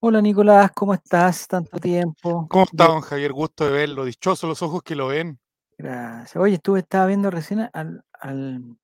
[0.00, 1.48] Hola Nicolás, ¿cómo estás?
[1.48, 2.46] Tanto tiempo.
[2.48, 3.32] ¿Cómo está, don Javier?
[3.32, 4.04] Gusto de verlo.
[4.04, 5.40] Dichoso los ojos que lo ven.
[5.78, 6.36] Gracias.
[6.36, 8.76] Oye, estuve, estaba viendo recién al, al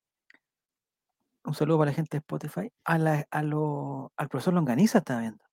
[1.43, 5.21] un saludo para la gente de Spotify, a la, a lo, al profesor Longaniza estaba
[5.21, 5.44] viendo.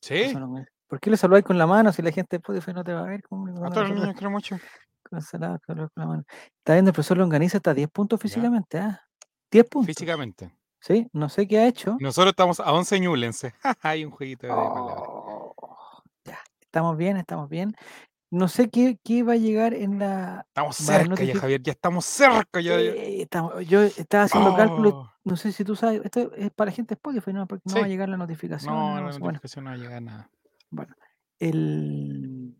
[0.00, 0.32] ¿Sí?
[0.86, 3.00] ¿Por qué le saludáis con la mano si la gente de Spotify no te va
[3.00, 3.22] a ver?
[3.28, 4.56] ¿Cómo A todos los niños quiero mucho.
[5.02, 6.24] con salada, saludar con la mano?
[6.58, 9.00] Está viendo el profesor Longaniza, está a 10 puntos físicamente, ¿ah?
[9.50, 9.86] 10 puntos.
[9.86, 10.54] Físicamente.
[10.80, 11.96] Sí, no sé qué ha hecho.
[12.00, 13.52] Nosotros estamos a 11 ñúlense.
[13.82, 14.96] Hay un jueguito de palabras.
[15.06, 17.74] Oh, ya, estamos bien, estamos bien.
[18.30, 20.44] No sé qué, qué va a llegar en la.
[20.48, 21.62] Estamos cerca ya, notifi- Javier.
[21.62, 22.72] Ya estamos cerca ya.
[22.72, 22.90] ya.
[22.90, 26.70] Eh, estamos- yo estaba haciendo cálculos, Oh, no sé si tú sabes, esto es para
[26.70, 27.46] gente de Spotify, ¿no?
[27.46, 28.72] Porque no va a llegar la notificación.
[28.72, 30.30] no, no la bueno, notificación no va a llegar nada.
[30.70, 30.94] bueno.
[31.38, 32.54] El...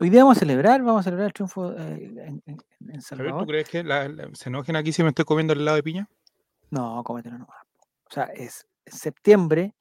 [0.00, 2.96] Hoy día vamos a celebrar, vamos a celebrar el triunfo eh, en, en- en Javier,
[2.96, 3.46] ¿tú Salvador.
[3.46, 6.08] crees que la- la- se enojen aquí si me estoy comiendo el helado de piña?
[6.70, 7.58] No, cómetelo nomás.
[8.08, 9.74] O sea, es septiembre.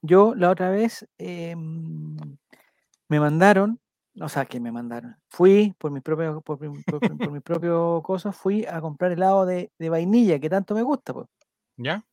[0.00, 2.16] Yo la otra vez em,
[3.08, 3.78] me mandaron,
[4.20, 5.16] o sea, que me mandaron.
[5.28, 9.46] Fui por mi propio, por, mi- por- por- mi propio cosa, fui a comprar helado
[9.46, 11.12] de, de vainilla, que tanto me gusta.
[11.14, 11.26] Pues.
[11.76, 12.04] ¿Ya?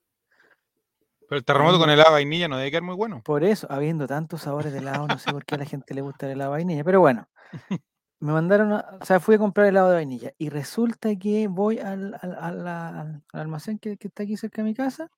[1.28, 3.22] Pero el terremoto con helado de vainilla no debe quedar muy bueno.
[3.24, 6.02] Por eso, habiendo tantos sabores de helado, no sé por qué a la gente le
[6.02, 7.28] gusta el helado de vainilla, pero bueno.
[8.22, 11.80] Me mandaron, a- o sea, fui a comprar helado de vainilla y resulta que voy
[11.80, 15.10] al, al- al- al almacén que, que está aquí cerca de mi casa.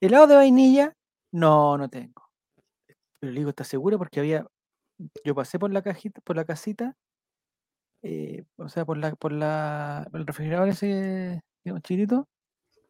[0.00, 0.94] Helado de vainilla,
[1.32, 2.22] no, no tengo.
[3.18, 3.98] Pero le digo, ¿estás seguro?
[3.98, 4.46] Porque había,
[5.24, 6.96] yo pasé por la cajita, por la casita,
[8.02, 12.28] eh, o sea, por la, por la, por el refrigerador ese, digamos, chiquitito.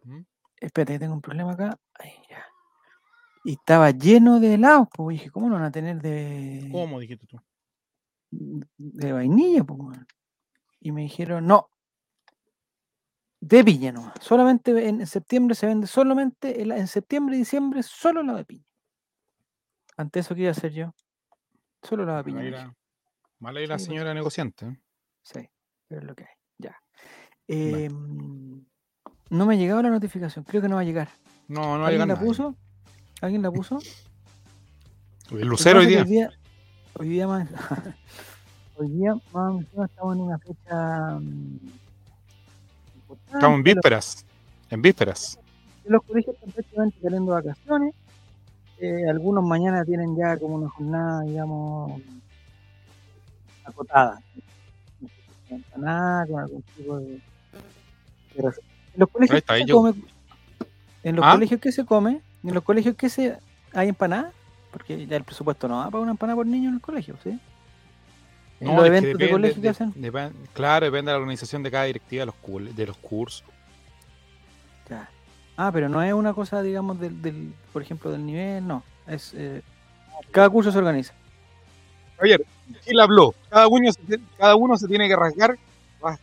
[0.05, 0.23] ¿Mm?
[0.57, 1.79] Espérate, que tengo un problema acá.
[1.95, 2.45] Ahí, ya.
[3.45, 7.27] Y estaba lleno de helados, pues dije, ¿cómo no van a tener de, ¿Cómo dijiste
[7.27, 7.39] tú?
[8.31, 9.63] de vainilla?
[9.63, 9.99] Pues?
[10.81, 11.71] Y me dijeron, no,
[13.41, 14.15] de piña nomás.
[14.21, 18.65] Solamente en septiembre se vende solamente, en septiembre y diciembre, solo la de piña.
[19.97, 20.95] Ante eso, ¿qué iba a hacer yo?
[21.85, 22.39] Solo la piña.
[22.41, 22.75] Mala la,
[23.39, 23.83] mala la Sí, pues.
[23.85, 24.67] señora negociante.
[24.67, 24.77] ¿eh?
[25.23, 25.49] Sí,
[25.89, 26.31] pero es lo que hay.
[26.59, 26.77] Ya.
[27.47, 28.65] Em,
[29.31, 31.09] no me ha llegado la notificación, creo que no va a llegar.
[31.49, 32.27] No, no ¿Alguien la nadie.
[32.27, 32.57] puso?
[33.21, 33.79] ¿Alguien la puso?
[35.31, 36.03] El lucero hoy día.
[36.03, 36.29] es que
[36.97, 37.49] Hoy día, más,
[38.77, 41.19] hoy día más estamos en una fecha.
[41.19, 41.59] mm,
[43.35, 44.25] Estamos en vísperas.
[44.71, 45.39] En vísperas.
[45.87, 47.95] los, colegios están prácticamente saliendo de vacaciones.
[48.79, 52.01] Eh, algunos mañana tienen ya como una jornada, digamos,
[53.65, 54.21] acotada.
[55.01, 55.07] Si
[55.49, 57.19] con empanada, con algún tipo de.
[58.37, 59.95] En los colegios, está, ¿qué ahí se come?
[61.03, 61.33] En los ¿Ah?
[61.33, 62.21] colegios, ¿qué se come?
[62.43, 63.39] En los colegios, ¿qué se.
[63.73, 64.33] ¿Hay empanada?
[64.71, 67.39] Porque ya el presupuesto no da para una empanada por niño en el colegio, ¿sí?
[68.61, 69.95] En No, los que eventos de colegio que de- hacen.
[70.53, 73.45] claro, depende de la organización de cada directiva de los, de los cursos.
[74.89, 75.09] Ya.
[75.57, 78.83] Ah, pero no es una cosa, digamos, del, del por ejemplo, del nivel, no.
[79.07, 79.63] Es eh,
[80.31, 81.15] cada curso se organiza.
[82.19, 82.45] Javier,
[82.87, 83.35] él habló.
[83.51, 85.57] Cada uno, se, tiene- cada uno se tiene que rasgar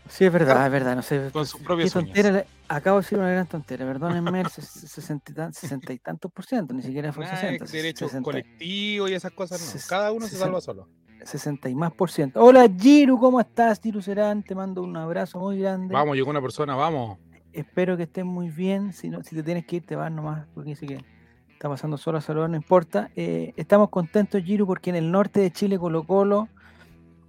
[0.10, 1.30] Sí, es verdad, es verdad, no sé.
[1.34, 5.34] con sus propias tontera, acabo de decir una gran tontera, perdónenme el ses- sesenta y
[5.36, 7.66] tan- sesenta y tantos por ciento, ni siquiera fue de 60.
[7.66, 9.66] derecho 60, colectivo y esas cosas no.
[9.66, 10.88] Ses- Cada uno se salva solo.
[11.26, 12.40] 60 y más por ciento.
[12.44, 13.80] Hola Giru, ¿cómo estás?
[13.82, 15.92] Giru Serán, te mando un abrazo muy grande.
[15.96, 17.18] Vamos, llegó una persona, vamos.
[17.54, 18.94] Espero que estés muy bien.
[18.94, 21.04] Si, no, si te tienes que ir, te vas nomás, porque dice que
[21.52, 23.12] está pasando solo a saludar, no importa.
[23.16, 26.50] Eh, estamos contentos, Giru, porque en el norte de Chile, Colo Colo.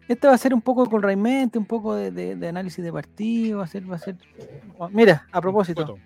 [0.09, 2.93] Este va a ser un poco con Raimente, un poco de, de- de análisis de
[2.93, 3.59] partido.
[3.59, 4.17] Va a ser, va a ser.
[4.79, 5.97] oh, Mira, a propósito,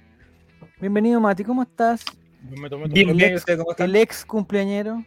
[0.80, 2.04] bienvenido Mati, ¿cómo estás?
[2.42, 3.88] Me tomé tu Bien, El bien, ex- ¿ustedes cómo están?
[3.90, 5.02] El ex cumpleañero.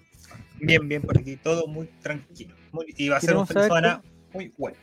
[0.59, 2.55] Bien, bien, por aquí, todo muy tranquilo.
[2.71, 4.01] Muy- y va a ser un fin de semana
[4.33, 4.77] muy bueno.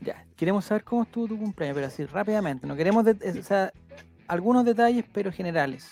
[0.00, 2.66] Ya, queremos saber cómo estuvo tu cumpleaños, pero así rápidamente.
[2.66, 3.72] No queremos, de- eh, o sea,
[4.28, 5.90] algunos detalles, pero generales.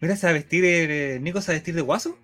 [0.00, 2.16] Mira, se va a vestir, eh, Nico se va a vestir de guaso.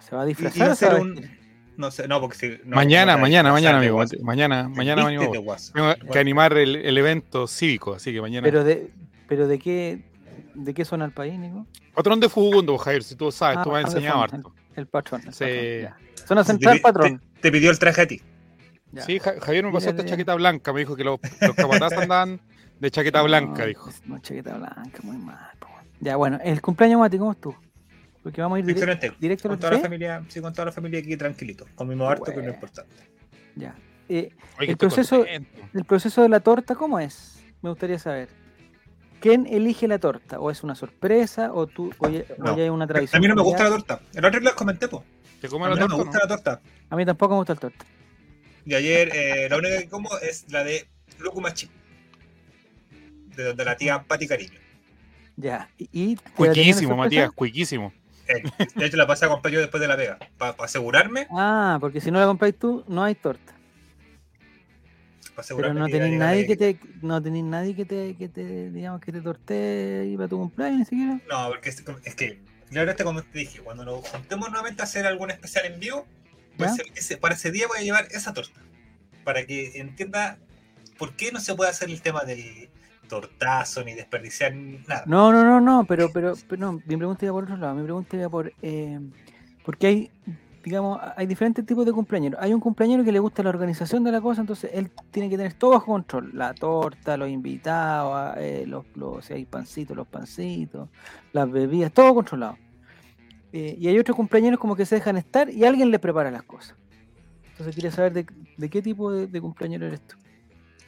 [0.00, 0.62] ¿Se va a Y, y disfrazar?
[0.68, 1.14] va a o se va ser a un.
[1.14, 1.38] vestir?
[1.76, 2.48] No sé, no, porque si.
[2.64, 4.02] no, mañana, no te mañana, mañana, amigo.
[4.22, 5.02] Mañana, Te mañana
[5.38, 5.72] guaso.
[5.72, 8.44] Tengo que animar el, el evento cívico, así que mañana.
[8.44, 8.90] Pero de,
[9.28, 10.02] pero de qué,
[10.54, 11.66] de qué zona el país, Nico?
[11.94, 14.52] Patrón de Fugundo, Javier, si tú sabes, Ah, tú me has enseñado harto.
[14.74, 15.20] El patrón.
[15.26, 15.44] el Sí.
[15.44, 15.96] patrón, ya.
[16.26, 17.18] Zona te central, pi- patrón.
[17.34, 18.20] Te, te pidió el traje a ti.
[18.92, 19.02] Ya.
[19.02, 22.40] Sí, Ja- Javier me pasó esta chaqueta blanca, me dijo que los, los andaban
[22.80, 23.90] de chaqueta blanca, No, dijo.
[24.06, 25.38] No, chaqueta blanca, muy mal.
[26.00, 27.56] Ya, bueno, el cumpleaños Mati, ¿cómo estuvo?
[28.22, 29.82] Porque vamos a ir directo a Con la toda la ¿Sí?
[29.82, 31.66] familia, sí, con toda la familia aquí tranquilito.
[31.74, 32.94] Comimos harto, que es lo importante.
[33.56, 33.74] Ya.
[34.08, 34.30] Eh,
[34.60, 35.60] Oye, el proceso- contento.
[35.74, 37.42] el proceso de la torta, ¿cómo es?
[37.62, 38.28] Me gustaría saber.
[39.20, 40.38] ¿Quién elige la torta?
[40.38, 41.52] ¿O es una sorpresa?
[41.52, 42.56] ¿O tú o ya, o No.
[42.56, 43.18] ya hay una tradición?
[43.18, 44.00] A mí no me gusta la torta.
[44.14, 45.04] El otro día les comenté, po.
[45.40, 45.96] ¿Te A la mí no me torta?
[45.96, 46.18] gusta no?
[46.20, 46.60] la torta.
[46.90, 47.84] A mí tampoco me gusta el torta.
[48.68, 50.86] Y ayer eh, la única que como es la de
[51.20, 51.70] Lúcuma Chip.
[53.34, 54.58] De donde la tía Pati Cariño.
[55.36, 55.70] Ya.
[55.78, 56.94] Y, Cuiquísimo.
[56.94, 57.94] Matías, cuiquísimo.
[58.26, 58.42] Eh,
[58.74, 60.18] de hecho, la pasé a comprar yo después de la pega.
[60.36, 61.26] Para asegurarme.
[61.30, 63.52] Ah, porque si no la compráis tú, no hay torta.
[63.52, 63.56] Pa
[65.30, 68.28] Pero asegurarme no que tenéis nadie de- que te, no tenéis nadie que te, que
[68.28, 71.18] te, digamos, que te tortee y para tu cumpleaños ni siquiera.
[71.30, 72.38] No, porque es, es que,
[72.68, 76.06] claro, este, como te dije, cuando nos juntemos nuevamente a hacer algún especial en vivo,
[76.58, 78.60] pues para ese día voy a llevar esa torta.
[79.24, 80.38] Para que entienda
[80.98, 82.68] por qué no se puede hacer el tema del
[83.08, 85.04] tortazo ni desperdiciar nada.
[85.06, 87.82] No, no, no, no, pero, pero, pero no, mi pregunta iba por otro lado, mi
[87.82, 89.00] pregunta iba por, eh,
[89.64, 90.10] porque hay,
[90.62, 92.34] digamos, hay diferentes tipos de cumpleaños.
[92.38, 95.36] Hay un cumpleañero que le gusta la organización de la cosa, entonces él tiene que
[95.36, 100.06] tener todo bajo control, la torta, los invitados, eh, los, los, si hay pancitos, los
[100.06, 100.88] pancitos,
[101.32, 102.56] las bebidas, todo controlado.
[103.52, 106.42] Eh, y hay otros cumpleaños como que se dejan estar y alguien les prepara las
[106.42, 106.76] cosas.
[107.50, 110.16] Entonces quería saber de, de qué tipo de, de cumpleañero eres tú.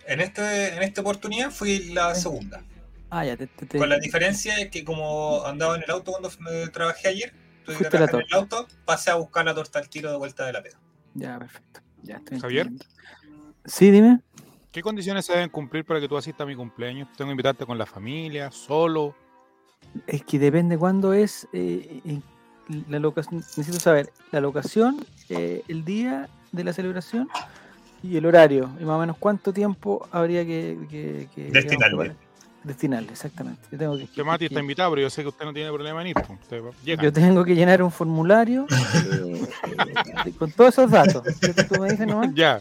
[0.06, 2.22] En, este, en esta oportunidad fui la Sí.
[2.22, 2.62] segunda.
[3.08, 6.12] Ah, ya, te, te- te- Con la diferencia es que como andaba en el auto
[6.12, 7.32] cuando me trabajé ayer,
[7.64, 10.46] tuve que trabajar en el auto, pasé a buscar la torta al tiro de vuelta
[10.46, 10.78] de la pega.
[11.14, 11.80] Ya, perfecto.
[12.02, 12.66] Ya estoy Javier.
[12.68, 12.94] entendiendo.
[13.64, 14.20] Sí, dime.
[14.70, 17.08] ¿Qué condiciones se deben cumplir para que tú asistas a mi cumpleaños?
[17.16, 19.16] ¿Tengo que invitarte con la familia, solo?
[20.06, 22.20] Es que depende cuándo es eh, eh,
[22.88, 23.36] la locación.
[23.36, 27.28] Necesito saber la locación, eh, el día de la celebración
[28.02, 28.70] y el horario.
[28.80, 32.14] Y más o menos cuánto tiempo habría que, que, que, Destinarle.
[32.64, 33.60] destinarle, exactamente.
[33.72, 35.70] Yo tengo que, Que Mati está que- invitado, pero yo sé que usted no tiene
[35.70, 36.16] problema en ir.
[36.18, 37.02] Usted llega.
[37.02, 38.66] yo tengo que llenar un formulario
[39.12, 39.46] eh,
[40.26, 41.22] eh, con todos esos datos.
[41.40, 42.60] que tú me dices nomás, Ya.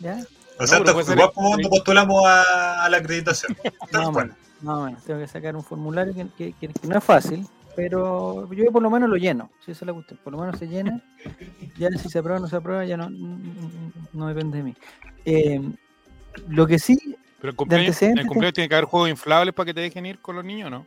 [0.00, 0.24] ¿ya?
[0.58, 3.56] O sea, ser- igual como cuando postulamos a, a la acreditación.
[3.80, 4.12] Más Tal o
[4.64, 4.76] cual.
[4.76, 5.04] menos, más o menos.
[5.04, 7.46] Tengo que sacar un formulario que, que- que- que no es fácil,
[7.76, 9.50] pero yo por lo menos lo lleno.
[9.64, 11.02] Si esa es la cuestión, por lo menos se llena.
[11.78, 13.08] Ya si se aprueba o no se aprueba, ya no,
[14.12, 14.74] no depende de mí.
[15.24, 15.60] Eh,
[16.48, 16.96] lo que sí,
[17.40, 20.06] Pero el cumpleaños, antecedentes, el cumpleaños tiene que haber juegos inflables para que te dejen
[20.06, 20.86] ir con los niños, ¿no?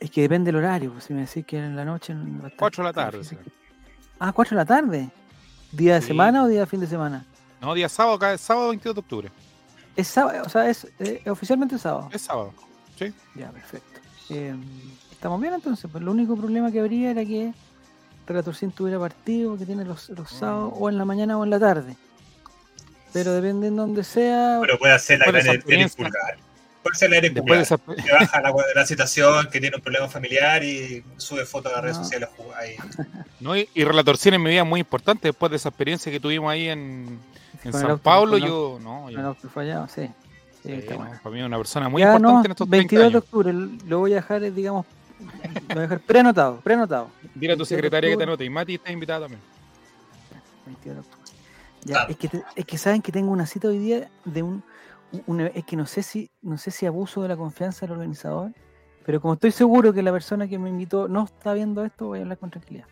[0.00, 0.90] es que depende del horario.
[0.92, 2.12] pues, Si me decís que en la noche.
[2.12, 3.20] no va a estar- 4 de la tarde.
[4.18, 5.10] Ah, 4 de la tarde.
[5.70, 6.08] ¿Día de Sí.
[6.08, 7.24] semana o día de fin de semana?
[7.60, 9.30] No, día sábado, sábado 22 de octubre.
[9.96, 12.08] Es sábado, o sea, es eh, oficialmente sábado.
[12.12, 12.52] Es sábado.
[12.98, 13.12] Sí.
[13.34, 14.00] Ya, perfecto.
[14.30, 14.54] Eh,
[15.12, 15.88] Estamos bien entonces.
[15.90, 17.52] Pues lo único problema que habría era que
[18.26, 21.60] Relatorcín tuviera partido que tiene los, los sábados o en la mañana o en la
[21.60, 21.96] tarde.
[23.12, 24.58] Pero depende en donde sea.
[24.62, 25.60] Pero puede hacer la gran.
[25.62, 26.38] Pulgar.
[26.82, 27.60] Puede ser la de Pulgar.
[27.60, 31.76] esa, Que baja la, la situación, que tiene un problema familiar y sube fotos a
[31.76, 32.02] las redes No.
[32.04, 32.76] sociales ahí.
[33.40, 36.50] No, y, y Relatorcín en mi vida muy importante después de esa experiencia que tuvimos
[36.50, 37.20] ahí en,
[37.64, 40.10] en San el Yo, no, yo- el fallado, sí.
[40.62, 41.18] Sí, sí, bueno.
[41.22, 43.52] para mí es una persona muy ya importante no, en estos 30 22 de octubre,
[43.88, 44.86] lo voy a dejar, eh, digamos,
[45.18, 47.10] lo voy a dejar preanotado, preanotado.
[47.34, 48.44] Dile a tu 22 secretaria que te anote.
[48.44, 49.40] Y Mati está invitada también.
[50.66, 51.22] 22 de octubre.
[51.84, 54.62] Ya, es que, te- es que saben que tengo una cita hoy día de un,
[55.26, 58.52] un- es que no sé si no sé si abuso de la confianza del organizador,
[59.04, 62.20] pero como estoy seguro que la persona que me invitó no está viendo esto, voy
[62.20, 62.86] a hablar con tranquilidad.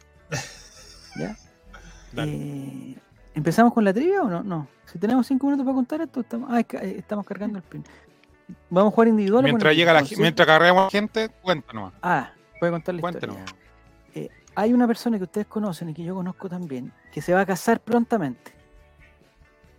[1.16, 1.36] ¿Ya?
[2.12, 2.32] Dale.
[2.32, 2.96] Eh,
[3.34, 4.42] ¿Empezamos con la trivia o no?
[4.42, 4.66] No.
[4.86, 7.84] Si tenemos cinco minutos para contar esto, estamos, ah, eh, estamos cargando el pin.
[8.68, 11.92] ¿Vamos a jugar individual Mientras llega la mientras cargamos gente, cuéntanos.
[12.02, 13.36] Ah, a contar la Cuéntanos.
[13.36, 13.60] historia.
[14.56, 17.46] Hay una persona que ustedes conocen y que yo conozco también, que se va a
[17.46, 18.52] casar prontamente.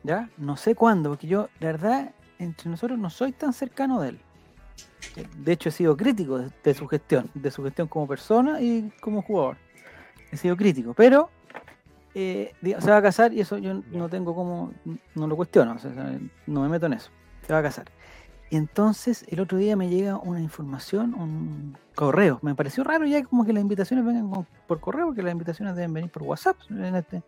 [0.03, 0.29] ¿Ya?
[0.37, 4.19] No sé cuándo, porque yo, la verdad, entre nosotros no soy tan cercano de él.
[5.17, 8.61] Eh, De hecho, he sido crítico de, de su gestión, de su gestión como persona
[8.61, 9.57] y como jugador.
[10.31, 11.29] He sido crítico, pero
[12.13, 14.73] eh, se va a casar y eso yo no tengo como,
[15.15, 17.11] no lo cuestiono, o sea, no me meto en eso.
[17.45, 17.85] Se va a casar.
[18.49, 22.37] Y entonces el otro día me llega una información, un correo.
[22.41, 25.93] Me pareció raro ya como que las invitaciones vengan por correo, porque las invitaciones deben
[25.93, 27.23] venir por WhatsApp en este,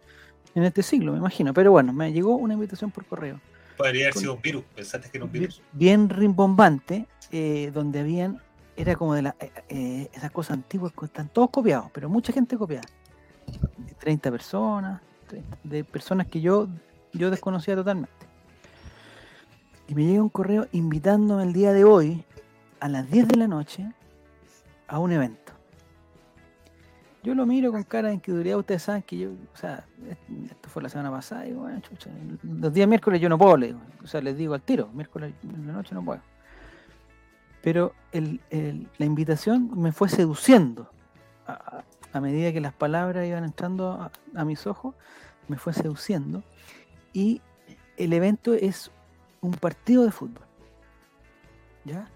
[0.54, 1.54] en este siglo, me imagino.
[1.54, 3.40] Pero bueno, me llegó una invitación por correo.
[3.78, 4.66] Podría haber sido un virus.
[4.76, 5.62] Pensaste que era un Bien, virus.
[5.72, 8.42] bien rimbombante, eh, donde habían,
[8.76, 12.58] era como de la, eh, eh, esas cosas antiguas, están todos copiados, pero mucha gente
[12.58, 12.84] copiada.
[14.04, 16.68] 30 personas, 30 de personas que yo,
[17.14, 18.12] yo desconocía totalmente.
[19.88, 22.26] Y me llega un correo invitándome el día de hoy,
[22.82, 23.90] a las 10 de la noche,
[24.90, 25.54] a un evento.
[27.24, 30.68] Yo lo miro con cara de incredulidad, ustedes saben que yo, o sea, es- esto
[30.68, 32.10] fue la semana pasada, y bueno, chucha,
[32.44, 35.34] los días miércoles yo no puedo, le digo, o sea, les digo al tiro, miércoles
[35.44, 36.20] en la noche no puedo.
[37.62, 40.90] Pero la invitación me fue seduciendo
[41.48, 41.84] a,
[42.14, 44.96] a- medida que las palabras iban entrando a, mis ojos,
[45.48, 46.44] me fue seduciendo.
[47.14, 47.42] Y
[47.98, 48.92] el evento es
[49.42, 50.44] un partido de fútbol.
[51.86, 52.08] ¿Ya?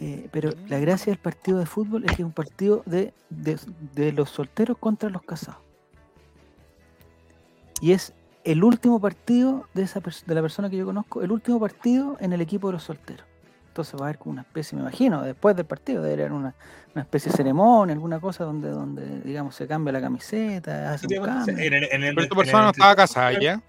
[0.00, 3.60] eh, pero la gracia del partido de fútbol es que es un partido de, de-
[3.94, 5.60] de los solteros contra los casados.
[7.80, 11.60] Y es el último partido de, esa de la persona que yo conozco, el último
[11.60, 13.26] partido en el equipo de los solteros.
[13.72, 16.54] Entonces va a haber como una especie, me imagino, después del partido, debe haber una,
[16.94, 21.24] una especie de ceremonia, alguna cosa donde, donde digamos, se cambia la camiseta, hace un
[21.24, 21.56] cambio.
[21.56, 23.62] En el- en el- Pero el- persona no estaba casada ya.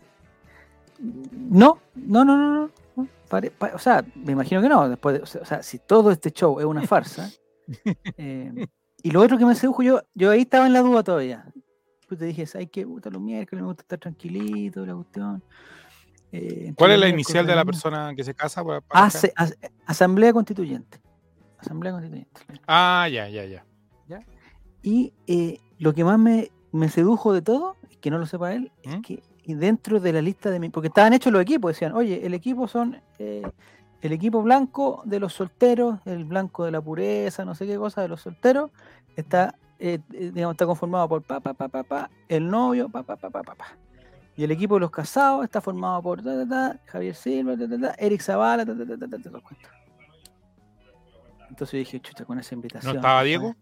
[1.00, 3.08] No, no, no, no, no.
[3.30, 4.90] Pare- o sea, me imagino que no.
[4.90, 7.30] Después, de- o sea, si todo este show es una farsa.
[8.18, 8.68] eh,
[9.02, 11.46] y lo otro que me sedujo, yo, yo ahí estaba en la duda todavía.
[12.10, 12.86] Pues te dije, ¿sabes qué?
[12.86, 15.42] Puta, los miércoles me gusta estar tranquilito, la cuestión.
[16.36, 18.64] Eh, ¿Cuál es la inicial de la persona que se casa?
[18.64, 21.00] para- para Ase- as- Asamblea Constituyente.
[21.60, 22.42] Asamblea Constituyente.
[22.68, 23.64] Ah, ya, ya, ya.
[24.82, 28.70] Y eh, lo que más me, me sedujo de todo, que no lo sepa él,
[28.82, 29.02] es ¿Mm?
[29.02, 30.70] que dentro de la lista de mi.
[30.70, 33.00] Porque estaban hechos los equipos, decían, oye, el equipo son.
[33.20, 33.44] eh,
[34.02, 38.02] el equipo blanco de los solteros, el blanco de la pureza, no sé qué cosa
[38.02, 38.70] de los solteros,
[39.16, 39.56] está,
[40.10, 43.42] digamos, está conformado por pa, pa, pa, pa, pa, el novio, pa, pa, pa, pa,
[43.44, 43.78] pa, pa.
[44.36, 47.68] Y el equipo de los casados está formado por ta, ta, ta, Javier Silva, ta,
[47.70, 48.64] ta, ta, Eric Zavala.
[48.64, 48.92] Entonces
[51.72, 52.94] yo dije, chucha, con esa invitación.
[52.94, 53.56] ¿No estaba Diego?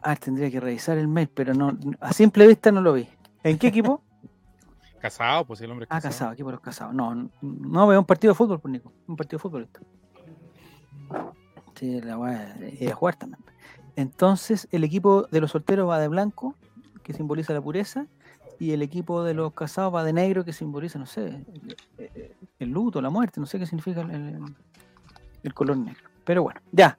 [0.00, 3.08] Ah, tendría que revisar el mail, pero no, a simple vista no lo vi.
[3.42, 4.00] ¿En qué equipo?
[5.00, 6.12] Casado, pues el hombre es Ah, casado.
[6.12, 6.94] casado, equipo de los casados.
[6.94, 8.92] No, no, no veo un partido de fútbol, por Nico.
[9.08, 9.80] Un partido de fútbol esto.
[11.74, 13.42] Sí, la es de jugar también.
[13.96, 16.54] Entonces, el equipo de los solteros va de blanco,
[17.02, 18.06] que simboliza la pureza,
[18.58, 22.34] y el equipo de los casados va de negro, que simboliza, no sé, el, el-
[22.58, 24.42] el luto, la muerte, no sé qué significa el,
[25.42, 26.02] el- color negro.
[26.24, 26.98] Pero bueno, ya.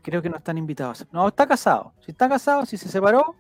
[0.02, 1.06] Creo que no están invitados.
[1.12, 1.92] No, está casado.
[2.04, 3.34] Si está casado, si se separó,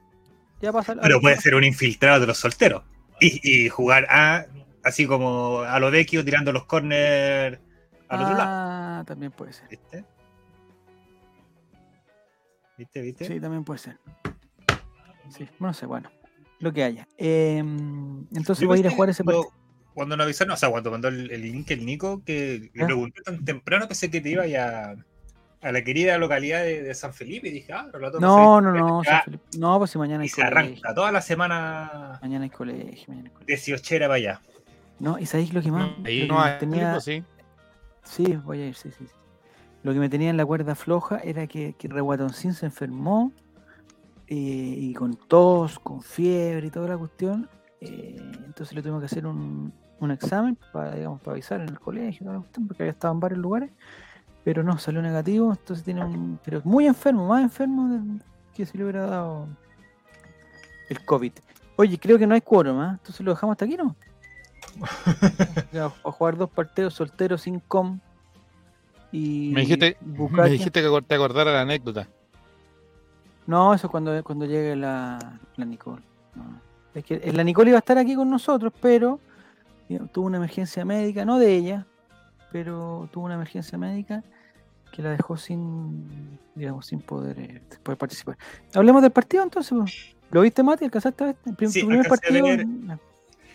[0.60, 0.92] ya pasa.
[0.92, 2.82] al- Pero puede ser un infiltrado de los solteros.
[3.20, 4.46] Y, y jugar a,
[4.84, 7.58] así como a lo Vecchio tirando los corners
[8.08, 8.50] al otro lado.
[8.50, 9.68] Ah, también puede ser.
[9.68, 10.04] ¿Viste?
[12.78, 13.00] ¿Viste?
[13.02, 13.24] ¿Viste?
[13.26, 13.98] Sí, también puede ser.
[15.28, 16.10] Sí, no sé, bueno.
[16.60, 17.06] Lo que haya.
[17.18, 19.50] Eh, entonces voy a ir a jugar ese partido.
[19.94, 22.86] Cuando nos avisaron, o sea, cuando mandó el, el link el Nico, que le ¿Ah?
[22.86, 24.94] pregunté tan temprano, pensé que te iba a,
[25.62, 28.72] a la querida localidad de, de San Felipe y dije, ah, pero la No, no,
[28.72, 29.02] no.
[29.02, 30.58] ya, San Felipe- No, pues si mañana y hay se colegio.
[30.58, 33.76] arranca toda la semana Mañana hay colegio, mañana hay colegio.
[33.76, 34.40] 18 para allá.
[35.00, 35.90] No, y sabéis lo que más.
[36.04, 37.24] Ahí lo que no hay tenía- sí.
[38.04, 39.06] Sí, voy a ir, sí, sí.
[39.06, 39.14] sí.
[39.82, 43.32] Lo que me tenía en la cuerda floja era que, que Reguatoncín se enfermó
[44.26, 47.48] eh, y con tos, con fiebre y toda la cuestión.
[47.80, 51.80] eh, entonces le tuvimos que hacer un, un examen para, digamos, para avisar en el
[51.80, 53.70] colegio toda la cuestión, porque había estado en varios lugares.
[54.44, 56.38] Pero no, salió negativo, entonces tiene un.
[56.44, 58.18] Pero muy enfermo, más enfermo
[58.54, 59.48] que si le hubiera dado
[60.88, 61.32] el COVID.
[61.76, 62.90] Oye, creo que no hay quórum, ¿ah?
[62.98, 63.94] Entonces lo dejamos hasta aquí, ¿no?
[65.72, 67.98] Ya, a jugar dos partidos solteros sin com.
[69.12, 72.08] Y Me dijiste, me dijiste que te acordara la anécdota.
[73.46, 75.18] No, eso es cuando, cuando llegue la,
[75.56, 76.02] la Nicole.
[76.36, 76.60] No.
[76.94, 79.18] Es que eh, la Nicole iba a estar aquí con nosotros, pero
[79.88, 81.86] digamos, tuvo una emergencia médica, no de ella,
[82.52, 84.22] pero tuvo una emergencia médica
[84.92, 88.36] que la dejó sin, digamos, sin poder, eh, poder participar.
[88.74, 90.14] Hablemos del partido entonces.
[90.30, 90.84] ¿Lo viste, Mati?
[90.84, 91.36] ¿Alcanzaste a ver?
[91.46, 92.46] ¿El prim- Sí, tu primer a partido?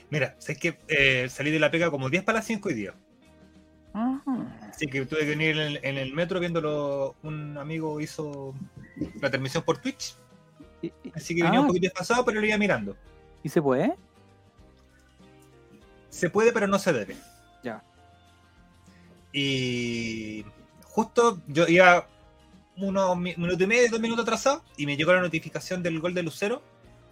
[0.09, 2.93] Mira, sé que eh, salí de la pega como 10 para las 5 hoy día.
[3.93, 4.59] Ajá.
[4.69, 7.15] Así que tuve que venir en el, en el metro viéndolo.
[7.23, 8.53] Un amigo hizo
[9.21, 10.15] la transmisión por Twitch.
[10.81, 12.95] Y- y- Así que venía un ah, poquito desfasado, pero lo iba mirando.
[13.43, 13.93] ¿Y se puede?
[16.09, 17.15] Se puede, pero no se debe.
[17.63, 17.83] Ya.
[19.33, 20.45] Y
[20.83, 22.07] justo yo iba
[22.77, 26.13] unos mi- minuto y medio, dos minutos atrasado, y me llegó la notificación del gol
[26.13, 26.61] de Lucero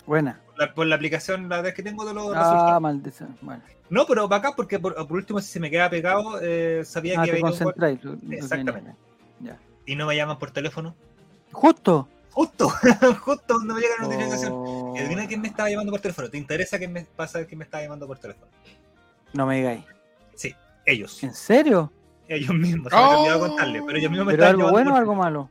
[0.05, 0.39] Buena.
[0.47, 2.81] por la, por la aplicación, la vez que tengo de los Ah, resultados.
[2.81, 3.37] maldición.
[3.41, 3.61] Bueno.
[3.89, 7.23] No, pero bacán, porque por, por último, si se me queda pegado, eh, sabía Ah,
[7.25, 8.71] que te había un Exactamente.
[8.71, 8.95] venía.
[9.39, 9.57] Ya.
[9.85, 10.95] y no me llaman por teléfono.
[11.51, 12.07] Justo.
[12.31, 12.69] Justo,
[13.21, 14.53] justo cuando me llega la notificación.
[14.55, 16.29] Oh, Y adivina quién me estaba llamando por teléfono.
[16.29, 18.47] ¿Te interesa quién me pasa quién me estaba llamando por teléfono?
[19.33, 19.83] No me digáis.
[20.33, 20.55] Sí,
[20.85, 21.21] ellos.
[21.23, 21.91] ¿En serio?
[22.27, 22.91] Ellos mismos.
[22.91, 23.47] Se me ha olvidado Oh.
[23.49, 25.49] contarle, pero ellos mismos me ¿Pero estaban algo bueno o algo malo?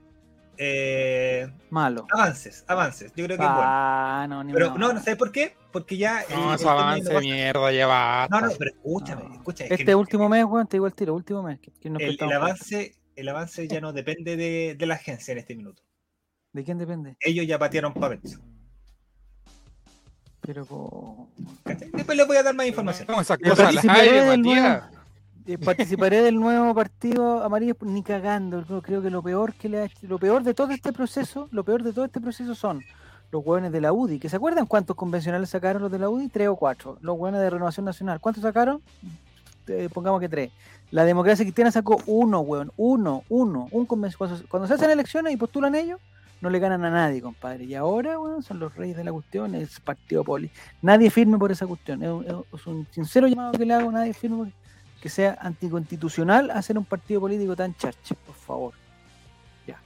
[0.64, 2.06] Eh, Malo.
[2.12, 3.12] avances, avances.
[3.16, 3.62] Yo creo que es bueno.
[3.64, 4.78] Ah, no, ni Pero no.
[4.78, 6.22] no, no sabes por qué, porque ya.
[6.30, 8.40] No, eso avance mierda, ya basta.
[8.40, 9.34] No, no, pero escúchame, No.
[9.34, 9.64] escucha.
[9.64, 11.58] es Este que último mes, weón, te digo el tiro, último mes.
[11.60, 15.38] que- que nos el, avance, el avance ya no depende de, de la agencia en
[15.38, 15.82] este minuto.
[16.52, 17.16] ¿De quién depende?
[17.20, 18.20] Ellos ya patearon papel.
[20.40, 21.28] Pero.
[21.92, 23.06] Después les voy a dar más información.
[23.08, 23.74] No, esas Yo cosas
[25.46, 28.62] eh, participaré del nuevo partido amarillo ni cagando.
[28.82, 31.82] Creo, que lo peor que le ha lo peor de todo este proceso, lo peor
[31.82, 32.82] de todo este proceso son
[33.30, 36.28] los hueones de la UDI, que se acuerdan cuántos convencionales sacaron los de la UDI,
[36.28, 36.98] tres o cuatro.
[37.00, 38.82] Los hueones de Renovación Nacional, ¿cuántos sacaron?
[39.68, 40.50] Eh, pongamos que tres.
[40.90, 44.44] La democracia cristiana sacó uno, hueón, uno, uno, un convencional.
[44.48, 45.98] Cuando, se- hacen elecciones y postulan ellos,
[46.42, 47.64] no le ganan a nadie, compadre.
[47.64, 50.50] Y ahora, weón, son los reyes de la cuestión, es partido poli.
[50.82, 52.02] Nadie firme por esa cuestión.
[52.02, 54.61] Es un, es un sincero llamado que le hago, nadie firme por-
[55.02, 58.72] que sea anticonstitucional hacer un partido político tan charche, por favor.
[59.66, 59.78] Ya.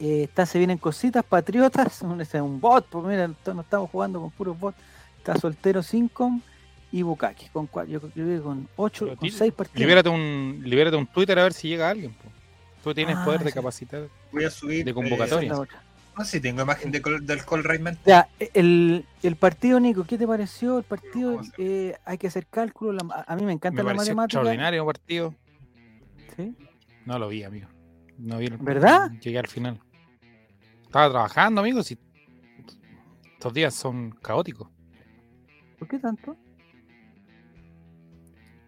[0.00, 4.20] Eh, está, se vienen cositas, patriotas, un, es un bot, pues mira, no estamos jugando
[4.20, 4.76] con puros bots.
[5.18, 6.32] Está soltero 5
[6.92, 9.80] y Bukaki, con cua- yo, creo que con 8, Pero con 6 partidos.
[9.80, 12.12] Libérate un, libérate un Twitter a ver si llega alguien.
[12.12, 12.28] po.
[12.82, 13.54] Tú tienes Ah, poder de sí.
[13.54, 14.08] capacitar.
[14.30, 14.84] Voy a subir.
[14.84, 15.54] De eh, convocatoria.
[16.16, 17.98] No sé si tengo imagen de col- del Call Raymond.
[18.06, 20.78] Ya, el, el partido, Nico, ¿qué te pareció?
[20.78, 22.92] El partido, eh, hay que hacer cálculo.
[22.92, 24.24] la- a- mí me encanta Me la matemática.
[24.38, 25.34] extraordinario partido.
[26.36, 26.54] ¿sí?
[27.06, 27.68] No lo vi, amigo.
[28.18, 29.10] No vi el- ¿Verdad?
[29.20, 29.80] Llegué al final.
[30.84, 31.82] Estaba trabajando, amigo.
[31.82, 31.98] Si...
[33.32, 34.68] Estos días son caóticos.
[35.78, 36.36] ¿Por qué tanto?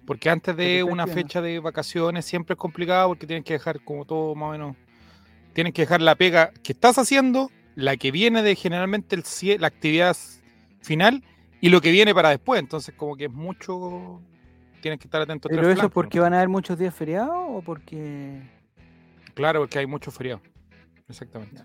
[0.07, 4.05] Porque antes de una fecha de vacaciones siempre es complicado porque tienes que dejar como
[4.05, 4.77] todo más o menos.
[5.57, 9.59] Tienes que dejar la pega que estás haciendo, la que viene de generalmente el, cie-
[9.59, 10.15] la actividad
[10.83, 11.25] final
[11.61, 12.61] y lo que viene para después.
[12.61, 14.21] Entonces, como que es mucho.
[14.83, 17.63] Tienes que estar atento ¿Pero eso es porque van a haber muchos días feriados o
[17.63, 18.41] porque.?
[19.35, 20.43] Claro, porque hay muchos feriados.
[21.09, 21.57] Exactamente.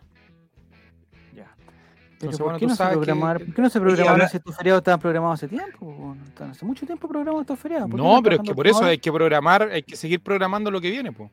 [1.35, 1.53] Ya.
[1.57, 4.37] Pero Entonces, ¿por, bueno, qué no se que- ¿por qué no se programaron habla- si
[4.37, 6.15] estos feriados estaban programados hace tiempo?
[6.39, 7.89] hace mucho tiempo programados estos feriados.
[7.89, 10.71] ¿por qué No, pero es que por eso hay que programar, hay que seguir programando
[10.71, 11.29] lo que viene, pues.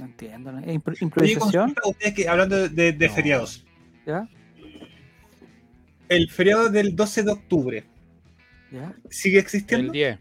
[0.00, 0.50] No entiendo.
[0.50, 0.58] ¿no?
[0.60, 1.74] ¿Es impro- Oye, improvisación?
[1.84, 3.14] ustedes que hablando de, de No.
[3.14, 3.64] feriados.
[4.06, 4.28] ¿Ya?
[6.08, 7.84] El feriado del 12 de octubre
[8.72, 8.94] ¿Ya?
[9.10, 10.18] sigue El existiendo, 10.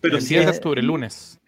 [0.00, 1.40] pero el sí, 10 de octubre, el lunes.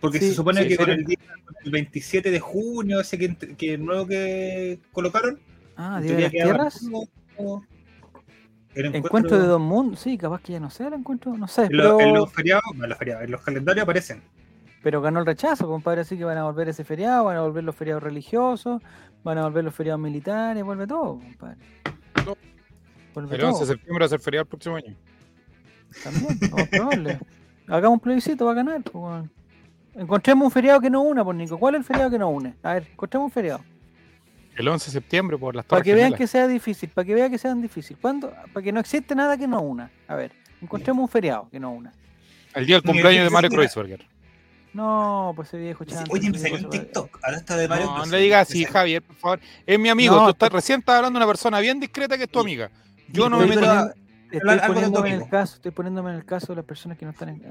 [0.00, 3.16] porque sí, se supone sí, que con el, día, con el 27 de junio, ese
[3.18, 5.40] que, que nuevo que colocaron,
[5.76, 6.80] Ah, Día de las Tierras.
[7.36, 7.66] como-
[8.74, 10.00] el Encuentro de dos mundos.
[10.00, 11.36] Sí, capaz que ya no sea el encuentro.
[11.36, 13.82] No sé, En, lo- pero, en los feriados, no, en los feriados, en los calendarios
[13.82, 14.22] aparecen.
[14.82, 16.02] Pero ganó el rechazo, compadre.
[16.02, 18.82] Así que van a volver ese feriado, van a volver los feriados religiosos,
[19.22, 21.56] van a volver los feriados militares, vuelve todo, compadre.
[22.26, 22.36] No.
[23.14, 23.66] Vuelve El 11 de todo.
[23.66, 24.96] septiembre va a ser feriado el próximo año.
[26.02, 27.18] También, más probable.
[27.68, 28.82] Hagamos un plebiscito, va a ganar.
[28.82, 29.24] pues.
[29.94, 31.58] Encontremos un feriado que no una, por Nico.
[31.58, 32.54] ¿Cuál es el feriado que no une?
[32.62, 33.60] A ver, encontremos un feriado.
[34.56, 37.30] El 11 de septiembre por las Para que vean que sea difícil, para que vean
[37.30, 37.96] que sean difícil.
[38.00, 38.32] ¿Cuándo?
[38.52, 39.90] Para que no existe nada que no una.
[40.08, 41.92] A ver, encontremos un feriado que no una.
[42.54, 44.06] El día del cumpleaños de 27 Mario Kreuzberger.
[44.74, 46.10] No, pues ese viejo chanto.
[46.12, 47.18] Oye, me salió TikTok.
[47.22, 47.86] Ahora está de Mario.
[47.86, 48.06] No, Bros.
[48.08, 49.40] no le digas Me así, Javier, por favor.
[49.66, 50.16] Es mi amigo.
[50.16, 52.40] No, tú estás, pero- recién estás hablando de una persona bien discreta que es tu
[52.40, 52.70] amiga.
[53.08, 53.92] Yo no me meto poniendo,
[54.32, 57.10] estoy poniéndome en el caso, estoy poniéndome en el caso de las personas que no
[57.10, 57.44] están en,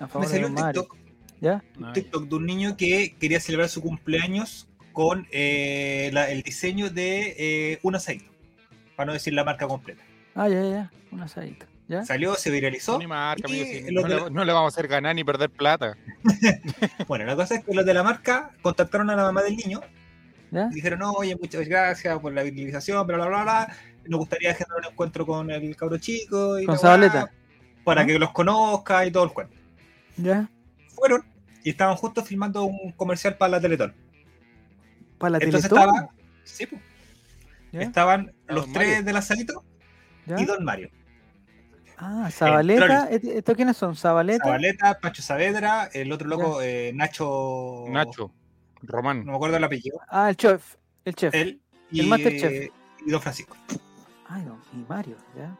[0.00, 0.82] a Me favor de salió un Mario.
[0.82, 0.98] TikTok,
[1.42, 1.62] ¿Ya?
[1.78, 1.92] un.
[1.92, 7.34] TikTok de un niño que quería celebrar su cumpleaños con eh, la- el diseño de
[7.38, 8.30] eh, un asadito.
[8.96, 10.02] Para no decir la marca completa.
[10.34, 10.90] Ah, ya, ya, ya.
[11.10, 11.66] Un asadito.
[11.88, 12.04] ¿Ya?
[12.04, 13.00] Salió, se viralizó.
[13.00, 15.96] Marca, Y no, de le, la- no le vamos a hacer ganar ni perder plata.
[17.06, 19.80] Bueno, la cosa es que los de la marca contactaron a la mamá del niño
[20.50, 20.68] ¿Ya?
[20.70, 23.76] y dijeron, no, oye, muchas gracias por la viralización, bla, bla, bla, bla.
[24.06, 26.58] Nos gustaría agendar un encuentro con el cabro chico.
[26.58, 27.30] Y Con la Zabaleta.
[27.84, 29.56] Para que los conozca y todo el cuento.
[30.16, 30.48] ¿Ya?
[30.94, 31.24] Fueron
[31.62, 33.94] y estaban justo filmando un comercial para la Teletón.
[35.18, 35.88] Para la Entonces Teletón.
[35.94, 36.10] estaba,
[36.44, 36.82] sí, pues,
[37.72, 37.82] ¿Ya?
[37.82, 39.04] estaban los tres Mario.
[39.04, 39.64] del asadito
[40.26, 40.40] ¿Ya?
[40.40, 40.90] y Don Mario.
[41.98, 43.08] Ah, Zabaleta.
[43.10, 43.96] ¿Est- ¿Estos quiénes son?
[43.96, 44.44] Zabaleta.
[44.44, 47.84] Zabaleta, Pacho Saavedra, el otro loco, eh, Nacho.
[47.88, 48.32] Nacho,
[48.82, 49.24] Román.
[49.24, 49.98] No me acuerdo el apellido.
[50.08, 50.76] Ah, el chef.
[51.04, 51.34] El chef.
[51.34, 52.70] Él y, El Masterchef.
[53.06, 53.56] y Don Francisco.
[54.28, 55.56] Ay, don, y Mario, ¿ya?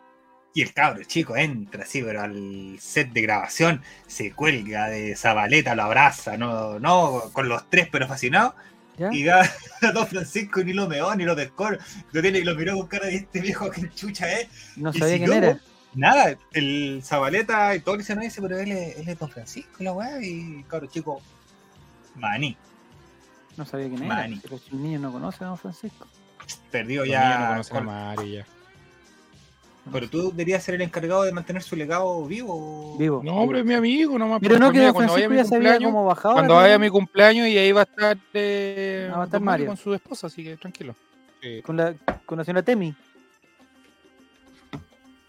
[0.53, 5.75] Y el cabro chico entra así, pero al set de grabación se cuelga de Zabaleta,
[5.75, 8.55] lo abraza, no, no, con los tres pero fascinado.
[8.99, 9.13] ¿Ya?
[9.13, 9.43] Y da
[9.83, 11.69] a Don Francisco y ni lo meó, ni lo pescó.
[12.13, 14.49] Lo, tiene, lo miró con cara de este viejo que chucha es.
[14.77, 15.61] No y sabía quién era.
[15.97, 19.83] Nada, el Zabaleta y todo dicen, no dice, pero él es, él es Don Francisco,
[19.83, 21.21] la weá, y cabro chico,
[22.15, 22.57] maní,
[23.57, 24.35] No sabía quién Mani.
[24.35, 24.43] era.
[24.43, 26.07] Pero si el niño no conoce a don Francisco.
[26.71, 27.49] perdido Los niños no ya.
[27.49, 28.47] conocen a Mario ya.
[29.93, 32.97] Pero tú deberías ser el encargado de mantener su legado vivo.
[32.99, 33.23] Vivo.
[33.25, 34.41] No, hombre, es mi amigo, nomás.
[34.41, 36.35] Pero pues, no que mira, Don cuando vaya mi ya cumpleaños, como bajado.
[36.35, 39.41] cuando vaya a mi cumpleaños y ahí va a estar, eh, Ah, va a estar
[39.41, 39.67] Mario.
[39.69, 40.97] con su esposa, así que tranquilo.
[41.41, 41.63] Sí.
[41.63, 41.95] Con la,
[42.27, 42.95] con la señora Temi.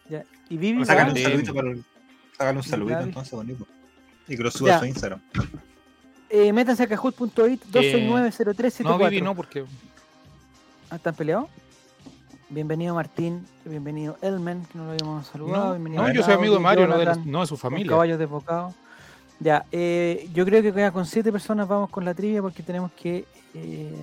[0.10, 0.23] Ya.
[0.49, 0.86] Y Vivi.
[0.86, 3.67] Sácale un saludito para el- un saludito entonces, bonito.
[4.27, 5.21] Y que lo suba a su Instagram.
[6.29, 8.83] Eh, métanse a cajut.it 2690374.
[8.83, 9.63] No, Vivi, no, porque
[10.89, 11.49] Ah, ¿Están peleados?
[12.49, 15.65] Bienvenido Martín, bienvenido Elmen, que no lo habíamos saludado.
[15.65, 17.89] no, bienvenido no, yo soy amigo de Mario, no de, no de su familia.
[17.89, 18.73] Caballos desbocados.
[19.41, 23.25] Ya, eh, yo creo que con siete personas vamos con la trivia porque tenemos que.
[23.53, 24.01] Eh,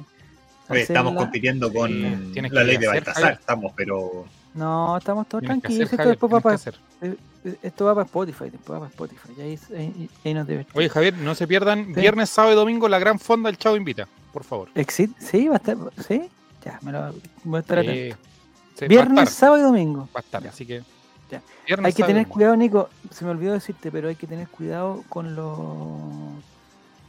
[0.68, 1.90] Oye, estamos compitiendo con
[2.34, 5.86] la ley de Baltasar, estamos, pero No, estamos todos Tienes tranquilos.
[5.88, 6.56] hacer, Esto, Javier, va para,
[7.02, 8.50] eh, esto va para Spotify.
[8.50, 9.28] Después va para Spotify.
[9.36, 10.66] Y ahí, ahí- ahí nos debe.
[10.74, 12.00] Oye, Javier, no se pierdan Sí.
[12.00, 14.68] viernes, sábado y domingo la gran fonda del Chavo Invita, por favor.
[14.74, 15.76] Exit, sí, va a estar.
[16.06, 16.22] Sí,
[16.64, 17.12] ya, me lo
[17.44, 17.94] voy a estar atento.
[17.94, 18.16] Eh,
[18.76, 20.08] sí, Viernes, estar, sábado y domingo.
[20.14, 20.50] va a estar, Ya.
[20.50, 20.82] así que.
[21.30, 21.42] Ya.
[21.66, 22.90] viernes, Hay que tener cuidado, Nico.
[23.10, 25.98] Se me olvidó decirte, pero hay que tener cuidado con lo...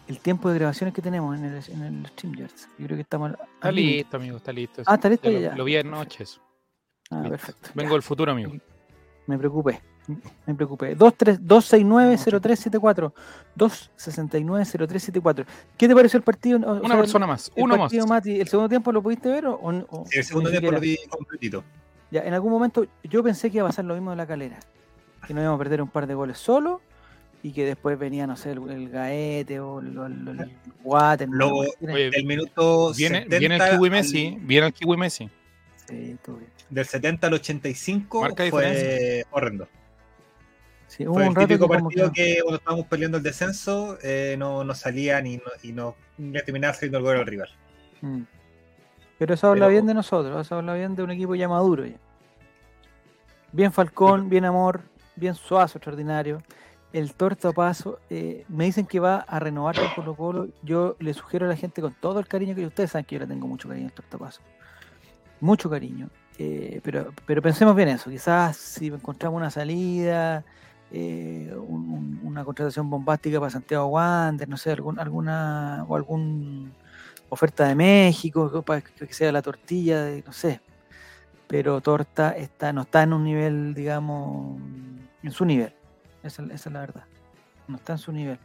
[0.07, 2.51] el tiempo de grabaciones que tenemos en el, en el StreamYard.
[2.79, 3.29] Yo creo que estamos.
[3.31, 4.83] al- Está al listo, amigo, está listo.
[4.85, 5.49] Ah, está listo Ya ya.
[5.51, 6.39] lo, lo vi anoche eso.
[7.11, 7.69] Ah, perfecto.
[7.73, 7.93] Vengo ya.
[7.95, 8.51] del futuro, amigo.
[9.27, 9.81] Me preocupé.
[10.45, 10.93] Me preocupé.
[10.95, 13.11] 23 269-0374.
[13.57, 15.45] 269-0374.
[15.77, 16.57] ¿Qué te pareció el partido?
[16.59, 17.93] O Una sea, persona más, el uno más.
[18.07, 19.47] Mati, ¿El segundo tiempo lo pudiste ver?
[19.47, 21.63] O, o- sí, el o segundo tiempo lo vi completito.
[22.11, 24.59] Ya, en algún momento yo pensé que iba a pasar lo mismo de la calera.
[25.27, 26.81] Que no íbamos a perder un par de goles solo
[27.41, 30.51] y que después venía, no sé, el, el Gaete o el, el, el
[30.83, 31.27] Water.
[31.29, 31.61] Luego.
[31.81, 35.29] Oye, minuto Viene, 70 viene el Kiwi al- Messi, viene el Kiwi Messi.
[35.87, 36.49] Sí, todo bien.
[36.69, 39.67] del 70 al 85 Marca fue horrendo.
[40.87, 42.23] Sí, hubo Fue el un que típico partido que...
[42.35, 46.41] que cuando estábamos peleando el descenso eh, no, no salían y no, y no le
[46.43, 47.49] terminaba saliendo el gol al rival.
[48.01, 48.21] Mm.
[49.17, 51.85] Pero eso habla Pero- bien de nosotros, eso habla bien de un equipo ya maduro.
[51.85, 51.95] ya.
[53.51, 54.81] Bien Falcón, bien Amor,
[55.15, 56.41] bien Suazo, extraordinario.
[56.93, 60.47] El Torta Paso, eh, me dicen que va a renovar con Colo Colo.
[60.63, 63.19] Yo le sugiero a la gente con todo el cariño que ustedes saben que yo
[63.19, 64.41] le tengo mucho cariño al Torta Paso.
[65.45, 66.09] Mucho cariño.
[66.39, 68.09] Eh, pero, pero pensemos bien eso.
[68.09, 70.43] Quizás si encontramos una salida,
[70.91, 76.73] eh, un- un- una contratación bombástica para Santiago Wander, no sé, algún, alguna o algún
[77.29, 80.61] oferta de México para que sea la tortilla, de, no sé.
[81.47, 84.59] Pero Torta está, no está en un nivel, digamos,
[85.21, 85.73] en su nivel.
[86.23, 87.03] Esa, es la verdad.
[87.67, 88.39] No está en su nivel.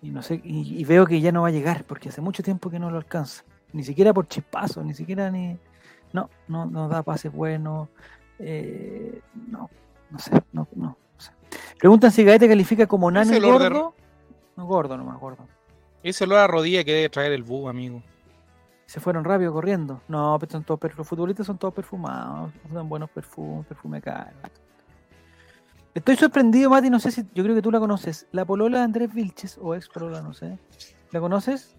[0.00, 2.42] Y no sé, y, y veo que ya no va a llegar, porque hace mucho
[2.42, 3.44] tiempo que no lo alcanza.
[3.74, 5.58] Ni siquiera por chispazo, ni siquiera ni.
[6.14, 7.88] No, no, no da pases buenos.
[8.38, 9.68] eh, no,
[10.10, 11.32] no sé, no, no, no sé.
[11.78, 13.94] Preguntan si Gaete califica como nano y gordo.
[14.56, 15.46] No, gordo nomás, gordo.
[16.04, 18.00] Ese lo a rodilla que debe traer el bus, amigo.
[18.86, 20.02] Se fueron rápido corriendo.
[20.06, 24.30] No, pero son todos los futbolistas son todos perfumados, usan buenos perfumes, perfume caro.
[25.94, 28.28] Estoy sorprendido, Mati, no sé si, yo creo que tú la conoces.
[28.30, 30.58] La polola de Andrés Vilches, o ex polola, no sé.
[31.10, 31.74] ¿La conoces?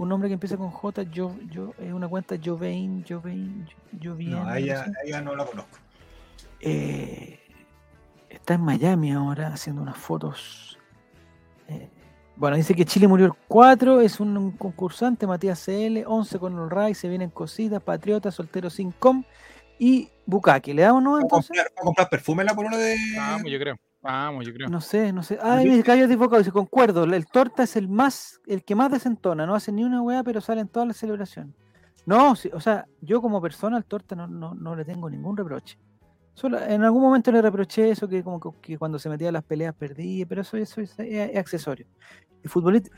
[0.00, 3.68] Un nombre que empieza con J, yo, yo, es una cuenta Jovain, Jovain,
[4.02, 4.30] Jovain.
[4.30, 5.76] No, ella, no la conozco.
[6.58, 7.38] Eh,
[8.30, 10.78] está en Miami ahora haciendo unas fotos.
[11.68, 11.90] Eh,
[12.34, 16.58] bueno, dice que Chile murió el 4, es un, un concursante, Matías CL, 11 con
[16.58, 19.22] el RAI, se vienen cositas, Patriota, Soltero sin com
[19.78, 20.72] y Bukake.
[20.72, 21.48] ¿Le damos no ¿Va a entonces?
[21.48, 22.96] comprar, va a comprar perfume la polola de.?
[23.18, 23.76] Vamos, yo creo.
[24.02, 24.68] Vamos, yo creo.
[24.68, 25.38] No sé, no sé.
[25.42, 29.44] Ay, mi callo desbocado, dice, concuerdo, el torta es el más, el que más desentona,
[29.46, 31.54] no hace ni una weá, pero sale en todas las celebraciones.
[32.06, 35.36] No, sí, o sea, yo como persona al torta no, no, no le tengo ningún
[35.36, 35.76] reproche.
[36.32, 39.32] Solo, en algún momento le reproché eso que como que, que cuando se metía a
[39.32, 41.86] las peleas perdía, pero eso, eso es, es- es accesorio.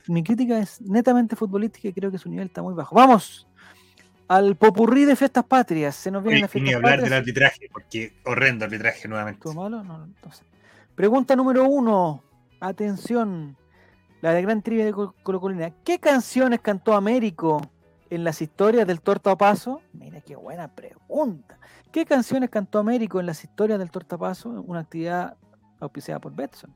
[0.06, 2.94] Mi crítica es netamente futbolística y creo que su nivel está muy bajo.
[2.94, 3.48] Vamos
[4.28, 5.96] al popurrí de fiestas patrias.
[5.96, 7.10] Se nos Oye, las y ni hablar patrias.
[7.10, 9.38] del arbitraje, porque horrendo arbitraje nuevamente.
[9.40, 9.82] ¿Estuvo malo?
[9.82, 10.44] No, no sé.
[10.94, 12.22] Pregunta número uno.
[12.60, 13.56] Atención.
[14.20, 15.70] La de gran trivia de Col- Colocolina.
[15.84, 17.60] ¿Qué canciones cantó Américo
[18.10, 19.80] en las historias del Tortapaso?
[19.92, 21.58] Mira qué buena pregunta.
[21.90, 24.48] ¿Qué canciones cantó Américo en las historias del Tortapaso?
[24.50, 25.36] Una actividad
[25.80, 26.72] auspiciada por Betson.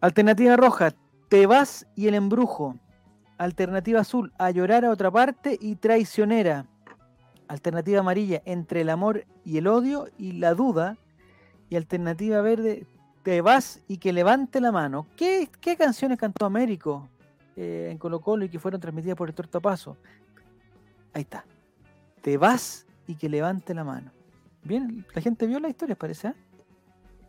[0.00, 0.92] Alternativa roja.
[1.28, 2.76] Te vas y el embrujo.
[3.38, 4.32] Alternativa azul.
[4.38, 6.66] A llorar a otra parte y traicionera.
[7.48, 8.40] Alternativa amarilla.
[8.44, 10.96] Entre el amor y el odio y la duda.
[11.70, 12.86] Y alternativa verde,
[13.22, 15.06] te vas y que levante la mano.
[15.16, 17.08] ¿Qué, qué canciones cantó Américo
[17.56, 19.96] eh, en Colo Colo y que fueron transmitidas por el Tortapaso?
[21.12, 21.44] Ahí está.
[22.22, 24.10] Te vas y que levante la mano.
[24.62, 26.28] Bien, la gente vio la historia, parece.
[26.28, 26.34] ¿eh?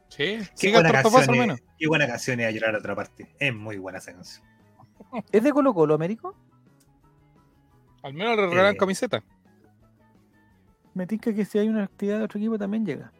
[0.09, 1.59] Sí, Qué buena, al canción menos.
[1.59, 3.33] es, qué buena canción es a llorar a otra parte.
[3.39, 4.45] Es muy buena esa canción.
[5.31, 6.35] ¿Es de Colo Colo, Américo?
[8.03, 9.23] Al menos le regalan Eh, camiseta.
[10.93, 13.11] Me tinca que si hay una actividad de otro equipo también llega.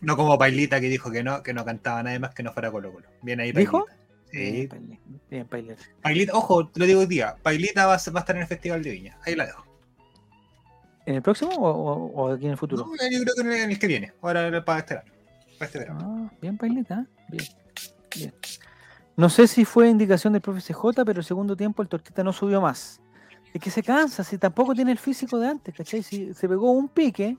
[0.00, 2.70] No como Pailita que dijo que no, que no cantaba nada más que no fuera
[2.70, 3.08] Colo Colo.
[3.22, 3.86] Bien ahí, ¿Dijo?
[4.32, 4.76] Pailita.
[4.76, 5.18] Bien, Sí.
[5.30, 5.82] Bien, Pailita.
[6.02, 7.36] Pailita, ojo, te lo digo hoy día.
[7.42, 9.18] Pailita va a, va a estar en el Festival de Viña.
[9.24, 9.64] Ahí la dejo.
[11.06, 12.84] ¿En el próximo o, o- o aquí en el futuro?
[12.84, 14.12] No, yo creo que en el, en el que viene.
[14.22, 15.12] Ahora para este verano.
[15.58, 16.28] Para este verano.
[16.30, 17.00] Ah, bien, Pailita.
[17.00, 17.06] ¿eh?
[17.28, 17.44] Bien.
[18.16, 18.34] Bien.
[19.16, 22.32] No sé si fue indicación del profe CJ, pero el segundo tiempo el Tortita no
[22.32, 23.00] subió más.
[23.52, 26.02] Es que se cansa, si tampoco tiene el físico de antes, ¿cachai?
[26.02, 27.36] Si se pegó un pique,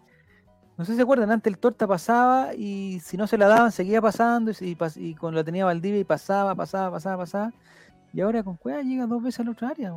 [0.77, 3.71] no sé si se acuerdan, antes el Torta pasaba y si no se la daban
[3.71, 7.53] seguía pasando y, y cuando la tenía Valdivia y pasaba, pasaba, pasaba, pasaba.
[8.13, 9.93] Y ahora con Cueva llega dos veces a la otra área,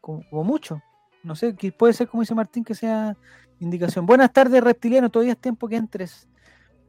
[0.00, 0.82] como, como mucho.
[1.22, 3.16] No sé, que puede ser como dice Martín que sea
[3.58, 4.06] indicación.
[4.06, 6.28] Buenas tardes, reptiliano, todavía es tiempo que entres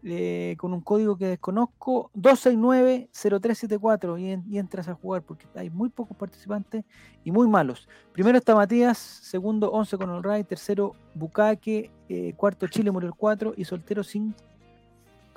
[0.04, 5.70] eh, con un código que desconozco, 269-0374 y, en- y entras a jugar porque hay
[5.70, 6.84] muy pocos participantes
[7.24, 7.88] y muy malos.
[8.14, 13.16] Primero está Matías, segundo 11 con el Ray, tercero Bucaque, eh, cuarto Chile murió el
[13.16, 14.34] 4 y soltero sin,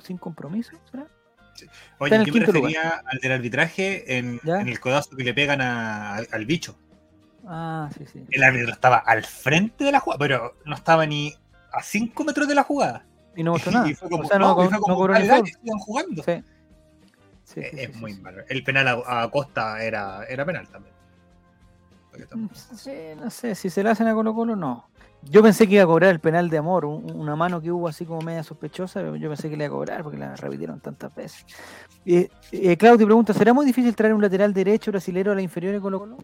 [0.03, 1.07] sin compromiso, ¿será?
[1.99, 6.27] Oye, yo me refería al del arbitraje en, el codazo que le pegan a- al-
[6.31, 6.75] al bicho.
[7.47, 8.25] Ah, sí, sí.
[8.31, 11.33] El árbitro estaba al frente de la jugada, pero no estaba ni
[11.71, 13.05] a 5 metros de la jugada.
[13.35, 13.89] Y no mostró nada.
[13.89, 15.27] Y fue como, o sea, no, no, y cobró ni
[15.79, 16.23] jugando.
[16.23, 16.43] Sí.
[17.43, 18.43] Sí, Eh, sí, es muy malo.
[18.49, 20.93] El penal a, a Costa era, era penal también.
[22.33, 24.87] Mm, Sí, no sé, si se la hacen a Colo Colo, no.
[25.21, 27.87] Yo pensé que iba a cobrar el penal de amor, un- una mano que hubo
[27.87, 31.13] así como media sospechosa, yo pensé que le iba a cobrar porque la repitieron tantas
[31.13, 31.45] veces.
[32.05, 35.73] Eh, eh, Claudio pregunta, ¿será muy difícil traer un lateral derecho brasilero a la inferior
[35.73, 36.17] de Colo Colo?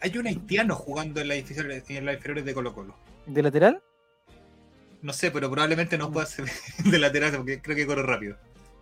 [0.00, 2.94] Hay un haitiano jugando en las inferiores, en las inferiores de Colo Colo.
[3.26, 3.82] ¿De lateral?
[5.04, 6.46] No sé, pero probablemente no pueda ser
[6.90, 8.36] de lateral porque creo que corre rápido.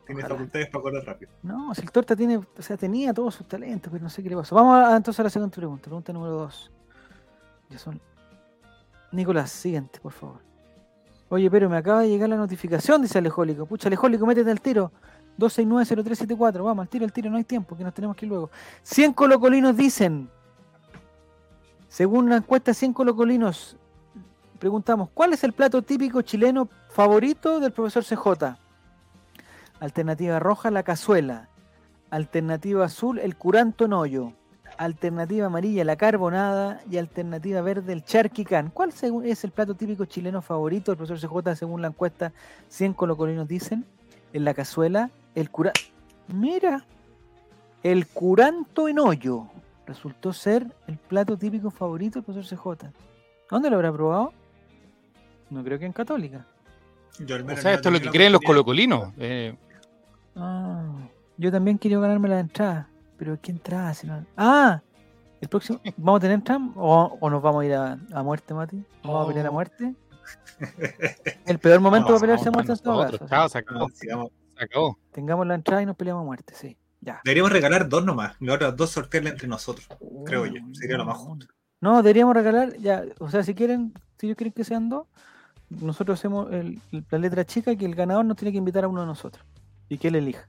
[0.07, 0.37] Tiene Ojalá.
[0.37, 1.33] facultades para correr rápido.
[1.43, 4.29] No, si el Torta tiene, o sea, tenía todos sus talentos, pero no sé qué
[4.29, 4.55] le pasó.
[4.55, 6.71] Vamos a, entonces a la segunda pregunta, pregunta número dos.
[7.71, 8.01] Ya son.
[9.11, 10.39] Nicolás, siguiente, por favor.
[11.29, 13.67] Oye, pero me acaba de llegar la notificación, dice Alejólico.
[13.67, 14.93] Pucha, Alejólico, métete al tiro.
[15.39, 18.49] 2690374, vamos, al tiro, al tiro, no hay tiempo, que nos tenemos que ir luego.
[18.85, 20.31] 100 colocolinos dicen,
[21.89, 23.77] según la encuesta 100 colocolinos,
[24.63, 28.55] preguntamos, ¿cuál es el plato típico chileno favorito del profesor CJ?
[29.81, 31.49] Alternativa roja, la cazuela.
[32.11, 34.33] Alternativa azul, el curanto en hoyo.
[34.79, 36.81] Alternativa amarilla, la carbonada.
[36.89, 38.71] Y alternativa verde, el charquicán.
[38.73, 38.93] ¿Cuál
[39.25, 42.33] es el plato típico chileno favorito del profesor CJ según la encuesta
[42.69, 43.85] 100 colocolinos dicen?
[44.33, 45.73] En la cazuela, el cura...
[46.29, 46.85] Mira,
[47.83, 49.49] el curanto en hoyo.
[49.89, 52.93] Resultó ser el plato típico favorito del profesor CJ.
[53.51, 54.33] ¿Dónde lo habrá probado?
[55.53, 56.47] No creo que en Católica.
[57.19, 59.13] Yo al O sea, no esto es lo que creen los colocolinos.
[59.19, 59.55] Eh,
[60.35, 60.83] Ah,
[61.37, 62.89] yo también quiero ganarme la entrada.
[63.19, 63.93] Pero ¿qué entrada?
[63.95, 64.81] Si no- Ah,
[65.41, 65.79] el próximo.
[65.99, 66.61] ¿Vamos a tener entrada?
[66.77, 68.83] ¿O, o nos vamos a ir a, a muerte, Mati?
[69.05, 69.53] ¿Vamos a pelear a Oh.
[69.53, 69.95] muerte?
[71.47, 73.27] El peor momento No, para pelearse a muerte en todo caso.
[73.29, 73.53] chao, sí.
[73.53, 73.87] se acabó.
[73.87, 74.27] Ah.
[74.59, 74.99] Se acabó.
[75.11, 76.77] Tengamos la entrada y nos peleamos a muerte, sí.
[77.01, 77.21] Ya.
[77.25, 78.37] Deberíamos regalar dos nomás.
[78.41, 79.87] Las otras dos sortearlas entre nosotros.
[80.25, 81.47] Creo yo, Uy, sería lo más justo.
[81.81, 85.09] No, deberíamos regalar, ya, o sea, si quieren, si ellos quieren que sean dos,
[85.81, 88.89] nosotros hacemos el- el- la letra chica que el ganador nos tiene que invitar a
[88.89, 89.45] uno de nosotros
[89.89, 90.47] y que él elija.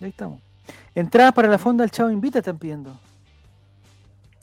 [0.00, 0.40] Y ahí estamos.
[0.94, 2.98] Entradas para la fonda del Chavo Invita están pidiendo.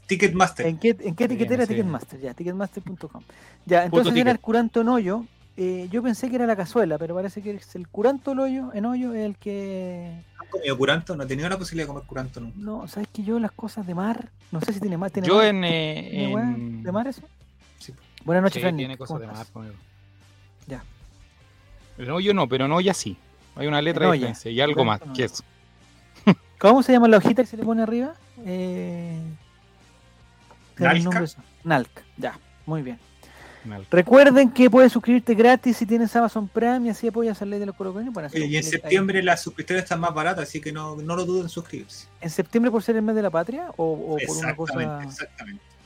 [0.08, 0.66] Ticketmaster.
[0.68, 1.64] ¿En qué, en qué Sí, etiquetera?
[1.66, 1.70] sí.
[1.74, 3.24] Ticketmaster, ya, ticketmaster.com.
[3.66, 4.28] Ya, entonces era ticket.
[4.36, 5.26] el curanto en hoyo.
[5.58, 8.72] eh, yo pensé que era la cazuela, pero parece que es el curanto en hoyo,
[8.74, 10.22] en hoyo es el que.
[10.40, 11.16] ¿Han comido curanto?
[11.16, 12.56] No he tenido la posibilidad de comer curanto nunca.
[12.60, 15.10] No, sabes que yo las cosas de mar, no sé si tiene mar.
[15.12, 15.46] ¿Tiene Yo mar?
[15.48, 15.64] en.
[15.66, 17.24] eh, ¿Tiene weá en- ¿De mar eso?
[18.28, 19.22] Buenas noches, Sí, tiene cosas.
[20.68, 20.84] Ya.
[21.98, 23.16] No, yo no, pero no ya sí.
[23.56, 25.14] Hay una letra de diferencia y algo más Curanto, no.
[25.16, 25.44] que eso.
[26.60, 28.16] ¿Cómo se llama la hojita que se le pone arriba?
[28.46, 29.18] Eh...
[30.76, 31.44] ¿tiene un Nalca.
[31.64, 33.00] Nalca, ya, muy bien.
[33.90, 37.66] Recuerden que puedes suscribirte gratis si tienes Amazon Prime y así apoyas al ley de
[37.68, 38.14] los colocolinos.
[38.14, 38.64] Bueno, y en ahí.
[38.64, 42.08] septiembre las suscripciones están más baratas, así que no, no lo duden en suscribirse.
[42.20, 43.70] ¿En septiembre por ser el mes de la patria?
[43.78, 44.74] ¿O, o por una cosa.?
[44.74, 45.77] Exactamente, exactamente.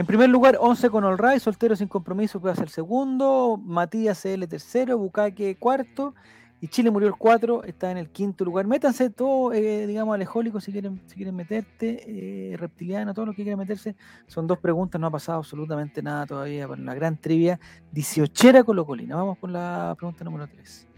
[0.00, 3.60] En primer lugar, 11 con Right, soltero sin compromiso, puede ser segundo.
[3.62, 6.14] Matías CL tercero, Bucaque cuarto.
[6.58, 8.66] Y Chile murió el 4, está en el quinto lugar.
[8.66, 13.42] Métanse todo, eh, digamos, alejólico si quieren, si quieren meterte, eh, reptiliano, todo lo que
[13.42, 13.94] quieran meterse.
[14.26, 17.60] Son dos preguntas, no ha pasado absolutamente nada todavía con la gran trivia.
[17.92, 19.16] 18 Colocolina.
[19.16, 20.89] Vamos con la pregunta número 3.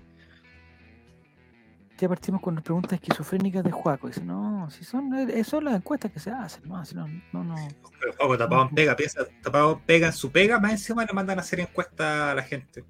[2.02, 4.08] Ya partimos con las preguntas esquizofrénicas de Juaco.
[4.08, 7.44] Dice, no, si son, eh, son las encuestas que se hacen, no, si no, no,
[7.44, 7.54] no.
[8.00, 11.38] Pero Juego tapado en pega, piensa, tapado pega en su pega, más encima le mandan
[11.38, 12.84] a hacer encuestas a la gente.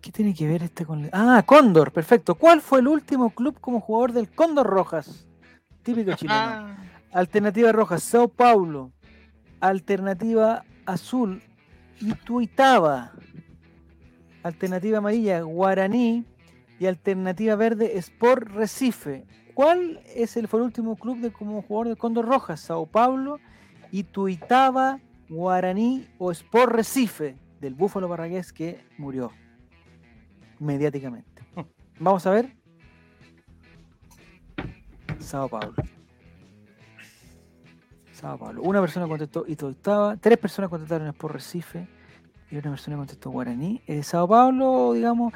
[0.00, 1.10] ¿Qué tiene que ver este con.?
[1.12, 2.36] Ah, Cóndor, perfecto.
[2.36, 5.26] ¿Cuál fue el último club como jugador del Cóndor Rojas?
[5.82, 6.38] Típico chileno.
[6.38, 6.76] Ah,
[7.10, 8.92] Alternativa roja, Sao Paulo.
[9.58, 11.42] Alternativa azul,
[12.00, 13.10] Ituitaba.
[14.44, 16.24] Alternativa amarilla, Guaraní.
[16.80, 19.26] Y alternativa verde, Sport Recife.
[19.52, 22.60] ¿Cuál es el, fue el último club de como jugador de Condor Rojas?
[22.60, 23.38] Sao Paulo,
[23.92, 29.30] Ituitaba, Guaraní o Sport Recife del Búfalo Barragués que murió
[30.58, 31.42] mediáticamente.
[32.00, 32.56] Vamos a ver.
[35.18, 35.74] Sao Paulo.
[38.12, 38.62] Sao Paulo.
[38.62, 41.99] Una persona contestó Ituitaba, tres personas contestaron Sport Recife
[42.50, 43.80] y una persona contestó Guaraní.
[43.86, 45.32] Eh, Sao Paulo, digamos,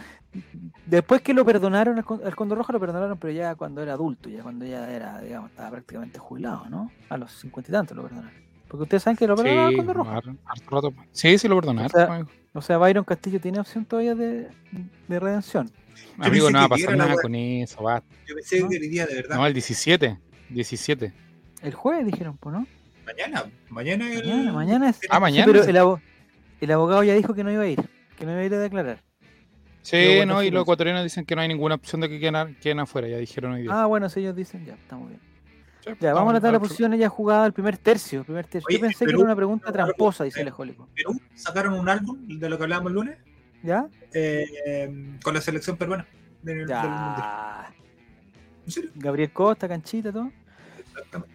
[0.86, 3.92] después que lo perdonaron al, Con- al Condor Roja, lo perdonaron, pero ya cuando era
[3.94, 6.90] adulto, ya cuando ya era, digamos, estaba prácticamente jubilado, ¿no?
[7.08, 8.32] A los cincuenta y tantos lo perdonaron.
[8.68, 10.12] Porque ustedes saben que lo perdonaron al Sí, Condor Roja.
[10.16, 10.94] har- harto rato.
[11.12, 11.86] Sí, sí lo perdonaron.
[11.86, 12.28] O sea, amigo.
[12.54, 14.48] O sea, Byron Castillo tiene opción todavía de,
[15.08, 15.70] de redención.
[16.18, 18.06] Amigo, no va a pasar nada con eso, basta.
[18.26, 18.68] Yo pensé ¿No?
[18.68, 19.36] que hoy día de verdad.
[19.36, 20.18] No, el 17.
[20.50, 21.12] 17.
[21.62, 22.66] El jueves dijeron, pues, ¿no?
[23.06, 25.00] Mañana, mañana el- Mañana, mañana es.
[25.10, 25.46] Ah, Sí, mañana.
[25.46, 26.00] pero el,
[26.60, 27.80] el abogado ya dijo que no iba a ir,
[28.18, 28.98] que no iba a ir a declarar.
[29.82, 32.80] Sí, no, y los ecuatorianos dicen que no hay ninguna opción de que queden, queden
[32.80, 33.70] afuera, ya dijeron hoy día.
[33.82, 35.20] Ah, bueno, si ellos dicen, ya, estamos bien.
[36.00, 38.20] Ya, vamos a la tabla de al- posiciones ya jugada el primer tercio.
[38.20, 38.66] el primer tercio.
[38.66, 40.88] Oye, Yo pensé que era una pregunta tramposa, dice eh, el Ejólico.
[40.94, 43.18] Perú sacaron un álbum de lo que hablábamos el lunes
[43.62, 43.86] ¿Ya?
[44.14, 46.06] eh, eh, con la selección peruana
[46.42, 46.66] del.
[46.66, 47.70] Ya.
[48.64, 48.90] ¿En serio?
[48.94, 50.32] Gabriel Costa, Canchita, todo.
[50.78, 51.33] Exactamente.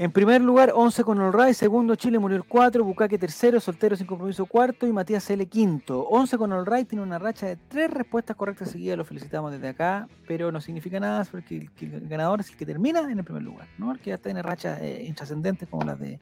[0.00, 4.06] En primer lugar, 11 con Olray, segundo Chile murió el 4, Bucaque tercero, Soltero sin
[4.06, 6.02] compromiso cuarto y Matías L quinto.
[6.02, 10.06] 11 con Olray tiene una racha de tres respuestas correctas seguidas, lo felicitamos desde acá,
[10.28, 13.66] pero no significa nada porque el, ganador es el que termina en el primer lugar,
[13.76, 13.90] ¿no?
[13.90, 16.20] El que ya tiene rachas eh, intrascendentes como las de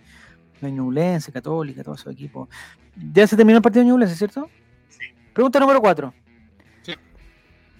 [0.62, 2.48] Ñublense, Católica, todos esos equipos.
[3.12, 4.48] Ya se terminó el partido de Ñublense, ¿cierto?
[4.88, 5.04] Sí.
[5.34, 6.14] Pregunta número 4.
[6.80, 6.94] Sí.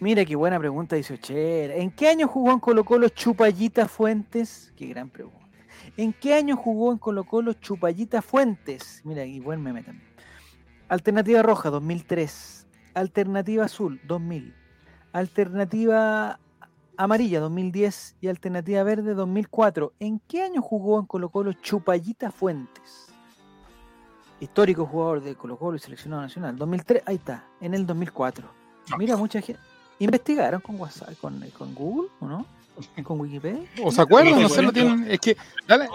[0.01, 1.75] Mira qué buena pregunta, dice Ochera.
[1.75, 4.75] ¿En qué año jugó en Colo Colo Chupallita Fuentes?
[4.77, 5.46] Qué gran pregunta.
[5.97, 9.01] ¿En qué año jugó en Colo Colo Chupallita Fuentes?
[9.05, 10.07] Mira, y buen meme también.
[10.89, 12.67] Alternativa roja, 2003.
[12.95, 14.55] Alternativa azul, 2000.
[15.13, 16.39] Alternativa
[16.97, 18.17] amarilla, 2010.
[18.21, 19.93] Y alternativa verde, 2004.
[19.99, 23.07] ¿En qué año jugó en Colo Colo Chupallita Fuentes?
[24.41, 26.57] Histórico jugador de Colo Colo y seleccionado nacional.
[26.57, 28.49] 2003, ahí está, en el 2004.
[28.99, 29.61] Mira, mucha gente.
[29.99, 32.47] ¿Investigaron con WhatsApp, con, con Google o no?
[33.03, 33.63] ¿Con Wikipedia?
[33.83, 34.41] ¿O se acuerdan?
[34.43, 34.73] No sé, bueno.
[34.73, 35.11] tienen.
[35.11, 35.37] Es que
[35.67, 35.89] da la,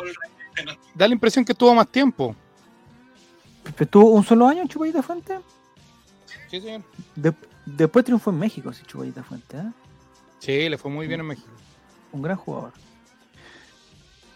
[0.96, 2.36] da la impresión que tuvo más tiempo.
[3.76, 5.40] ¿Pero ¿Tuvo un solo año en Chupallita Fuentes?
[6.50, 6.82] Sí, señor.
[7.16, 7.34] De-
[7.66, 9.64] después triunfó en México, sí, Chupallita Fuentes.
[9.64, 9.72] ¿eh?
[10.40, 11.48] Sí, le fue muy bien en México.
[12.12, 12.74] Un gran jugador.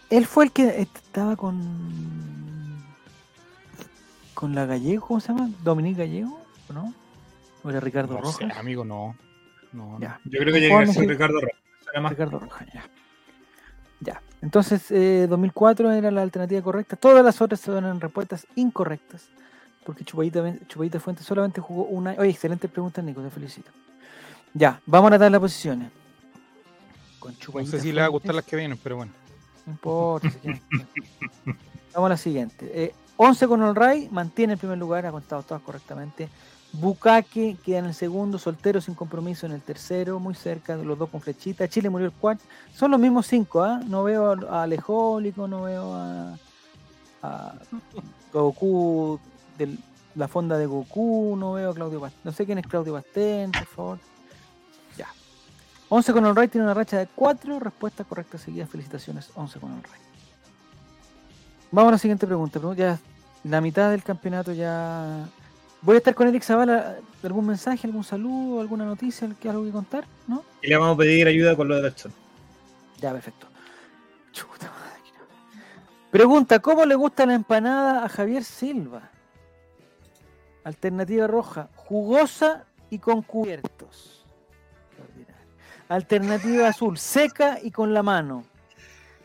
[0.08, 2.84] Él fue el que estaba con.
[4.34, 5.50] con la Gallego, ¿cómo se llama?
[5.64, 6.94] Dominique Gallego, ¿o no?
[7.64, 8.58] ¿O era Ricardo No sé, Rojas?
[8.58, 9.16] amigo, no.
[9.72, 10.00] No, no.
[10.00, 11.60] Ya, Yo creo que llega a ser Ricardo Rojas.
[12.08, 12.84] Ricardo Rojas, ya.
[14.00, 14.22] Ya.
[14.42, 16.96] Entonces, eh, 2004 era la alternativa correcta.
[16.96, 19.28] Todas las otras eran respuestas incorrectas.
[19.84, 22.12] Porque Chupallita, Chupallita Fuentes solamente jugó una.
[22.18, 23.70] Oye, excelente pregunta, Nico, te felicito.
[24.52, 25.90] Ya, vamos a dar las posiciones.
[27.20, 29.12] Con No sé si le va a gustar las que vienen, pero bueno.
[29.64, 30.30] No importa.
[31.94, 32.70] Vamos a la siguiente.
[32.74, 36.28] Eh, 11 con Olray, mantiene el primer lugar, ha contado todas correctamente.
[36.80, 40.98] Bucaque queda en el segundo, soltero sin compromiso en el tercero, muy cerca de los
[40.98, 41.68] dos con flechita.
[41.68, 42.44] Chile murió el cuarto.
[42.74, 43.80] Son los mismos cinco, ¿ah?
[43.86, 47.54] No veo a Alejólico, no veo a,
[48.32, 49.18] Goku,
[49.58, 49.76] de
[50.14, 52.20] la fonda de Goku, no veo a Claudio Bastén.
[52.24, 53.98] No sé quién es Claudio Bastén, por favor.
[54.96, 55.08] Ya.
[55.88, 58.68] 11 con Olray tiene una racha de cuatro respuestas correctas seguidas.
[58.68, 60.00] Felicitaciones, 11 con Olray.
[61.72, 62.60] Vamos a la siguiente pregunta.
[62.60, 62.98] pregun- Ya
[63.44, 65.26] la mitad del campeonato ya.
[65.82, 66.96] Voy a estar con Eric Zavala.
[67.22, 70.06] ¿Algún mensaje, algún saludo, alguna noticia, algo que contar?
[70.28, 70.44] ¿No?
[70.62, 72.12] Y le vamos a pedir ayuda con lo de Betson.
[73.00, 73.48] Ya, perfecto.
[74.32, 74.86] Chuta madre.
[76.10, 79.10] Pregunta: ¿Cómo le gusta la empanada a Javier Silva?
[80.64, 84.24] Alternativa roja: jugosa y con cubiertos.
[85.88, 88.44] Alternativa azul: seca y con la mano.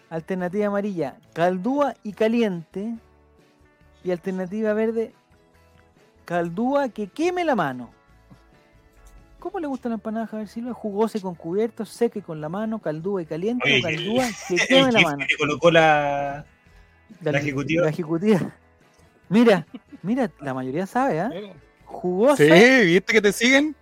[0.10, 2.96] Alternativa amarilla: caldúa y caliente.
[4.04, 5.14] Y alternativa verde:
[6.32, 7.92] caldúa que queme la mano.
[9.38, 10.74] ¿Cómo le gusta la empanada a Javier Silva?
[10.74, 14.26] Jugosa y con cubiertos, seca y con la mano, caldúa y caliente, Oye, o caldúa
[14.48, 15.26] que El queme la mano.
[15.28, 16.46] que colocó la.
[17.22, 17.84] La, la ejecutiva.
[17.84, 18.40] la ejecutiva.
[19.28, 19.66] Mira,
[20.04, 21.30] mira, la mayoría sabe, ¿ah?
[21.86, 23.76] Jugosa Sí, ¿viste que te siguen?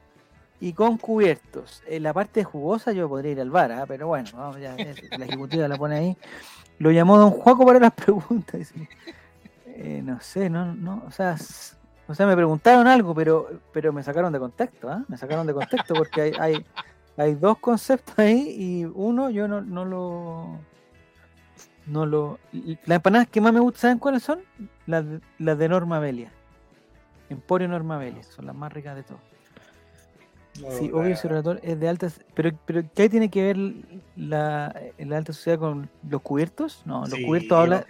[0.62, 1.84] y con cubiertos.
[1.88, 3.86] En la parte jugosa yo podría ir al bar, ¿ah?
[3.88, 6.18] pero bueno, vamos, ya, la ejecutiva la pone ahí.
[6.80, 8.74] Lo llamó Don Juaco para las preguntas.
[9.68, 11.38] Eh, no sé, no, no, o sea,
[12.10, 15.06] o sea, me preguntaron algo, pero, pero me sacaron de contexto, ¿ah?
[15.08, 16.66] Me sacaron de contexto porque hay,
[17.16, 20.60] hay, dos conceptos ahí y uno yo no, no lo
[21.86, 22.40] no lo.
[22.86, 24.40] Las empanadas que más me gustan, ¿saben cuáles son?
[24.88, 25.06] Las
[25.38, 26.32] las de Norma Belia.
[27.30, 29.22] Emporio Norma Belia, son las más ricas de todas.
[30.54, 32.22] Sí, obvio, ese relator es de altas.
[32.34, 33.58] Pero, pero ¿qué tiene que ver
[34.16, 36.82] la, la alta sociedad con los cubiertos?
[36.86, 37.86] No, los Sí, cubiertos hablan.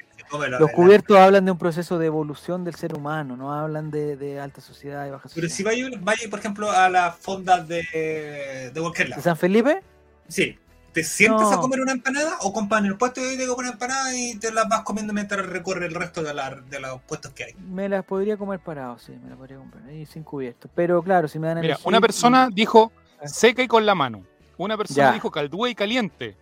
[0.60, 4.40] Los cubiertos hablan de un proceso de evolución del ser humano, no hablan de, de
[4.40, 5.48] alta sociedad y baja sociedad.
[5.48, 9.22] Pero si vaya, vaya, por ejemplo, a las fondas de, de cualquier ¿De.
[9.22, 9.82] San Felipe?
[10.28, 10.56] Sí.
[10.94, 11.52] ¿Te sientes No.
[11.52, 14.36] a comer una empanada o compran en el puesto y te comen una empanada y
[14.38, 17.54] te las vas comiendo mientras recorre el resto de, la- de los puestos que hay?
[17.56, 20.70] Me las podría comer parado, sí, me las podría comprar ahí sin cubiertos.
[20.74, 23.28] Pero claro, si me dan Mira, elegir, una persona dijo Ah.
[23.28, 24.24] seca y con la mano.
[24.58, 25.14] Una persona Ya.
[25.14, 26.36] dijo caldúa y caliente.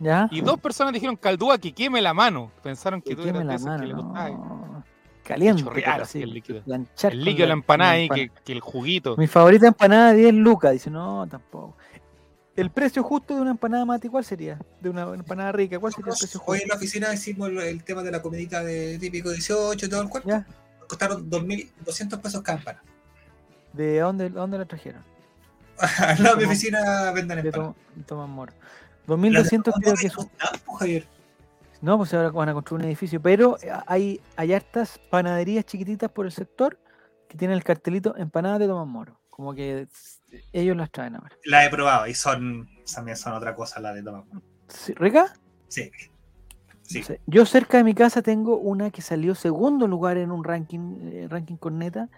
[0.00, 0.28] ¿Ya?
[0.32, 2.50] Y dos personas dijeron caldúa que queme la mano.
[2.62, 4.28] Pensaron que Que tú queme eras la esos que mano, le gustaba.
[4.30, 4.84] no.
[5.22, 6.62] Caliente, Chorrear así el líquido.
[6.66, 9.16] El líquido de la empanada la ahí, empana- que, que el juguito.
[9.16, 10.72] Mi favorita empanada 10 lucas.
[10.72, 11.76] Dice, no, tampoco.
[12.56, 14.58] El precio justo de una empanada mati, ¿cuál sería?
[14.80, 16.62] De una empanada rica, ¿cuál sería el precio Hoy justo?
[16.62, 20.02] en la oficina hicimos el, el tema de la comidita de típico 18 y todo
[20.02, 20.28] el cuerpo.
[20.28, 20.46] ¿Ya?
[20.86, 22.84] Costaron 2.200 pesos cada empanada.
[23.72, 25.02] ¿De dónde, dónde la trajeron?
[25.98, 27.74] Al lado de mi oficina venden De empanadas.
[27.96, 28.52] Tom- Tomás Moro.
[28.52, 31.06] Las 2200 de creo que costaban, pues, Javier.
[31.80, 33.20] No, pues ahora van a construir un edificio.
[33.20, 36.78] Pero eh, hay, hay hartas panaderías chiquititas por el sector
[37.28, 39.18] que tienen el cartelito empanadas de Tomás Moro.
[39.28, 39.88] Como que
[40.52, 41.36] ellos las traen ahora.
[41.44, 44.24] La he probado y son también son otra cosa la de Tomás.
[44.68, 45.32] Sí, ¿Rica?
[45.68, 45.90] Sí.
[46.82, 47.00] Sí.
[47.00, 47.20] No sé.
[47.26, 51.26] Yo cerca de mi casa tengo una que salió segundo lugar en un ranking, eh,
[51.30, 52.08] ranking corneta,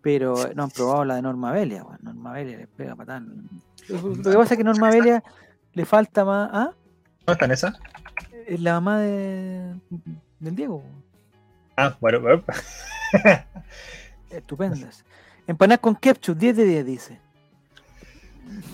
[0.00, 1.84] pero no han probado la de Norma Belia.
[2.00, 3.48] Norma Belia les pega patán.
[3.88, 5.22] Lo lo que pasa es que Norma Belia
[5.74, 6.50] le falta más.
[6.52, 6.70] ¿Ah?
[7.26, 7.78] ¿No están esas?
[8.46, 9.74] Es la mamá de,
[10.40, 10.82] del Diego.
[11.76, 12.42] Ah, bueno, bueno.
[14.30, 15.04] Estupendas.
[15.46, 17.20] Empanadas con ketchup, 10 de 10, dice.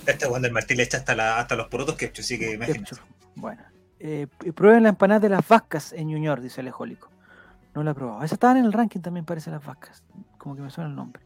[0.06, 2.96] Este Juan del Martín le echa hasta, la, hasta los porotos que así que imagínate.
[3.34, 3.62] Bueno.
[3.98, 7.08] Eh, prueben la empanada de las vascas en Ñuñor, dice el ejólico.
[7.74, 8.22] No la he probado.
[8.22, 10.04] Esa estaban en el ranking también, parece las vascas.
[10.38, 11.22] Como que me suena el nombre.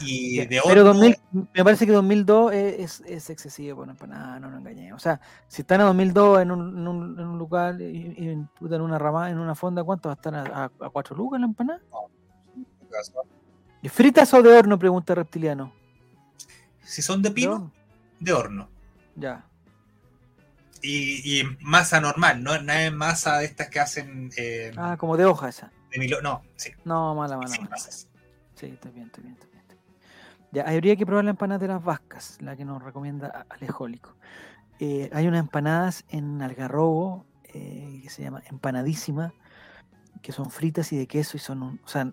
[0.00, 1.16] Y Ya, de Pero horno, 2000,
[1.54, 5.00] me parece que 2002 es, es, es excesivo por una empanada, no nos engañemos.
[5.00, 8.28] O sea, si están a 2002 en un, en un, en un lugar y, y
[8.28, 11.40] en, una rama, en una fonda, ¿cuánto va a estar a, a, a 4 lucas
[11.40, 11.80] la empanada?
[13.82, 14.78] ¿Y ¿Fritas o de horno?
[14.78, 15.72] Pregunta Reptiliano.
[16.82, 17.72] si son de ¿De pino?
[18.24, 18.68] De horno.
[19.16, 19.44] Ya.
[20.80, 25.16] Y, y masa normal, no, no es masa de estas que hacen eh, Ah, como
[25.16, 25.70] de hoja esa.
[25.92, 26.20] de Milo.
[26.22, 26.70] No, sí.
[26.84, 27.70] No, mala, mala, sin mala.
[27.70, 28.08] masas.
[28.56, 29.62] Sí, está bien, está bien, está bien.
[30.50, 34.16] Ya, habría que probar la empanada de las vascas, la que nos recomienda Alejólico.
[34.80, 39.32] Eh, hay unas empanadas en Algarrobo eh, que se llama empanadísima,
[40.20, 42.12] que son fritas y de queso y son, un- o sea, lo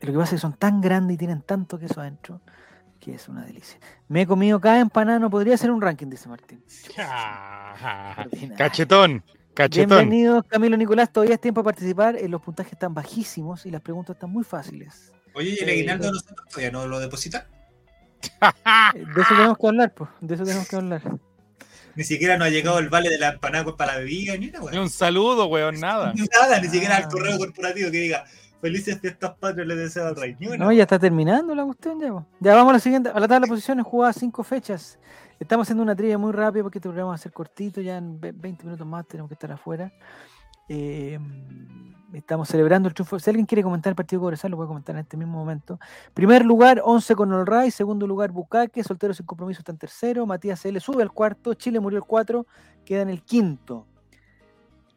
[0.00, 2.40] que pasa es que son tan grandes y tienen tanto queso adentro
[3.04, 3.78] que es una delicia.
[4.08, 6.64] Me he comido cada empanada, no podría ser un ranking, dice Martín.
[8.56, 9.22] Cachetón,
[9.54, 9.88] cachetón.
[9.98, 11.12] Bienvenidos, Camilo Nicolás.
[11.12, 12.16] Todavía es tiempo de participar.
[12.16, 15.12] eh, los puntajes están bajísimos y las preguntas están muy fáciles.
[15.34, 16.20] Oye, ¿y el Eh, aguinaldo no.
[16.48, 17.46] todavía no lo deposita?
[18.94, 20.10] De eso tenemos que hablar, pues.
[20.20, 21.02] De eso tenemos que hablar.
[21.96, 24.58] Ni siquiera nos ha llegado el vale de la empanada para la bebida, ni Ni
[24.58, 24.78] weón.
[24.78, 26.12] un saludo, weón, nada.
[26.40, 26.98] Nada, ni siquiera Ah.
[26.98, 28.24] al correo corporativo que diga
[28.64, 30.36] felices fiestas patrias le deseo al rey.
[30.58, 32.10] No, ya está terminando la cuestión ya.
[32.12, 32.24] po.
[32.40, 34.98] Ya vamos a la siguiente, a la tabla de posiciones, jugadas cinco fechas.
[35.38, 38.18] Estamos haciendo una trivia muy rápida porque este programa va a ser cortito, ya en
[38.18, 39.92] ve- 20 minutos más tenemos que estar afuera.
[40.68, 41.18] Eh,
[42.14, 43.18] estamos celebrando el triunfo.
[43.18, 45.78] Si alguien quiere comentar el partido de Cobresal, lo puede comentar en este mismo momento.
[46.14, 47.70] Primer lugar, 11 con Olray.
[47.70, 48.82] Segundo lugar, Bucaque.
[48.82, 50.24] Soltero sin compromiso está en tercero.
[50.24, 50.80] Matías L.
[50.80, 51.52] sube al cuarto.
[51.52, 52.46] Chile murió el 4.
[52.86, 53.86] Queda en el quinto.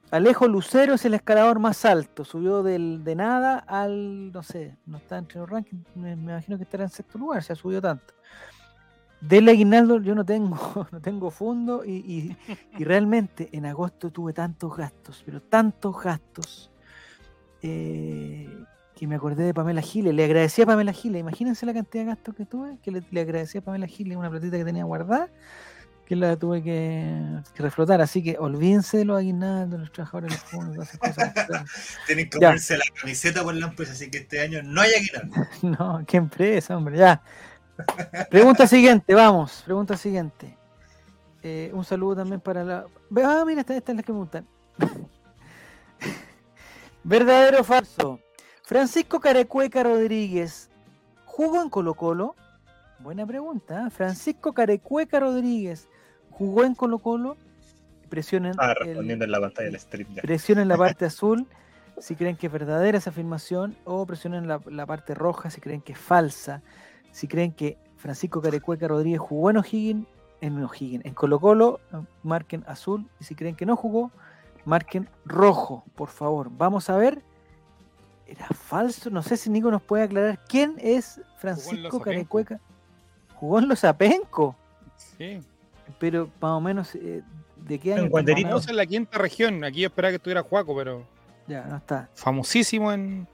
[0.10, 2.24] Alejo Lucero es el escalador más alto.
[2.24, 5.84] Subió del, de nada al, no sé, no está entre los rankings.
[5.95, 8.14] Me, imagino que estará en sexto lugar, se ha subido tanto.
[9.20, 12.38] Del aguinaldo yo no tengo, no tengo fondo y, y-
[12.78, 16.72] y realmente en agosto tuve tantos gastos, pero tantos gastos,
[17.62, 18.47] eh,
[18.95, 20.14] que me acordé de Pamela Giles.
[20.14, 21.20] Le agradecí a Pamela Giles.
[21.20, 24.30] Imagínense la cantidad de gastos que tuve, que le, le agradecí a Pamela Giles una
[24.30, 25.30] platita que tenía guardada,
[26.08, 27.99] que la tuve que, que reflotar.
[28.01, 31.66] Así que olvídense de los aguinaldos, de los trabajadores los fondos, todas esas cosas.
[32.08, 32.47] Tienen que Ya.
[32.49, 35.36] ponerse la camiseta por la empresa, así que este año no hay aguinaldo.
[35.64, 37.22] No, qué empresa, hombre, ya.
[38.32, 40.58] Pregunta siguiente, vamos, pregunta siguiente.
[41.43, 42.86] Eh, un saludo también para la.
[43.24, 44.47] Ah, mira, esta, esta es la que me gustan.
[47.03, 48.20] ¿Verdadero o falso?
[48.64, 50.70] Francisco Carecueca Rodríguez
[51.26, 52.36] jugó en Colo Colo.
[52.99, 53.86] Buena pregunta.
[53.88, 53.89] ¿eh?
[53.91, 55.88] Francisco Carecueca Rodríguez
[56.38, 57.38] jugó en Colo Colo.
[58.10, 60.22] Presionen Ah, el- respondiendo en la pantalla del stream ya.
[60.22, 61.46] Presionen la parte azul
[62.00, 65.82] si creen que es verdadera esa afirmación o presionen la, la parte roja si creen
[65.82, 66.62] que es falsa.
[67.12, 70.06] Si creen que Francisco Carecueca Rodríguez jugó en O'Higgins,
[70.42, 71.80] en O'Higgins, en Colo Colo,
[72.24, 73.10] marquen azul.
[73.20, 74.12] Y si creen que no jugó,
[74.66, 76.50] marquen rojo, por favor.
[76.52, 77.24] Vamos a ver.
[78.28, 82.00] Era falso, no sé si Nico nos puede aclarar quién es Francisco.
[82.02, 82.60] Carecueca.
[83.36, 84.56] Jugó en los Apenco,
[84.96, 85.40] Sí.
[86.00, 87.22] Pero más o menos eh,
[87.56, 88.10] de qué En año.
[88.10, 88.50] Guanderino.
[88.50, 89.64] más o Estamos en la quinta región.
[89.64, 91.06] Aquí yo esperaba que estuviera Juaco, pero?
[91.48, 92.10] Ya, no está.
[92.14, 93.28] famosísimo en.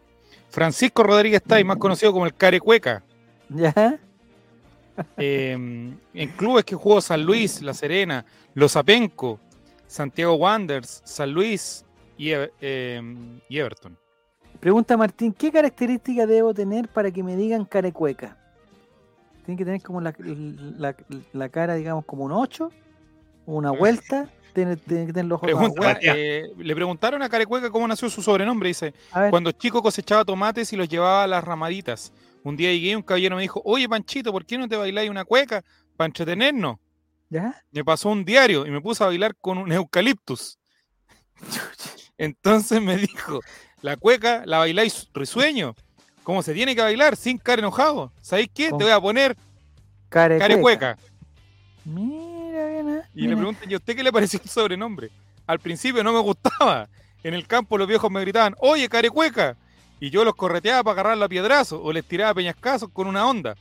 [0.49, 3.04] Francisco Rodríguez Tai, más conocido como el Carecueca.
[3.49, 3.99] ¿Ya?
[5.18, 8.24] Eh, en clubes que jugó San Luis, La Serena,
[8.54, 9.39] Los Apenco,
[9.88, 11.84] Santiago Wanderers, San Luis
[12.16, 13.01] y, eh,
[13.49, 13.97] y Everton.
[14.60, 18.38] Pregunta Martín, ¿qué característica debo tener para que me digan carecueca?
[19.46, 20.96] Tiene que tener como la, la-
[21.34, 22.72] la cara, digamos, como un 8,
[23.46, 27.88] una vuelta, tiene, tiene que tener los ojos Pregunta, eh, le preguntaron a Carecueca cómo
[27.88, 28.70] nació su sobrenombre.
[28.70, 28.94] Dice:
[29.32, 32.14] Cuando chico cosechaba tomates y los llevaba a las ramaditas.
[32.44, 35.10] Un día llegué y un caballero me dijo: Oye, Panchito, ¿por qué no te bailáis
[35.10, 35.64] una cueca
[35.98, 36.78] para entretenernos?
[37.30, 37.56] ¿ya?
[37.72, 40.60] Me pasó un diario y me puse a bailar con un eucaliptus.
[42.18, 43.39] Entonces me dijo,
[43.82, 45.76] la cueca la bailáis risueño,
[46.24, 48.11] como se tiene que bailar, sin cara enojado.
[48.21, 48.69] ¿Sabéis qué?
[48.69, 48.80] ¿Cómo?
[48.80, 49.38] Te voy a poner
[50.09, 50.97] Carecueca.
[51.86, 53.38] Mira, bien, ah, Y le mira.
[53.38, 55.09] pregunté, ¿y a usted qué le pareció el sobrenombre?
[55.45, 56.88] Al principio no me gustaba.
[57.24, 59.55] En el campo los viejos me gritaban, oye, carecueca.
[59.99, 63.55] Y yo los correteaba para agarrar la piedrazo o les tiraba peñascazos con una onda.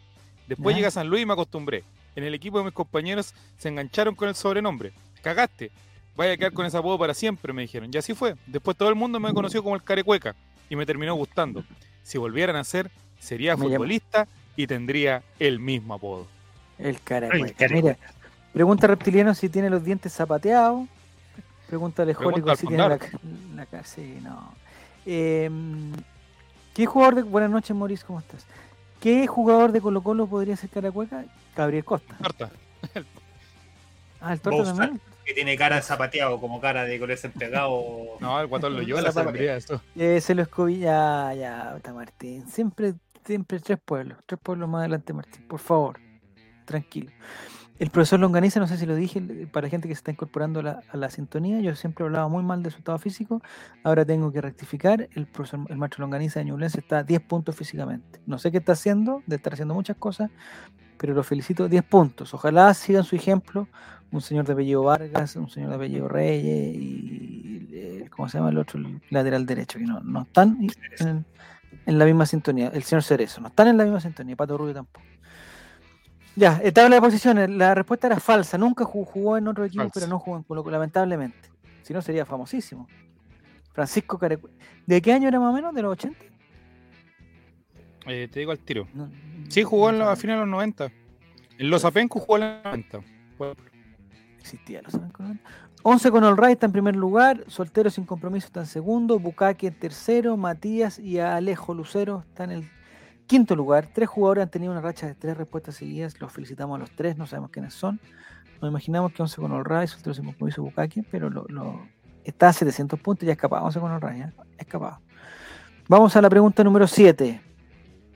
[0.48, 0.78] Después Ya.
[0.78, 1.84] llegué a San Luis y me acostumbré.
[2.16, 4.92] En el equipo de mis compañeros se engancharon con el sobrenombre.
[5.22, 5.70] Cagaste.
[6.16, 7.90] Vaya a quedar con ese apodo para siempre, me dijeron.
[7.92, 8.34] Y así fue.
[8.46, 10.34] Después todo el mundo me conoció como el carecueca.
[10.72, 11.64] Y me terminó gustando.
[12.02, 16.26] Si volvieran a ser, sería Me llamo- futbolista y tendría el mismo apodo.
[16.78, 17.66] El carecueca.
[17.68, 17.98] Mira,
[18.54, 20.88] pregunta Reptiliano si tiene los dientes zapateados.
[21.66, 22.98] Pregunta Alejólico si tiene la,
[23.54, 23.84] la cara.
[23.84, 24.54] Sí, no.
[25.04, 25.92] Em,
[26.72, 27.22] ¿Qué jugador de.
[27.22, 28.46] Buenas noches, Maurice, ¿cómo estás?
[28.98, 31.26] ¿Qué jugador de Colo Colo podría ser Caracueca?
[31.54, 32.16] Gabriel Costa.
[32.18, 32.50] Marta.
[34.22, 35.00] Ah, el Torta también.
[35.24, 38.16] Que tiene cara de zapateado, como cara de color empegado.
[38.20, 39.80] No, el guatón lo a La sangría, eso.
[39.96, 40.80] Eh, se lo escobí.
[40.80, 42.46] Ya, ya, está Martín.
[42.48, 42.94] Siempre,
[43.24, 44.18] siempre tres pueblos.
[44.26, 45.46] Tres pueblos más adelante, Martín.
[45.46, 46.00] Por favor.
[46.64, 47.10] Tranquilo.
[47.78, 49.20] El profesor Longaniza, no sé si lo dije,
[49.50, 52.44] para gente que se está incorporando a la, a la sintonía, yo siempre hablaba muy
[52.44, 53.42] mal de su estado físico,
[53.82, 57.56] ahora tengo que rectificar, el profesor, el maestro Longaniza de Ñublense está a 10 puntos
[57.56, 58.20] físicamente.
[58.24, 60.30] No sé qué está haciendo, de estar haciendo muchas cosas,
[61.02, 62.32] pero lo felicito, 10 puntos.
[62.32, 63.68] Ojalá sigan su ejemplo,
[64.10, 68.58] un señor de apellido Vargas, un señor de apellido Reyes y, ¿cómo se llama el
[68.58, 68.78] otro?
[68.80, 70.58] El lateral derecho, que no, no están
[71.00, 71.24] en,
[71.86, 74.72] en la misma sintonía, el señor Cerezo, no están en la misma sintonía, Pato Rubio
[74.74, 75.04] tampoco.
[76.34, 77.50] Ya, eh, tabla de posiciones.
[77.50, 78.56] La respuesta era falsa.
[78.56, 79.92] Nunca ju- jugó en otro equipo, Falsa.
[80.00, 81.50] pero no jugó en Colo lamentablemente.
[81.82, 82.88] Si no, sería famosísimo.
[83.74, 84.50] Francisco Carecue.
[84.86, 85.74] ¿De qué año era más o menos?
[85.74, 86.18] ¿De los 80?
[88.06, 88.88] Eh, te digo al tiro.
[88.94, 89.08] No,
[89.48, 90.90] Sí, jugó en no la, a finales de los 90.
[91.58, 93.00] En los Apenco jugó en los 90.
[93.36, 93.54] Fue-
[94.40, 95.40] existía, lo saben con
[95.84, 99.66] 11 con All Right está en primer lugar, Soltero sin compromiso está en segundo, Bucaque
[99.68, 102.70] en tercero, Matías y Alejo Lucero están en el
[103.26, 103.88] quinto lugar.
[103.92, 107.16] Tres jugadores han tenido una racha de tres respuestas seguidas, los felicitamos a los tres,
[107.16, 108.00] no sabemos quiénes son.
[108.60, 111.84] Nos imaginamos que 11 con Right, Soltero sin compromiso, Bucaque, pero lo, lo-
[112.24, 114.32] está a 700 puntos y ya escapado, 11 con All Right, ¿eh?
[114.58, 115.00] escapado.
[115.88, 117.40] Vamos a la pregunta número 7.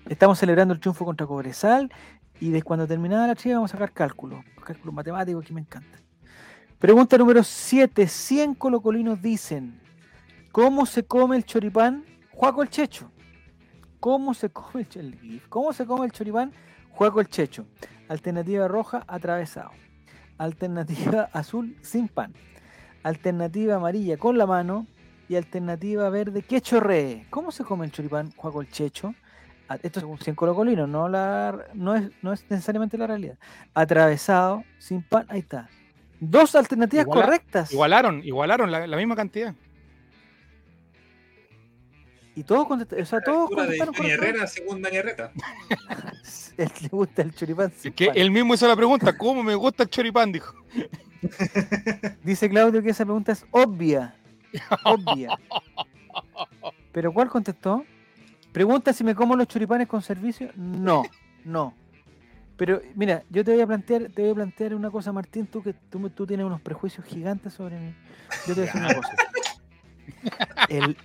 [0.09, 1.91] Estamos celebrando el triunfo contra Cobresal
[2.39, 6.01] y de cuando terminada la trivia vamos a sacar cálculo, cálculos matemáticos que me encantan.
[6.79, 8.07] Pregunta número 7.
[8.07, 9.81] 100 colocolinos dicen,
[10.53, 12.05] ¿cómo se come el choripán?
[12.31, 13.11] Juaco el Checho.
[13.99, 15.43] ¿Cómo se come el, el.
[15.49, 16.53] ¿Cómo se el choripán?
[16.91, 17.67] Juaco el Checho.
[18.09, 19.71] Alternativa roja, atravesado.
[20.39, 22.33] Alternativa azul, sin pan.
[23.03, 24.87] Alternativa amarilla, con la mano.
[25.29, 27.27] Y alternativa verde, que chorree.
[27.29, 28.31] ¿Cómo se come el choripán?
[28.37, 29.13] Juaco el Checho.
[29.75, 33.37] Esto es según 100 colocolinos, no, la, no, es, no es necesariamente la realidad.
[33.75, 35.69] Atravesado, sin pan, ahí está.
[36.21, 37.73] Dos alternativas Iguala- correctas.
[37.73, 39.55] Igualaron, igualaron la, la misma cantidad.
[42.35, 43.95] Y todos contestaron, o sea, todos de contestaron.
[44.07, 45.33] Herrera, según Dani Herrera.
[46.59, 47.73] Él le gusta el choripán.
[47.83, 48.17] Es que pan.
[48.17, 50.33] él mismo hizo la pregunta, ¿cómo me gusta el choripán?
[50.33, 50.55] Dijo.
[52.25, 54.15] Dice Claudio que esa pregunta es obvia.
[54.85, 55.37] Obvia.
[56.93, 57.85] ¿Pero cuál contestó?
[58.57, 60.49] Pregunta si me como los choripanes con servicio.
[60.57, 61.03] No,
[61.45, 61.75] no.
[62.57, 65.63] Pero mira, yo te voy a plantear, te voy a plantear una cosa, Martín, tú
[65.63, 67.95] que tú, tú tienes unos prejuicios gigantes sobre mí.
[68.47, 69.11] Yo te voy a decir una cosa.
[70.71, 70.97] El,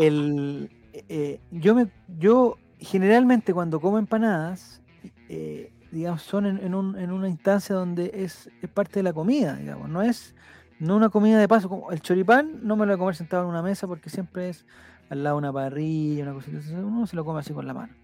[0.00, 0.70] el,
[1.08, 1.86] eh, yo me,
[2.18, 4.82] yo generalmente cuando como empanadas,
[5.28, 9.12] eh, digamos, son en, en un- en una instancia donde es, es parte de la
[9.12, 10.34] comida, digamos, no es
[10.80, 11.86] no una comida de paso.
[11.92, 14.66] El choripán no me lo voy a comer sentado en una mesa porque siempre es
[15.10, 16.58] al lado de una parrilla, una cosita.
[16.78, 17.94] Uno se lo come así con la mano.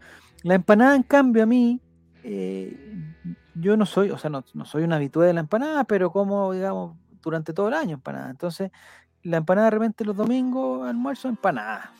[0.42, 1.80] La empanada, en cambio, a mí,
[2.24, 3.14] eh,
[3.54, 6.52] yo no soy, o sea, no, no soy un habitué de la empanada, pero como,
[6.52, 8.30] digamos, durante todo el año empanada.
[8.30, 8.70] Entonces,
[9.22, 11.92] la empanada de repente los domingos, almuerzo, empanada.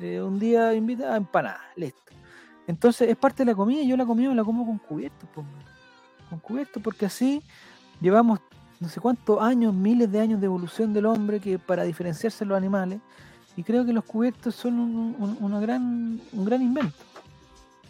[0.00, 2.02] Eh, un día invita a empanada, listo.
[2.66, 5.42] Entonces es parte de la comida yo la comida me la como con cubiertos, po,
[6.28, 7.42] con cubiertos, porque así
[8.00, 8.40] llevamos
[8.78, 12.48] no sé cuántos años, miles de años de evolución del hombre que para diferenciarse de
[12.50, 13.00] los animales,
[13.58, 16.94] y creo que los cubiertos son un, gran, un gran invento.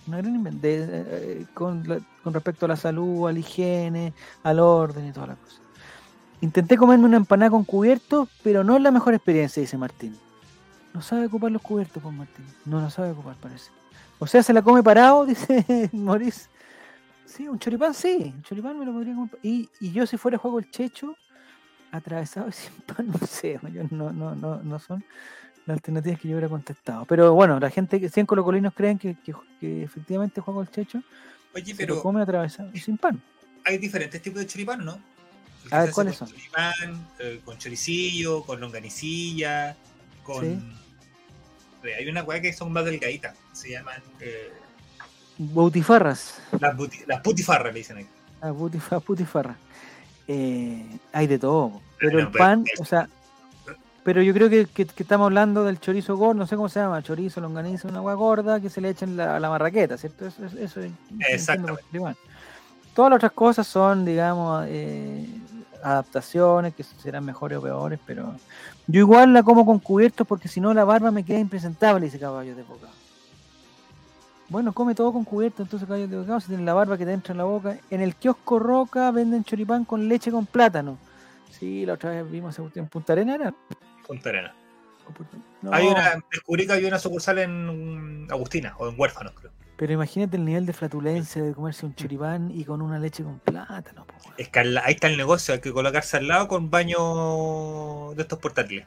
[0.07, 4.15] Una gran invento eh, con, la- con respecto a la salud, a la higiene,
[4.45, 5.61] al orden y todas las cosas.
[6.41, 10.17] Intenté comerme una empanada con cubiertos, pero no es la mejor experiencia, dice Martín.
[10.95, 12.47] No sabe ocupar los cubiertos, pues Martín.
[12.65, 13.71] No lo sabe ocupar, parece.
[14.19, 16.49] O sea, se la come parado, dice Maurice.
[17.27, 18.33] Sí, un choripán, sí.
[18.35, 19.39] Un choripán me lo podría comer.
[19.43, 21.15] Y, y yo, si fuera juego el checho,
[21.93, 23.61] atravesado y sin pan, no sé.
[23.71, 25.05] yo no, no, no, no son
[25.69, 27.05] las alternativas que yo hubiera contestado.
[27.05, 31.03] Pero bueno, la gente, que 100 colocolinos creen que, que, que efectivamente juego el checho
[31.55, 33.21] Oye, se pero come atravesado sin pan.
[33.65, 34.99] hay diferentes tipos de choripán, ¿no?
[35.71, 36.29] A ver, se ¿cuáles son?
[36.29, 39.77] Choripán, eh, con choricillo, con longanicilla,
[40.23, 40.45] con.
[40.45, 40.59] Sí.
[41.85, 43.37] Eh, Hay una weá que son más delgaditas.
[43.53, 44.01] Se llaman.
[44.21, 44.51] eh,
[45.39, 46.41] Bautifarras.
[46.59, 48.07] las, buti- las putifarras, le dicen ahí.
[48.41, 49.57] Ah, putifa- putifarra.
[50.31, 51.81] Eh, hay de todo.
[51.99, 53.09] Pero Bueno, el pero pan, o sea,
[54.09, 56.81] pero yo creo que, que- que estamos hablando del chorizo gordo, no sé cómo se
[56.81, 59.99] llama, chorizo, longaniza, una agua gorda que se le echa en la, a la marraqueta,
[59.99, 60.25] ¿cierto?
[60.27, 62.19] Eso, eso, eso entiendo Exactamente.
[62.95, 65.29] Todas las otras cosas son, digamos, eh,
[65.83, 68.35] adaptaciones que serán mejores o peores, pero
[68.87, 72.19] yo igual la como con cubiertos porque si no la barba me queda impresentable, dice
[72.19, 72.89] Caballo de Boca.
[74.49, 77.13] Bueno, come todo con cubierto, entonces Caballo de Boca, si tiene la barba que te
[77.13, 77.77] entra en la boca.
[77.91, 80.97] En el kiosco Roca venden choripán con leche con plátano.
[81.51, 83.55] Sí, la otra vez vimos cuestión en Punta Arena, ¿era?
[84.09, 84.55] Punta Arena.
[85.09, 89.33] ¿O Punta- No, Hay una, descubrí que había una sucursal en Agustina o en Huérfanos,
[89.35, 89.53] creo.
[89.77, 93.39] Pero imagínate el nivel de flatulencia de comerse un choripán y con una leche con
[93.39, 94.05] plátano.
[94.07, 94.15] po.
[94.37, 98.41] Es que ahí está el negocio, hay que colocarse al lado con baño de estos
[98.41, 98.87] portátiles.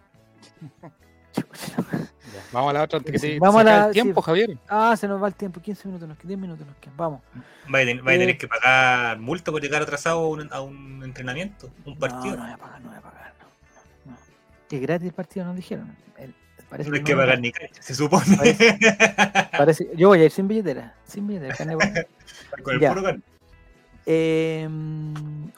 [1.33, 1.45] Ya,
[2.51, 4.25] Vamos a la otra antes que Sí, te vamos a la- el tiempo, sí.
[4.25, 4.57] Javier.
[4.67, 6.97] Ah, se nos va el tiempo, 15 minutos, nos quedan 10 minutos, nos quedan.
[6.97, 7.21] Vamos.
[7.69, 8.19] Vaya a ten- vaya a Eh.
[8.19, 12.35] tener que pagar multa por llegar atrasado a un, a un entrenamiento, un partido.
[12.35, 13.30] No, no voy a pagar, no voy a pagar.
[14.71, 15.95] Es gratis el partido, nos dijeron.
[16.17, 16.33] El-
[16.69, 18.23] parece No hay no que me pagar ni cancha, se supone.
[19.57, 20.95] Parece- yo voy a ir sin billetera.
[21.05, 21.55] Sin billetera.
[21.55, 21.75] carne
[22.63, 22.89] Con el Ya.
[22.93, 23.21] puro gan-
[24.05, 24.67] Eh,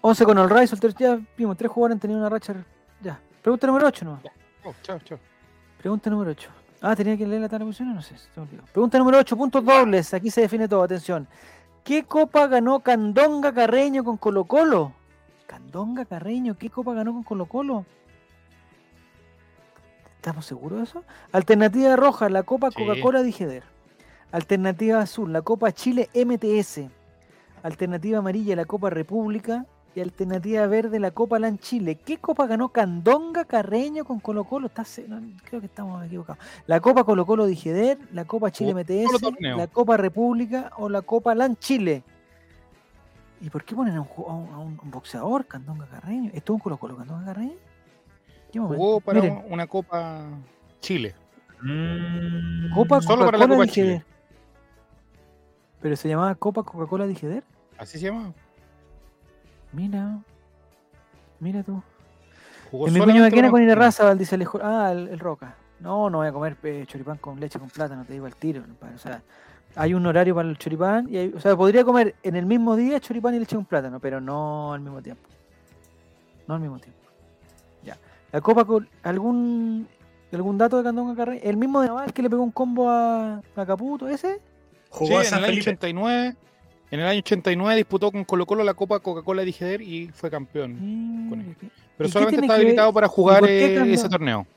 [0.01, 0.93] 11 con el soltero.
[0.97, 2.53] Ya vimos, tres jugadores han tenido una racha.
[3.01, 3.19] Ya.
[3.41, 4.19] Pregunta número 8, ¿no?
[4.65, 5.17] Oh, chao, chao.
[5.77, 6.49] Pregunta número 8.
[6.81, 8.15] Ah, tenía que leer la tabla no sé.
[8.73, 10.13] Pregunta número 8, puntos dobles.
[10.13, 11.27] Aquí se define todo, atención.
[11.83, 14.93] ¿Qué copa ganó Candonga Carreño con Colo Colo?
[15.47, 17.85] Candonga Carreño, ¿qué copa ganó con Colo Colo?
[20.23, 21.03] ¿Estamos seguros de eso?
[21.33, 22.77] Alternativa roja, la Copa Sí.
[22.81, 23.63] Coca-Cola Digeder.
[24.31, 26.89] Alternativa azul, la Copa Chile MTS.
[27.61, 29.65] Alternativa amarilla, la Copa República.
[29.95, 31.95] Y alternativa verde, la Copa LAN Chile.
[32.03, 34.67] ¿Qué copa ganó Candonga Carreño con Colo Colo?
[34.67, 36.41] Está se- no, creo que estamos equivocados.
[36.67, 39.11] La Copa Colo Colo Digeder, la Copa Chile MTS,
[39.57, 42.01] la Copa República o la Copa LAN Chile.
[43.41, 46.31] ¿Y por qué ponen a un, a un- a un boxeador, Candonga Carreño?
[46.33, 47.53] ¿Estuvo en Colo Colo Candonga Carreño?
[48.61, 50.25] Jugó para Miren, una Copa
[50.79, 51.15] Chile.
[51.61, 53.99] Mm, Copa Solo para la Coca-Cola Copa Digeder.
[54.01, 54.05] Chile.
[55.81, 57.43] ¿Pero se llamaba Copa Coca-Cola Digeder?
[57.77, 58.33] Así se llama.
[59.71, 60.19] Mira.
[61.39, 61.81] Mira tú.
[62.71, 64.59] Jugó En mi una- con Irarraza, dice Alejo.
[64.61, 65.55] Ah, el, el Roca.
[65.79, 68.63] No, no voy a comer eh, choripán con leche con plátano, te digo al tiro.
[68.95, 69.21] O sea,
[69.75, 71.07] hay un horario para el choripán.
[71.09, 73.99] Y hay- o sea, podría comer en el mismo día choripán y leche con plátano,
[73.99, 75.27] pero no al mismo tiempo.
[76.47, 76.99] No al mismo tiempo.
[78.33, 79.87] La Copa con algún
[80.33, 81.39] algún dato de Candonga Carrey.
[81.43, 84.39] El mismo de Naval que le pegó un combo a, a Caputo, ese.
[84.89, 85.69] Jugó Sí, a en el año Felipe.
[85.69, 86.35] 89.
[86.91, 90.73] En el año 89 disputó con Colo Colo la Copa Coca-Cola Digeder y fue campeón.
[91.29, 91.55] Con Mm, él.
[91.59, 91.67] ¿qué-
[91.97, 94.47] Pero ¿Y qué solamente está ver- habilitado para jugar eh, ese torneo.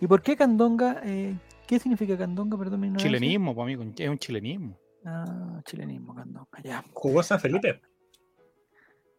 [0.00, 1.00] ¿Y por qué Candonga?
[1.04, 1.36] eh,
[1.68, 2.58] ¿Qué significa Candonga?
[2.58, 2.96] Perdón.
[2.96, 3.84] Chilenismo, pues, amigo.
[3.96, 4.76] Es un chilenismo.
[5.04, 6.84] Ah, chilenismo, Candonga, ya.
[6.92, 7.80] Jugó a San Felipe.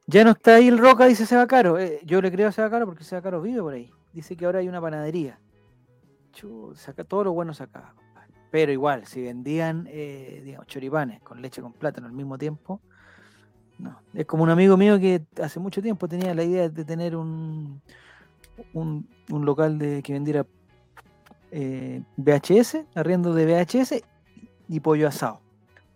[0.07, 1.79] Ya no está ahí el Roca, dice Seba Caro.
[1.79, 3.89] Eh, yo le creo a Seba Caro porque Seba Caro vive por ahí.
[4.13, 5.39] Dice que ahora hay una panadería.
[6.75, 7.93] Saca todo lo bueno sacaba.
[8.49, 12.81] Pero igual, si vendían eh, choripanes con leche con plátano al mismo tiempo,
[13.79, 13.99] no.
[14.13, 17.81] Es como un amigo mío que hace mucho tiempo tenía la idea de tener un,
[18.73, 20.45] un, un local de que vendiera
[21.51, 24.03] eh, VHS, arriendo de VHS
[24.67, 25.41] y pollo asado.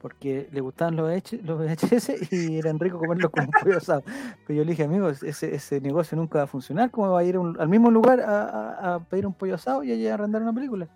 [0.06, 1.10] Porque le gustaban los,
[1.41, 4.03] los VHS y eran ricos comerlos con un pollo asado.
[4.45, 6.91] Pero yo le dije, amigo, ese, ese negocio nunca va a funcionar.
[6.91, 9.82] ¿Cómo va a ir un- al mismo lugar a, a- a pedir un pollo asado
[9.84, 10.88] y a arrendar una película?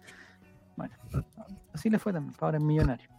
[0.77, 0.93] Bueno,
[1.73, 2.35] así le fue también.
[2.39, 3.09] Ahora es millonario.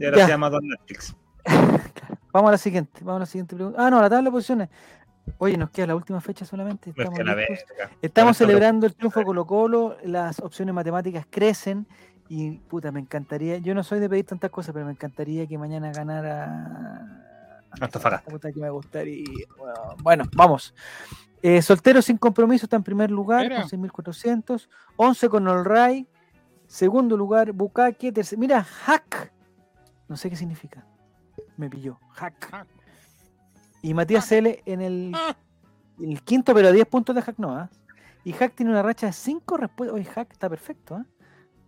[0.00, 0.24] Y ahora Ya.
[0.24, 1.14] se llama Don Netflix.
[2.32, 3.04] Vamos a la siguiente.
[3.04, 3.86] Vamos a la siguiente pregunta.
[3.86, 4.68] Ah, no, la tabla de posiciones.
[5.38, 6.90] Oye, nos queda la última fecha solamente.
[6.90, 7.20] Estamos.
[8.02, 11.86] Estamos celebrando el triunfo de Colo Colo, las opciones matemáticas crecen
[12.30, 15.58] y puta, me encantaría, yo no soy de pedir tantas cosas, pero me encantaría que
[15.58, 17.26] mañana ganara
[17.80, 18.30] Antofagasta.
[18.30, 19.24] Puta que me gustaría.
[19.58, 20.72] Bueno, Bueno, vamos.
[21.42, 23.60] Eh, soltero sin compromiso está en primer lugar Mira.
[23.62, 24.68] con 6.400.
[24.96, 26.06] 11 con Olray.
[26.66, 28.12] Segundo lugar, Bukake.
[28.12, 29.32] tercer- Mira, Hack.
[30.08, 30.84] No sé qué significa.
[31.56, 31.98] Me pilló.
[32.10, 32.48] Hack.
[32.50, 32.68] Hack.
[33.82, 35.36] Y Matías Cele en el, Ah.
[36.00, 37.50] el quinto, pero a 10 puntos de Hack no.
[37.56, 37.70] ¿ah?
[38.24, 39.94] Y Hack tiene una racha de 5 respuestas.
[39.94, 40.96] Oye, Hack está perfecto.
[40.96, 41.06] ¿ah?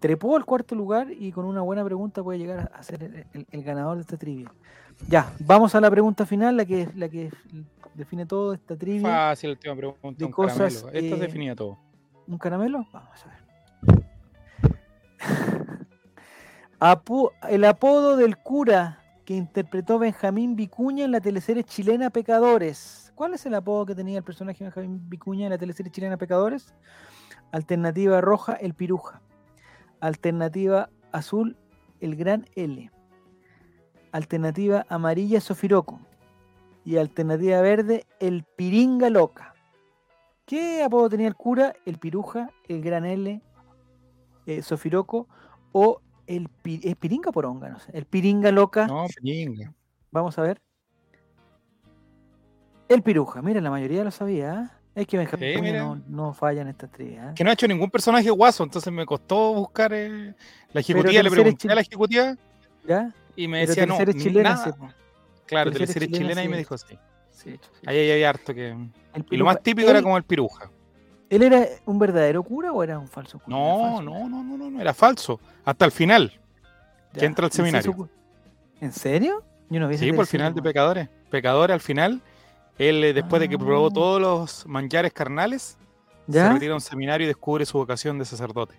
[0.03, 3.47] Trepó al cuarto lugar y con una buena pregunta puede llegar a ser el, el-
[3.49, 4.53] el ganador de esta trivia.
[5.09, 7.31] Ya, vamos a la pregunta final, la que, la que
[7.95, 9.09] define todo esta trivia.
[9.09, 10.19] Fácil el tema pregunta.
[10.19, 10.89] de un cosas, caramelo.
[11.07, 11.79] Esto eh, definía todo.
[12.27, 12.85] ¿Un caramelo?
[12.93, 14.03] Vamos a ver.
[16.81, 23.13] Apo- el apodo del cura que interpretó Benjamín Vicuña en la teleserie chilena Pecadores.
[23.15, 26.75] ¿Cuál es el apodo que tenía el personaje Benjamín Vicuña en la teleserie chilena Pecadores?
[27.53, 29.21] Alternativa roja, el piruja.
[30.03, 31.57] Alternativa azul,
[32.01, 32.91] el gran L.
[34.11, 36.01] Alternativa amarilla, Sofiroco.
[36.85, 39.55] Y alternativa verde, el piringa loca.
[40.45, 41.75] ¿Qué apodo tenía el cura?
[41.87, 43.41] El piruja, el gran L,
[44.47, 45.29] eh, Sofiroco
[45.71, 47.93] o el pi- ¿es piringa poronga, no sé.
[47.97, 48.89] El piringa loca.
[48.89, 49.73] No, pinga.
[50.11, 50.61] Vamos a ver.
[52.89, 54.53] El piruja, mira, la mayoría lo sabía.
[54.53, 54.81] ¿ah?
[54.95, 57.29] Es que Benjamín Sí, Vicuña no, no falla en esta trivia.
[57.31, 57.35] ¿ah?
[57.35, 60.35] Que no ha hecho ningún personaje guaso, entonces me costó buscar eh,
[60.73, 61.23] la ejecutiva.
[61.23, 62.37] Le pregunté a la ejecutiva
[62.87, 63.11] ¿Ya?
[63.35, 64.77] y me decía, no, chilenas, nada.
[64.79, 64.95] sí.
[65.47, 66.99] Claro, teleserie chilenas, chilena y me dijo sí.
[67.87, 68.77] Ahí hay harto que...
[69.31, 70.71] Y lo más típico era ¿Él- como el piruja.
[71.29, 73.57] ¿Él era un verdadero cura o era un falso cura?
[73.57, 75.41] No, falso, no, no, no, no, no, era falso.
[75.65, 76.31] Hasta el final.
[77.15, 77.21] Ya.
[77.21, 78.09] que entra al ¿Y se hizo seminario.
[78.83, 79.43] ¿En serio?
[79.71, 80.61] Yo no vi Sí, por el final de.
[80.61, 81.09] Pecadores.
[81.31, 82.21] Pecadores al final,
[82.89, 83.95] él eh, después de que probó Ah.
[83.95, 85.77] todos los manjares carnales,
[86.27, 86.53] se ¿Ya?
[86.53, 88.75] retira a un seminario y descubre su vocación de sacerdote.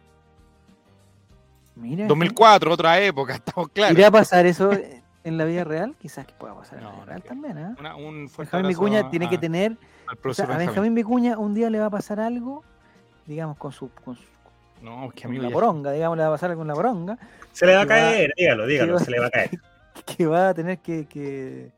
[1.76, 3.98] Mira, 2004, otra época, estamos claros.
[3.98, 4.72] ¿Irá a pasar eso
[5.24, 5.96] en la vida real?
[6.00, 7.76] Quizás que pueda pasar en la vida no real también.
[7.80, 9.78] Una- un Benjamín Vicuña tiene que a- tener,
[10.08, 10.94] al o sea, a Benjamín.
[10.96, 12.64] Vicuña un día le va a pasar algo,
[13.26, 14.24] digamos, con su, con su
[14.82, 16.68] No, es que con amigo, la ya- poronga, digamos, le va a pasar algo con
[16.68, 17.18] la poronga,
[17.52, 19.50] Se le va a va- caer, dígalo, dígalo, va- se le va a caer.
[20.06, 21.72] que va a tener que, que,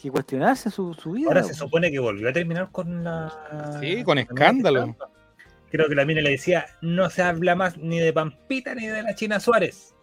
[0.00, 1.28] que cuestionarse su, su vida.
[1.28, 3.78] Ahora se supone que volvió a terminar con la.
[3.80, 4.96] Sí, con escándalo.
[5.70, 9.02] Creo que la mina le decía: no se habla más ni de Pampita ni de
[9.02, 9.94] la China Suárez.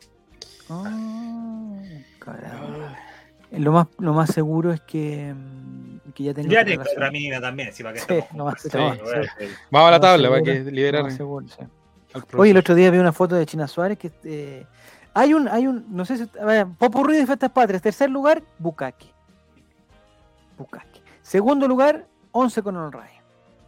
[0.69, 1.81] Ah,
[2.19, 2.97] caramba.
[3.51, 6.97] Lo más, lo más seguro es que, mm, que ya tenga Ya otra tengo relación.
[7.03, 9.03] otra mina también, si para que Sí, más seguro, Sí, sí.
[9.03, 11.45] bueno, Vamos a la tabla para que liberar seguro,
[12.35, 14.65] Oye, el otro día vi una foto de China Suárez que eh,
[15.13, 16.25] hay un, hay un, no sé si,
[16.79, 19.11] Popurrí de Fiestas Patrias, tercer lugar, Bukaki.
[20.57, 21.01] Bukaki.
[21.21, 23.11] Segundo lugar, 11 con Olray.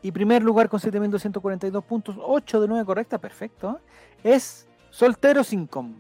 [0.02, 3.80] Y primer lugar con 7.242 puntos, 8 de 9 correcta, perfecto.
[4.24, 5.94] Es Soltero Sincom.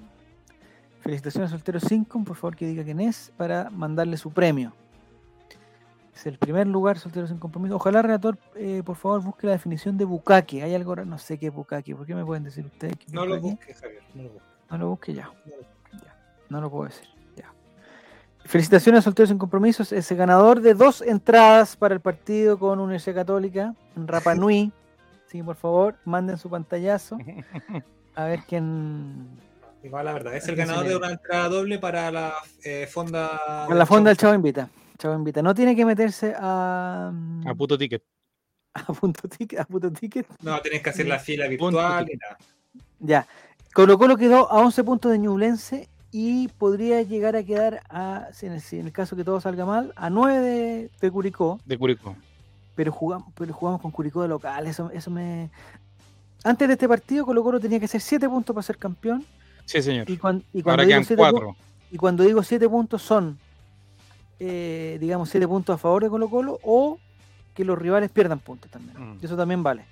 [1.00, 4.74] Felicitaciones a Soltero Sincom, por favor que diga quién es para mandarle su premio.
[6.16, 7.76] Es el primer lugar, Soltero sin compromiso.
[7.76, 10.62] Ojalá, relator, eh, por favor, busque la definición de Bukaki.
[10.62, 11.94] Hay algo, no sé qué es Bukaki.
[11.94, 12.96] ¿Por qué me pueden decir ustedes?
[13.12, 14.02] No lo busques, Javier.
[14.14, 14.52] No lo busques.
[14.70, 15.32] No lo busque ya.
[15.46, 16.16] Ya.
[16.48, 17.15] No lo puedo decir.
[18.46, 19.92] Felicitaciones a Solteros sin Compromisos.
[19.92, 24.72] Es el ganador de dos entradas para el partido con Universidad Católica en Rapa Nui.
[25.28, 27.18] Sí, por favor, manden su pantallazo.
[28.16, 29.28] A ver quién.
[29.84, 32.34] Igual, la verdad, es el ganador de una entrada doble para la
[32.64, 33.66] eh, fonda.
[33.68, 34.70] A la fonda del Chavo Invita.
[34.98, 35.42] Chavo Invita.
[35.42, 37.12] No tiene que meterse a.
[37.46, 38.04] A puto ticket.
[38.74, 39.60] a punto ticket.
[39.60, 40.28] A punto ticket.
[40.42, 42.38] No, tenés que hacer la fila virtual y nada.
[43.00, 43.28] Ya.
[43.74, 48.54] Colo Colo quedó a 11 puntos de Ñublense y podría llegar a quedar a, en
[48.54, 51.60] el, en el caso que todo salga mal, a 9 de, de Curicó.
[51.66, 52.16] de Curicó.
[52.74, 55.50] pero jugamos, pero jugamos con Curicó de local, eso, eso me...
[56.46, 59.26] Antes de este partido Colo Colo tenía que hacer 7 puntos para ser campeón
[59.66, 60.10] Sí, señor.
[60.10, 61.56] y, cuan- y cuando, Ahora digo quedan 7 pu- cuatro.
[61.92, 63.38] y cuando digo 7 puntos son,
[64.40, 66.98] eh, digamos, 7 puntos a favor de Colo Colo o
[67.54, 69.16] que los rivales pierdan puntos también.
[69.16, 69.20] Mm.
[69.22, 69.84] Eso también vale.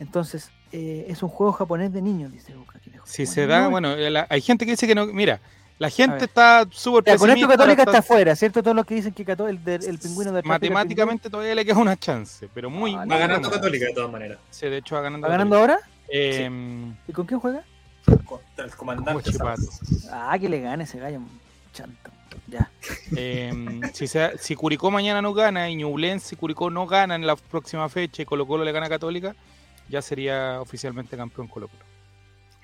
[0.00, 2.66] Entonces, eh, es un juego japonés de niños, dice lejos.
[3.04, 5.06] Si Bueno, se da, no, bueno, eh, la- hay gente que dice que no.
[5.06, 5.40] Mira,
[5.78, 8.62] la gente está súper ya, con esto pesimista, Católica está- afuera, ¿cierto?
[8.62, 11.78] Todos los que dicen que Cató- el, del- el pingüino de Matemáticamente todavía le queda
[11.78, 12.94] una chance, pero muy.
[12.94, 13.50] Ah, Va ganando.
[13.50, 14.38] Católica de todas maneras.
[14.50, 15.26] Sí, de hecho va ganando.
[15.26, 15.80] ¿Va ganando ahora?
[16.08, 16.48] Eh,
[17.08, 17.64] ¿Y con quién juega?
[18.24, 19.30] Contra el comandante.
[20.12, 21.20] Ah, que le gane ese gallo.
[21.72, 22.10] Chanto.
[22.46, 22.70] Ya.
[23.16, 27.26] Eh, si, se- si Curicó mañana no gana y Ñublense y Curicó no ganan en
[27.26, 29.34] la próxima fecha y Colo Colo le gana a Católica,
[29.88, 31.82] ya sería oficialmente campeón Colo Colo.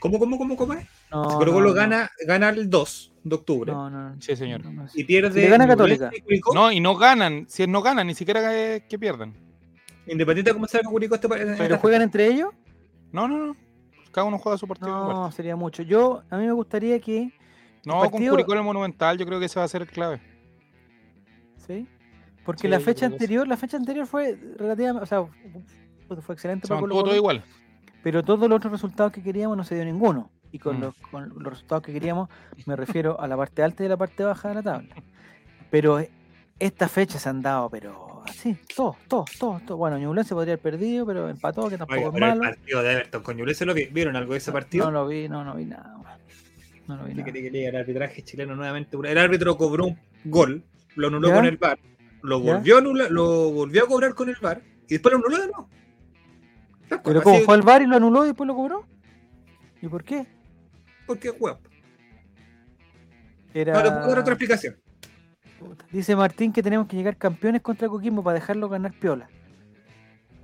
[0.01, 0.87] ¿Cómo, cómo, cómo, cómo es?
[1.11, 1.75] No, si Colo Colo no.
[1.75, 3.73] gana, gana el 2, de octubre.
[3.73, 4.23] No, no, no.
[4.23, 4.65] Sí, señor.
[4.65, 5.43] No, no, Y pierde.
[5.43, 6.11] Si gana Católica.
[6.23, 7.47] Curicó, No, y no ganan.
[7.49, 9.35] Si no ganan, ni siquiera que, que pierdan.
[10.07, 12.51] Independiente de cómo salga Curicó este ¿Pero esta juegan entre ellos?
[13.13, 13.57] No, no, no.
[14.13, 14.89] Cada uno juega su partido.
[14.91, 15.83] No, sería mucho.
[15.83, 17.31] Yo, a mí me gustaría que,
[17.85, 19.83] no, el con partido- Curicó en el Monumental, yo creo que ese va a ser
[19.83, 20.21] el clave.
[21.67, 21.87] ¿sí?
[22.45, 25.27] Porque Sí, la fecha anterior, la fecha anterior fue relativamente, o sea,
[26.09, 27.45] fue, fue excelente Se para Colo todo igual.
[28.03, 30.31] pero todos los otros resultados que queríamos no se dio ninguno.
[30.51, 30.81] Y con, Mm.
[30.81, 32.29] los, con los resultados que queríamos
[32.67, 34.95] me refiero a la parte alta y la parte baja de la tabla.
[35.71, 36.11] Pero eh,
[36.59, 39.79] estas fechas se han dado, pero así, todos, todos, todos, todos.
[39.79, 42.51] Bueno, Ñublense podría haber perdido, pero empató, que tampoco Oiga, es pero el malo.
[42.51, 44.87] partido de Everton con Ñublense, ¿lo vi- ¿vieron algo de ese partido?
[44.87, 45.99] No lo vi, no, no vi nada.
[45.99, 46.19] man.
[46.87, 47.25] No lo vi ¿Qué nada.
[47.27, 47.69] quería que le diga?
[47.71, 48.97] El arbitraje chileno nuevamente.
[49.05, 50.65] El árbitro cobró un gol,
[50.97, 51.35] lo anuló ¿Ya?
[51.35, 51.79] con el VAR,
[52.23, 55.37] lo volvió, a anular- lo volvió a cobrar con el VAR y después lo anuló
[55.37, 55.69] de nuevo.
[56.89, 58.87] Cual, Pero así como fue al bar y lo anuló y después lo cobró.
[59.83, 60.27] ¿Y por qué?
[61.07, 61.59] Porque juega.
[63.55, 63.73] Era...
[63.75, 64.77] No, le puedo dar otra explicación.
[65.91, 69.29] Dice Martín que tenemos que llegar campeones contra Coquimbo para dejarlo ganar piola.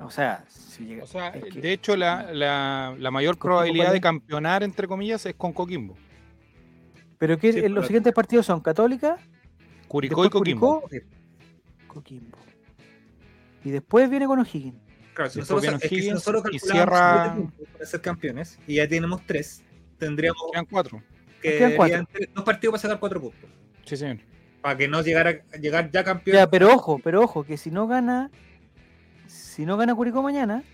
[0.01, 3.93] O sea, si llega, O sea, es que- de hecho, la, la, la mayor probabilidad
[3.93, 5.97] de campeonar, entre comillas, es con Coquimbo.
[7.19, 9.19] pero que Sí, los pero- siguientes partidos son Católica,
[9.87, 10.81] Curicó y Coquimbo.
[10.83, 11.07] Curicó,
[11.87, 12.39] Coquimbo.
[13.65, 14.75] Y después viene con O'Higgins.
[15.15, 17.37] Claro, si nosotros, es que si nosotros y calculamos cierra-
[17.73, 19.63] para ser campeones y ya tenemos tres,
[19.99, 21.03] tendríamos Quedan cuatro.
[21.41, 22.05] que quedan cuatro.
[22.13, 23.51] tres- dos partidos para sacar cuatro puntos.
[23.85, 24.19] Sí, señor.
[24.61, 26.37] Para que no llegara a llegar ya campeón.
[26.37, 28.31] Ya, pero ojo, pero ojo, que si no gana,
[29.27, 30.65] si no gana Curicó mañana,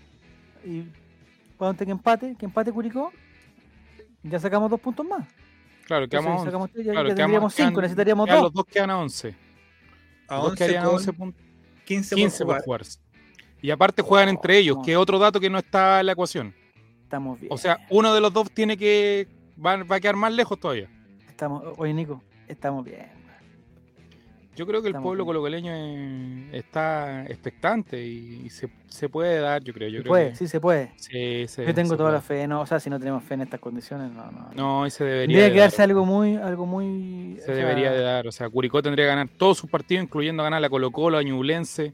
[0.65, 0.85] y
[1.57, 3.11] ponte que empate, que empate Curicó,
[4.23, 5.27] ya sacamos dos puntos más.
[5.85, 6.45] Claro, quedamos once.
[6.45, 8.43] sacamos tres, ya, Claro, ya quedamos- tendríamos cinco, quedan- necesitaríamos quedan dos.
[8.45, 9.35] Los dos quedan a 11.
[10.27, 11.41] a Los dos 11 quedarían a con 11 puntos.
[11.85, 12.81] 15, 15 por por jugar.
[13.61, 14.83] Y aparte juegan Oh, entre ellos, no.
[14.83, 16.53] que es otro dato que no está en la ecuación.
[17.03, 17.51] Estamos bien.
[17.53, 19.27] O sea, uno de los dos tiene que.
[19.63, 20.87] Va, va a quedar más lejos todavía.
[21.27, 23.19] estamos, oye Nico, estamos bien.
[24.53, 25.27] Yo creo que el pueblo bien.
[25.27, 29.87] colocaleño eh, está expectante y, se, se puede dar, yo creo.
[29.89, 30.91] Yo Se creo puede, que- sí se puede.
[30.97, 32.13] sí, se- Yo tengo se toda puede.
[32.13, 34.49] la fe, no, o sea, si no tenemos fe en estas condiciones, no, no.
[34.53, 35.25] No, y se debería.
[35.27, 35.89] Tendría de que darse dar.
[35.89, 37.37] algo muy, algo muy.
[37.37, 38.27] Se o sea, debería de dar.
[38.27, 41.23] O sea, Curicó tendría que ganar todos sus partidos, incluyendo ganar a Colo Colo, a
[41.23, 41.93] Ñublense.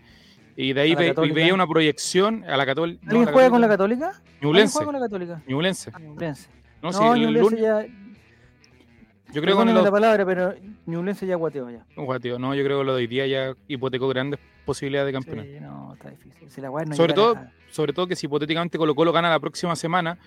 [0.60, 1.36] Y de ahí ve- Católica.
[1.36, 3.00] veía una proyección a la Católica.
[3.08, 4.08] ¿Alguien juega con la Católica?
[4.08, 4.74] ¿Alguien Ñublense.
[4.74, 5.42] juega con la Católica?
[5.48, 5.92] Ñublense.
[5.94, 6.50] Ah, Ñublense.
[6.82, 7.86] No, No, sí, Ñublense ya.
[7.86, 10.54] yo creo que con perdóneme la palabra, pero
[10.86, 11.86] Ñublense ya guateó ya.
[11.96, 15.14] Ojalá, tío, no, yo creo que lo de hoy día ya hipotecó grandes posibilidades de
[15.14, 15.46] campeonar.
[15.46, 16.50] Sí, no, está difícil.
[16.50, 19.40] Si la no Sobre todo- a- Sobre todo que si hipotéticamente Colo Colo gana la
[19.40, 20.18] próxima semana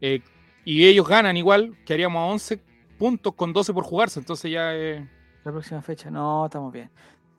[0.00, 0.22] eh,
[0.64, 2.58] y ellos ganan igual, quedaríamos a 11
[2.98, 4.18] puntos con 12 por jugarse.
[4.18, 5.06] Entonces ya eh,
[5.44, 6.10] la próxima fecha.
[6.10, 6.90] No, estamos bien.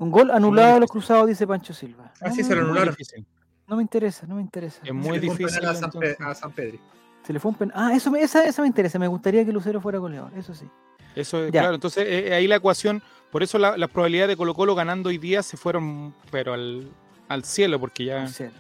[0.01, 2.11] Un gol anulado a los cruzados, dice Pancho Silva.
[2.21, 2.95] Ah, No, sí, no, se lo anularon.
[3.67, 4.81] No me interesa, no me interesa.
[4.83, 6.21] Es muy difícil, A San, Pe- entonces.
[6.21, 6.79] a San Pedri.
[7.25, 7.71] Se le fue un pen...
[7.75, 8.97] Ah, eso me, esa, esa me interesa.
[8.97, 10.65] Me gustaría que Lucero fuera goleador, eso sí.
[11.15, 11.75] Eso es claro.
[11.75, 15.19] Entonces eh, ahí la ecuación, por eso la- las probabilidades de Colo Colo ganando hoy
[15.19, 16.89] día se fueron, pero al,
[17.29, 18.23] al cielo, porque ya.
[18.23, 18.53] Al cielo.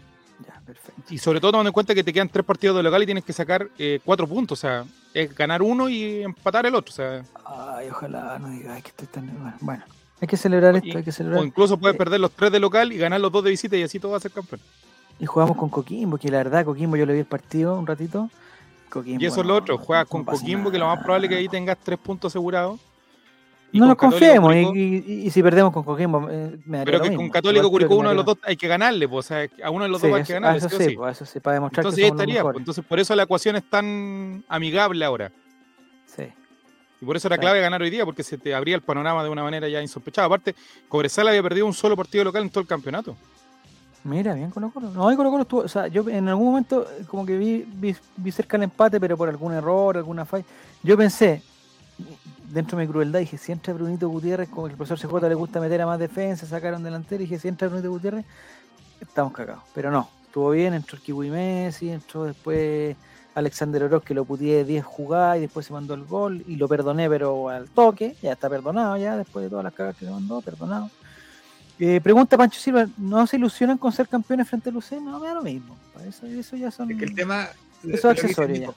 [0.47, 1.01] Ya, perfecto.
[1.13, 3.25] Y sobre todo tomando en cuenta que te quedan tres partidos de local y tienes
[3.25, 4.59] que sacar eh, cuatro puntos.
[4.59, 6.91] O sea, es ganar uno y empatar el otro.
[6.91, 9.27] O sea, Ay, ojalá no digáis que estoy tan.
[9.27, 9.83] Bueno, Bueno,
[10.21, 11.43] hay que celebrar esto, Y- hay que o celebrar.
[11.43, 13.83] incluso puedes Eh, perder los tres de local y ganar los dos de visita y
[13.83, 14.61] así todo va a ser campeón.
[15.19, 18.29] Y jugamos con Coquimbo, que la verdad, Coquimbo, yo le vi el partido un ratito.
[18.89, 21.37] Coquimbo, Y eso es lo otro, juegas con Coquimbo, que lo más probable es que
[21.37, 22.79] ahí tengas tres puntos asegurados.
[23.73, 26.99] Y No nos confiemos, y, Curicó- y- y si perdemos con Coquimbo, eh, me pero
[27.01, 27.23] que mismo.
[27.23, 29.85] con Católico Curicó uno de los dos hay que ganarle, pues, o sea, a uno
[29.85, 31.53] de los Sí, dos hay que ganarle, eso sí o sí, pues, eso sí, para
[31.53, 34.43] demostrar Entonces que ahí somos los estaría, pues, entonces por eso la ecuación es tan
[34.49, 35.31] amigable ahora.
[37.01, 39.29] Y por eso era clave ganar hoy día, porque se te abría el panorama de
[39.29, 40.27] una manera ya insospechada.
[40.27, 40.55] Aparte,
[40.87, 43.17] Cobresal había perdido un solo partido local en todo el campeonato.
[44.03, 44.89] Mira, bien Colo Colo.
[44.91, 47.95] No, Colo Colo estuvo, o sea, yo en algún momento eh, como que vi, vi,
[48.17, 50.45] vi cerca el empate, pero por algún error, alguna falla.
[50.83, 51.41] Yo pensé,
[52.51, 55.59] dentro de mi crueldad, dije, si entra Brunito Gutiérrez, como el profesor CJ le gusta
[55.59, 58.25] meter a más defensa, sacaron delantero, y dije, si entra Brunito Gutiérrez,
[58.99, 59.63] estamos cagados.
[59.73, 62.95] Pero no, estuvo bien, entró el Kiwi Messi, entró después
[63.33, 66.67] Alexander Oroz, que lo puteé 10 jugadas y después se mandó el gol, y lo
[66.67, 70.11] perdoné, pero al toque, ya está perdonado, ya después de todas las cagas que se
[70.11, 70.89] mandó, perdonado.
[71.79, 75.11] Eh, pregunta Pancho Silva, ¿no se ilusionan con ser campeones frente a Lucena?
[75.11, 75.75] No, me da lo mismo.
[76.07, 76.91] Eso, eso ya son...
[76.91, 77.47] Es que el tema.
[77.83, 78.75] Eso lo es que dice accesorio Nico,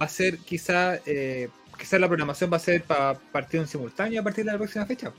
[0.00, 0.96] Va a ser quizá.
[1.04, 4.58] Eh, quizá la programación va a ser para partido en simultáneo a partir de la
[4.58, 5.12] próxima fecha.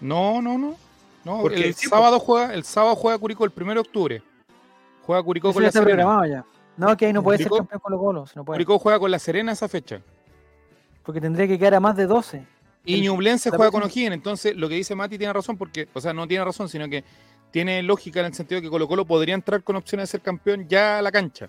[0.00, 0.76] No, no, no.
[1.24, 4.22] no Porque el sí, sábado juega, el sábado juega Curicó el 1 de octubre.
[5.02, 6.02] Juega Curicó Eso con ya la está Serena.
[6.02, 6.44] programado ya.
[6.76, 8.56] No, que ahí no puede ser campeón Colo Colo, si no puede.
[8.56, 10.00] Curicó juega con la Serena esa fecha.
[11.04, 12.44] Porque tendría que quedar a más de 12.
[12.84, 14.12] Y El- Ñublense juega con O'Higgins.
[14.14, 17.04] Entonces, lo que dice Mati tiene razón, porque, o sea, no tiene razón, sino que
[17.50, 20.20] tiene lógica en el sentido de que Colo Colo podría entrar con opciones de ser
[20.22, 21.48] campeón ya a la cancha.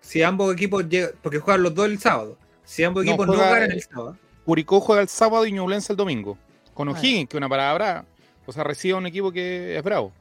[0.00, 1.10] Si ambos equipos llegan.
[1.22, 2.36] Porque juegan los dos el sábado.
[2.64, 4.16] Si ambos No, equipos no, juega- ganan el sábado.
[4.44, 6.36] Curicó juega el sábado y Ñublense el domingo.
[6.74, 8.04] Con O'Higgins, que es una parada brava.
[8.46, 10.12] O sea, recibe a un equipo que es bravo.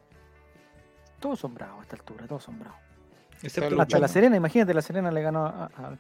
[1.20, 2.80] Todos son bravos a esta altura, todos son bravos.
[3.42, 5.98] Excepto Hasta la Serena, imagínate, la Serena le ganó a, a-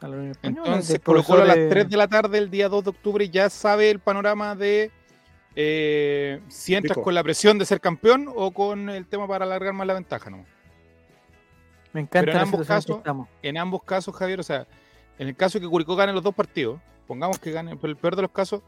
[0.00, 0.66] a la Unión Española.
[0.66, 2.90] Entonces, Colo Colo a las profesor, 3 eh, de la tarde, el día 2 de
[2.90, 4.90] octubre, ya sabe el panorama de
[5.54, 7.04] eh, si entras Rico.
[7.04, 10.28] con la presión de ser campeón o con el tema para alargar más la ventaja.
[10.28, 10.44] ¿no?
[11.94, 13.00] Me encanta pero en la ambos casos-.
[13.42, 14.66] En ambos casos, Javier, o sea,
[15.18, 17.96] en el caso de que Curicó gane los dos partidos, pongamos que gane, pero el
[17.96, 18.60] peor de los casos,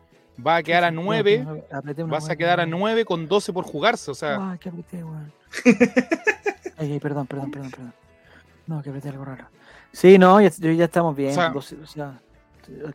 [0.44, 2.78] va a quedar a 9, Apreté una vas a quedar a weón.
[2.80, 4.10] 9 con 12 por jugarse.
[4.10, 5.32] O sea, Ah, que apreté, weón.
[6.80, 7.92] Ay, ay, perdón, perdón, perdón, perdón.
[8.66, 9.46] No, que apreté algo raro.
[9.92, 11.32] Sí, no, ya, ya estamos bien.
[11.32, 12.20] O sea- 12, o sea,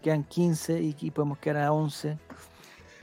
[0.01, 2.17] quedan 15 y, y podemos quedar a 11.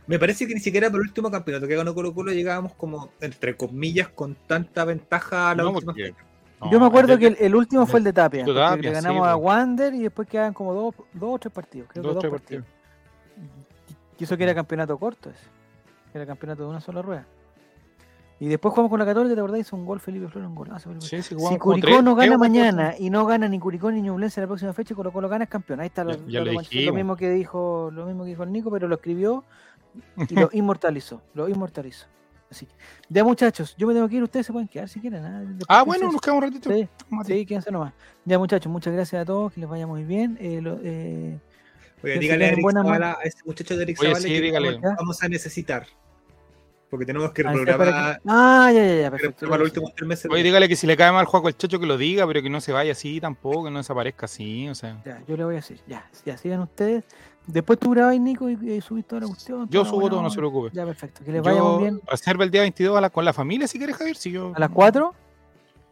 [0.07, 3.11] Me parece que ni siquiera por el último campeonato que ganó Colo Colo llegábamos como,
[3.21, 6.15] entre comillas, con tanta ventaja a la no, última porque-
[6.61, 8.45] no, Yo me acuerdo que el- el, último fue el de Tapia.
[8.45, 9.45] Tapia, le sí, ganamos a pues.
[9.45, 11.89] Wander y después quedan como dos, dos o tres partidos.
[11.93, 12.65] Creo dos, que tres dos partidos.
[12.65, 13.70] partidos.
[14.21, 15.41] Y eso que era campeonato corto ese.
[16.15, 17.27] Era campeonato de una sola rueda.
[18.39, 19.61] Y después jugamos con la Católica, ¿te acordás?
[19.61, 20.89] Hizo un gol Felipe Flores, un golazo.
[20.89, 24.41] Felipe Sí, sí, Si Curicó no gana mañana y no gana ni Curicó ni Ñublense
[24.41, 25.81] en la próxima fecha, Colo Colo gana es campeón.
[25.81, 26.41] Ahí está Ya- ya
[26.87, 29.45] lo mismo que dijo, lo mismo que dijo el Nico, pero lo escribió
[30.29, 32.07] y lo inmortalizó, lo inmortalizó.
[32.51, 32.73] Así que,
[33.11, 35.23] ya muchachos, yo me tengo que ir, ustedes se pueden quedar si quieren.
[35.25, 35.45] ¿ah?
[35.69, 36.71] Ah, bueno, nos quedamos un ratito.
[36.73, 36.89] Sí,
[37.27, 37.93] sí, quédense nomás.
[38.25, 40.37] Ya muchachos, muchas gracias a todos, que les vaya muy bien.
[40.41, 41.39] Eh, lo- eh,
[42.03, 44.79] Oye, dígale a buenas Zavala, a ese muchacho de Eric Oye, Zavala sí, que dígale.
[44.99, 45.87] vamos- a necesitar.
[46.89, 49.47] Porque tenemos que ah, reprogramar que- ah, ya, ya, ya, perfecto.
[49.47, 50.31] para los últimos tres meses.
[50.31, 52.51] Oye, dígale que si le cae mal Juaco el Chocho que lo diga, pero que
[52.51, 55.01] no se vaya así tampoco, que no desaparezca así, o sea.
[55.05, 57.05] Ya, yo le voy a decir, ya, ya, sigan ustedes.
[57.47, 59.69] Después tú grabas, Nico, y, y subís toda la cuestión.
[59.71, 60.71] Yo subo buena todo, no se preocupe.
[60.73, 61.23] Ya, perfecto.
[61.25, 62.01] Que les vaya muy Yo bien.
[62.07, 64.17] reserva el día 22 a la- con la familia si quieres, Javier.
[64.17, 64.53] Si yo...
[64.55, 65.15] ¿A las 4?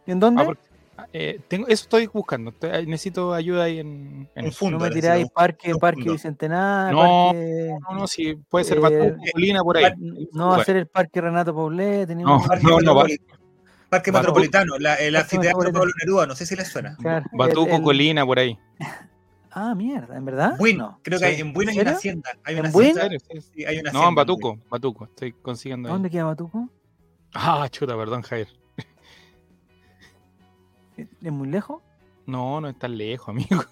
[0.05, 0.41] ¿Y en dónde?
[0.41, 0.61] Ah, porque-
[1.13, 2.51] eh, tengo, eso estoy buscando.
[2.51, 4.77] estoy- eh, necesito ayuda ahí en, en Un fondo.
[4.79, 6.09] no me tiráis parque, un parque.
[6.09, 7.69] Bicentenario, No, parque...
[7.89, 9.91] No, no, sí, puede ser Eh, Batuco, Colina, por ahí.
[10.33, 12.01] No va a ser el parque Renato Poblet.
[12.01, 12.95] No, teníamos- Parque, no, no,
[13.89, 15.71] Parque Batu- Metropolitano, la- el anfiteatro.
[15.73, 16.95] Pablo Neruda, no sé si les suena.
[16.97, 18.57] Claro, Batuco, el- Colina, por ahí.
[19.51, 20.53] Ah, mierda, ¿en verdad?
[20.59, 20.99] Buin, No.
[21.01, 21.33] creo que Sí.
[21.33, 22.29] hay, en Buin hay ¿En una hacienda.
[22.43, 25.93] Hay ¿En una No, en Batuco, Batuco, estoy consiguiendo ahí.
[25.93, 26.69] ¿Dónde queda Batuco?
[27.33, 28.47] Ah, chuta, perdón, Javier.
[31.21, 31.81] ¿Es muy lejos?
[32.25, 33.63] No, no es tan lejos, amigo.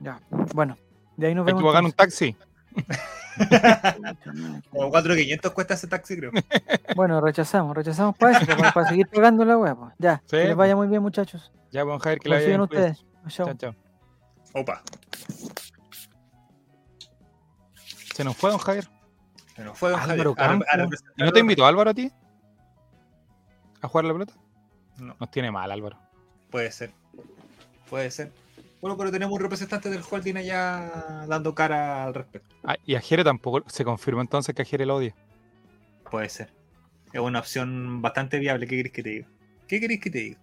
[0.00, 0.20] Ya,
[0.54, 0.76] bueno,
[1.16, 1.62] de ahí nos Hay vemos.
[1.62, 2.36] que pagar un taxi.
[4.70, 6.30] Como 4.500 cuesta ese taxi, creo.
[6.96, 9.76] Bueno, rechazamos, rechazamos para eso, para, para seguir pagando la web.
[9.98, 11.50] Ya, Sí, que les vaya muy bien, muchachos.
[11.70, 12.60] Ya, pues, Javier, que la vean.
[12.60, 13.04] ustedes.
[13.28, 13.46] Chao.
[13.46, 13.74] Chao, chao.
[14.54, 14.82] Opa,
[18.14, 18.88] Se nos fue, don Javier.
[19.56, 20.66] se nos fue don Álvaro Javier.
[20.68, 22.10] A- a ¿Y no te invitó Álvaro a ti?
[23.80, 24.34] ¿A jugar la pelota?
[24.98, 25.16] No.
[25.18, 25.98] Nos tiene mal, Álvaro.
[26.52, 26.92] Puede ser.
[27.88, 28.30] Puede ser.
[28.82, 32.54] Bueno, pero tenemos un representante del holding allá dando cara al respecto.
[32.62, 33.68] Ah, y a Jere tampoco.
[33.70, 35.14] Se confirmó entonces que a Jere lo odia.
[36.10, 36.52] Puede ser.
[37.12, 38.66] Es una opción bastante viable.
[38.66, 39.28] ¿Qué querés que te diga?
[39.66, 40.38] ¿Qué querés que te diga?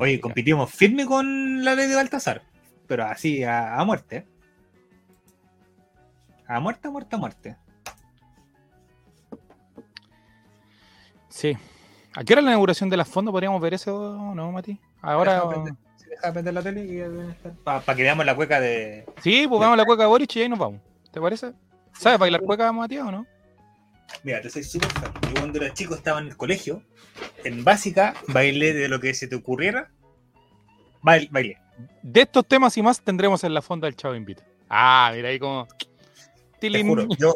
[0.00, 2.42] Oye, compitimos firme con la ley de Baltasar.
[2.88, 4.26] Pero así, a, a muerte.
[6.48, 7.56] A muerte, a muerte, a muerte.
[11.28, 11.56] Sí.
[12.14, 14.78] ¿A qué hora la inauguración de las fondos podríamos ver eso o no, Mati?
[15.00, 15.42] Ahora.
[15.96, 19.04] Si deja prender la tele para que veamos la cueca de.
[19.22, 20.80] Sí, pues vamos a la cueca Boric y ahí nos vamos.
[21.12, 21.52] ¿Te parece?
[21.92, 23.26] ¿Sabes bailar cueca, Matías, o no?
[24.24, 25.12] Mira, te soy súper fan.
[25.28, 26.82] Yo cuando era chico estaba en el colegio.
[27.44, 29.90] En básica, bailé de lo que se te ocurriera.
[31.02, 31.58] Bail- bailé.
[32.02, 34.42] De estos temas y más tendremos en la fonda del Chavo Invita.
[34.68, 35.66] Ah, mira ahí como.
[36.58, 37.32] Te juro, yo.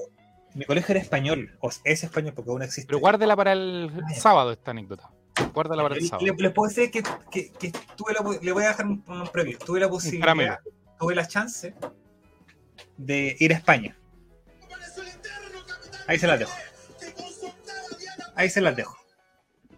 [0.54, 1.56] Mi colegio era español.
[1.60, 2.86] O es español porque aún existe.
[2.86, 5.10] Pero guárdela para el sábado esta anécdota.
[5.52, 6.26] Guárdala para el Le- sábado.
[6.26, 9.26] le, les puedo decir que, que, que tuve la, le voy a dejar un, un
[9.28, 9.58] previo.
[9.58, 10.60] Tuve la posibilidad,
[10.98, 11.74] tuve la chance
[12.96, 13.96] de ir a España.
[16.06, 16.52] Ahí se las dejo.
[18.36, 18.96] Ahí se las dejo.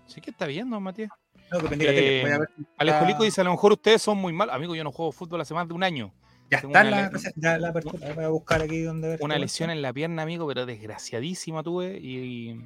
[0.06, 1.10] Sí que está viendo, Matías.
[1.50, 2.18] No, que prendí la tele.
[2.18, 4.54] Eh, Voy a ver dice, a lo mejor ustedes son muy malos.
[4.54, 6.12] Amigo, yo no juego fútbol hace más de un año.
[6.50, 8.12] Ya tengo está la, ya la apertura.
[8.14, 9.18] Voy a buscar aquí donde ver.
[9.22, 11.98] Una lesión en la pierna, amigo, pero desgraciadísima tuve.
[11.98, 12.18] Y,
[12.50, 12.60] y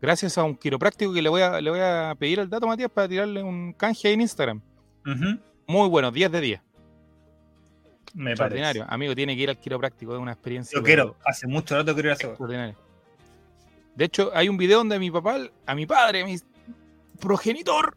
[0.00, 2.90] gracias a un quiropráctico que le voy, a, le voy a pedir el dato, Matías,
[2.90, 4.60] para tirarle un canje ahí en Instagram.
[5.66, 6.60] Muy bueno, 10 de 10.
[8.14, 8.30] Me parece.
[8.30, 8.86] Extraordinario.
[8.88, 10.78] Amigo, tiene que ir al quiropráctico, es una experiencia.
[10.78, 11.16] Yo quiero.
[11.24, 12.30] Hace mucho rato quiero ir a hacer.
[12.30, 12.76] extraordinaria.
[13.94, 16.36] De hecho, hay un video donde mi papá, a mi padre, a mi
[17.20, 17.96] progenitor,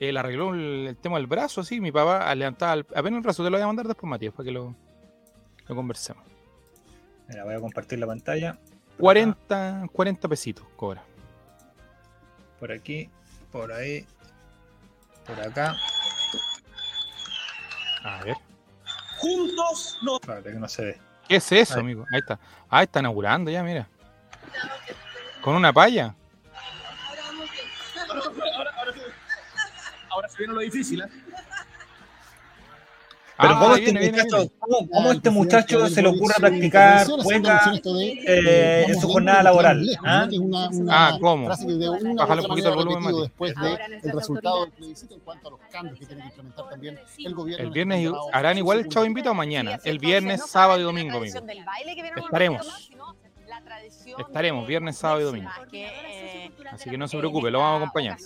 [0.00, 1.80] eh, le arregló el, el tema del brazo, así.
[1.80, 4.32] Mi papá al levantar el- apenas el brazo, te lo voy a mandar después, Matías,
[4.34, 4.74] para que lo,
[5.66, 6.22] lo conversemos.
[7.28, 8.58] Mira, voy a compartir la pantalla.
[8.98, 11.02] 40, 40 pesitos cobra.
[12.60, 13.08] Por aquí,
[13.50, 14.06] por ahí,
[15.26, 15.76] por acá.
[18.04, 18.36] A ver.
[19.18, 20.16] Juntos no.
[20.16, 20.98] Espérate que no se ve.
[21.28, 21.80] ¿Qué es eso, Ahí.
[21.80, 22.04] amigo?
[22.12, 22.38] Ahí está.
[22.68, 23.88] Ah, está inaugurando ya, mira.
[25.40, 26.14] Con una palla.
[30.34, 31.06] Se viene lo difícil, ¿eh?
[33.36, 34.50] Pero Ah, ¿cómo este viene, muchacho, viene.
[34.60, 39.42] cómo, cómo al este muchacho se le ocurre practicar juega de, eh, en su jornada
[39.42, 39.84] laboral?
[40.04, 40.28] ¿ah?
[40.88, 41.48] Ah, ¿cómo?
[41.48, 44.76] de Bájale un poquito el volumen, después del nuestras resultado del autoridades.
[44.76, 47.64] plebiscito en cuanto a los cambios que tiene que implementar también el gobierno.
[47.64, 49.80] El viernes harán igual el chavo invito o mañana.
[49.82, 51.40] El viernes, sábado y domingo, amigo.
[52.16, 52.90] Estaremos.
[54.18, 55.50] Estaremos viernes, sábado y domingo.
[56.70, 58.18] Así que no se preocupe, lo vamos a acompañar.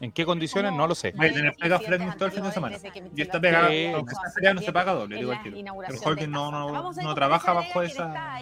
[0.00, 0.72] ¿En qué condiciones?
[0.72, 1.12] No lo sé.
[1.12, 2.76] Va a tener pega Fleming todo el fin de semana.
[3.14, 5.56] Y esta pega, aunque sea feriado, no se paga doble, digo el tiro.
[5.56, 8.38] El Holden no, no, no trabaja bajo esa.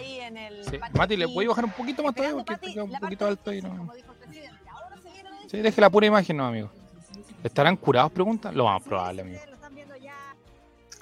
[0.69, 0.79] Sí.
[0.93, 2.43] Mati, ¿le voy a bajar un poquito más todavía?
[2.43, 3.91] Porque está un poquito alto y no.
[5.47, 6.71] Sí, deje la pura imagen, no, amigo.
[7.43, 8.11] ¿Estarán curados?
[8.11, 8.55] Preguntan.
[8.55, 9.39] Lo más probable, amigo.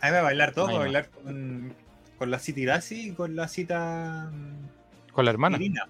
[0.01, 1.76] A mí me va a bailar todo, va a bailar con,
[2.17, 4.80] con la cita Irasi y con la cita mm,
[5.12, 5.57] Con la hermana.
[5.57, 5.88] Irina.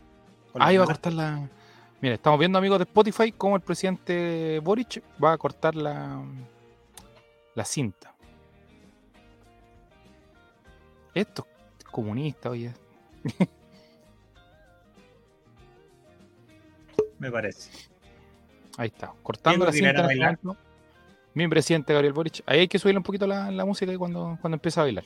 [0.51, 1.47] Con la a cortar la.
[2.01, 6.21] Mira, estamos viendo, amigos de Spotify, cómo el presidente Boric va a cortar la.
[7.53, 8.13] la cinta.
[11.13, 11.45] Esto
[11.77, 12.73] es comunista, oye.
[17.19, 17.69] Me parece.
[18.77, 20.31] Ahí está, cortando la ¿Quién lo cinta.
[20.31, 20.47] este.
[21.33, 22.41] Mi presidente Gabriel Boric.
[22.45, 25.05] Ahí hay que subirle un poquito la, la música cuando, cuando empieza a bailar.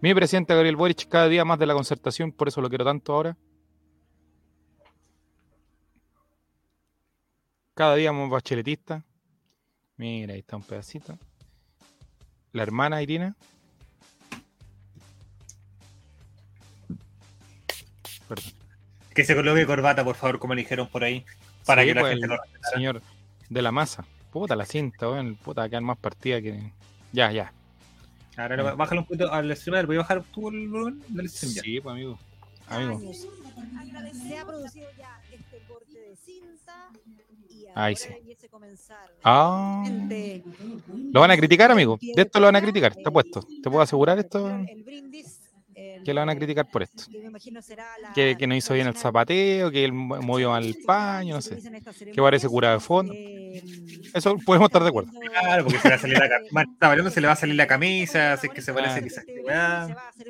[0.00, 3.12] Mi presidente Gabriel Boric, cada día más de la concertación, por eso lo quiero tanto
[3.14, 3.36] ahora.
[7.74, 9.04] Cada día más bacheletista.
[9.96, 11.18] Mira, ahí está un pedacito.
[12.52, 13.36] La hermana Irina.
[18.28, 18.52] Perdón.
[19.14, 21.24] Que se coloque corbata, por favor, como dijeron por ahí.
[21.64, 22.74] Para Sí, que la pues, gente el lo respetara.
[22.74, 23.02] señor
[23.48, 24.04] de la masa.
[24.30, 25.36] Puta la cinta, weón.
[25.36, 26.72] Puta, va a quedar más partida que.
[27.12, 27.52] Ya, ya.
[28.36, 29.86] Ahora lo- bájalo un poquito al streamer.
[29.86, 31.62] ¿Voy a bajar tú el volumen del stream ya?
[31.62, 32.18] Sí, pues amigo.
[32.68, 33.00] Amigo.
[34.28, 36.90] Se ha producido ya este corte de cinta
[37.48, 38.08] y Ahí sí.
[38.50, 39.84] comenzar Ah.
[41.12, 41.98] Lo van a criticar, amigo.
[42.00, 43.40] De esto lo van a criticar, está puesto.
[43.62, 45.40] Te puedo asegurar esto, el brindis,
[45.74, 47.04] el- que lo van a criticar por esto.
[47.10, 50.20] que me imagino será la Que, que no hizo bien el zapateo, que él mo-
[50.22, 51.58] movió mal el paño, no sé.
[52.14, 53.12] Que parece curado de fondo.
[53.14, 53.62] Eh,
[54.14, 55.10] Eso podemos estar de acuerdo.
[55.10, 57.10] estamos Claro, porque se le va a salir la camisa.
[57.16, 59.44] Se le va a salir la camisa, así que se parece quizás servir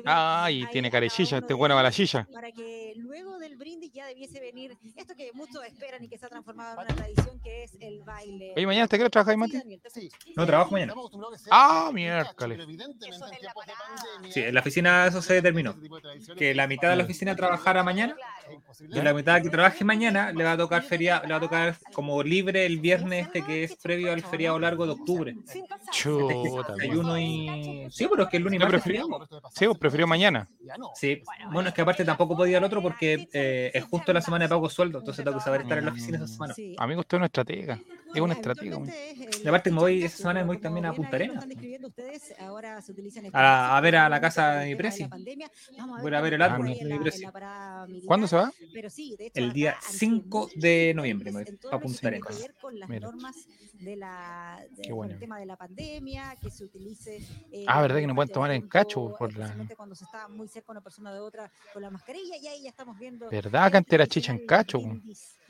[0.05, 2.27] Ah, y tiene carechilla, este bueno va la chilla.
[2.31, 6.25] Para que luego del brindis ya debiese venir esto que muchos esperan y que se
[6.25, 8.53] ha transformado en una tradición que es el baile.
[8.55, 9.61] Oye, mañana te quiero trabajar, Mati.
[9.93, 10.09] Sí.
[10.35, 10.93] No trabajo mañana.
[11.51, 12.57] Ah, miércoles.
[12.59, 15.56] la Sí, en la oficina eso se determinó.
[15.59, 18.15] Este Que la mitad de la oficina trabajara mañana
[18.89, 21.75] y la mitad que trabaje mañana le va a tocar feria, le va a tocar
[21.93, 25.35] como libre el viernes este que es previo al feriado largo de octubre.
[25.91, 27.87] Chuta, uno y.
[27.89, 29.27] Sí, pero es que el lunes preferí- feriado.
[29.53, 30.47] Sí, pues prefirió mañana.
[30.61, 30.91] Ya no.
[30.95, 34.45] Sí, bueno, es que aparte tampoco podía el otro porque eh, es justo la semana
[34.45, 36.53] de pago sueldo, entonces tengo que saber estar en la oficina esa semana.
[36.77, 37.79] Amigo, usted es una estratega.
[38.17, 38.77] Es una Bueno, estratega.
[38.77, 38.89] weón.
[38.89, 41.45] habitualmente es el Y aparte me voy esa semana, me voy también a Punta Arenas.
[43.33, 45.07] A a ver a la casa de mi presi.
[46.01, 47.23] Voy a ver el árbol de mi presi.
[48.05, 48.51] ¿Cuándo se va?
[48.73, 51.79] Pero sí, de hecho, El día acá han 5 sido de noviembre me voy a
[51.79, 52.47] Punta Arenas.
[52.87, 53.09] Mira.
[54.81, 55.13] Qué bueno.
[55.13, 57.17] el tema de la pandemia, que se utilice.
[57.51, 60.27] eh, Ah, ¿verdad que no pueden tomar en cacho por la- especialmente cuando se está
[60.27, 63.29] muy cerca una persona de otra con la mascarilla, y ahí ya estamos viendo.
[63.29, 64.79] ¿Verdad el que antes era chicha en cacho?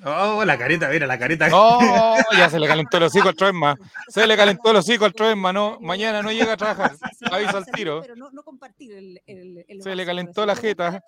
[0.04, 1.48] Oh, la carita, mira, la carita.
[1.52, 2.16] ¡Oh!
[2.38, 3.76] Ya se le calentó el hocico al Troesma.
[4.08, 5.52] Se le calentó el hocico al Troesma.
[5.54, 6.92] No, mañana no llega a trabajar.
[7.32, 8.02] Aviso al tiro.
[8.02, 11.04] Pero no, no compartir el, el, el Se le calentó la jeta.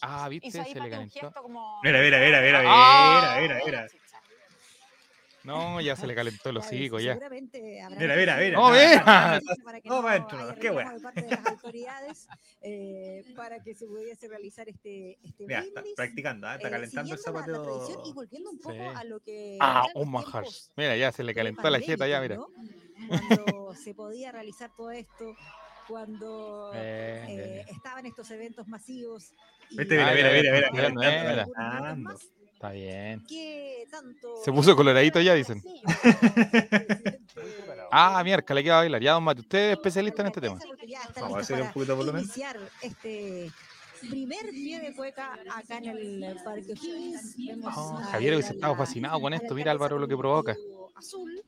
[0.00, 1.32] Ah, viste, se le calentó.
[1.42, 1.80] como...
[1.82, 3.38] Mira, mira, mira, mira, Ah.
[3.40, 3.86] mira, mira, mira.
[5.44, 7.12] No, ya se le calentó el hocico, ya.
[7.12, 8.58] seguramente habrá Mira, mira, mira.
[8.58, 9.40] ¡No, mira!
[9.84, 10.94] No, no maestro, qué bueno.
[10.94, 12.28] de parte de las autoridades
[12.62, 16.54] eh, para que se pudiese realizar este, este Mira, está practicando, ¿ah?
[16.56, 18.02] está eh, calentando el siguiendo la- la zapateo.
[18.06, 18.80] y volviendo un poco Sí.
[18.96, 20.44] a lo que Ah, un manjar.
[20.76, 22.36] Mira, ya se le calentó la jeta, ya, mira.
[22.36, 22.48] ¿no?
[23.06, 25.36] Cuando se podía realizar todo esto,
[25.86, 27.24] cuando eh,
[27.66, 27.76] bien.
[27.76, 29.34] estaban estos eventos masivos.
[29.68, 31.46] y- Viste, mira, mira, mira, mira,
[32.54, 33.24] Está bien.
[33.26, 35.62] que tanto Se puso coloradito ya, dicen.
[37.96, 39.00] Ah, mierda, le queda bailar.
[39.00, 40.58] Ya, don Mati, usted es especialista en este tema.
[41.20, 42.22] Vamos a hacer un poquito de volumen.
[42.22, 43.52] Iniciar este
[44.08, 45.88] primer pie de cueca acá en
[46.24, 47.36] el Parque O'Higgins.
[47.76, 49.54] Oh, Javier hubiese estado fascinado con esto.
[49.54, 50.56] Mira, Álvaro, lo que provoca.
[50.94, 51.42] Azul,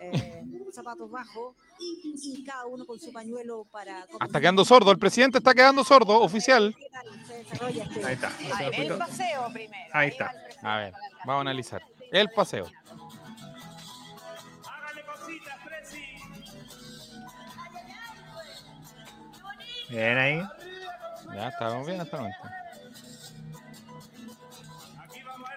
[0.00, 0.42] eh,
[0.72, 4.06] zapatos bajos y, y cada uno con su pañuelo para.
[4.24, 6.74] Está quedando sordo, el presidente está quedando sordo, oficial.
[6.78, 8.26] ¿Qué tal se desarrolla este- Ahí está.
[8.28, 9.90] A Hace ver, un el paseo primero.
[9.92, 10.32] Ahí está.
[10.62, 10.92] A ver,
[11.24, 11.82] vamos a analizar.
[12.10, 12.66] El paseo.
[19.88, 20.42] Bien ahí.
[21.34, 22.48] Ya, estamos bien hasta el momento.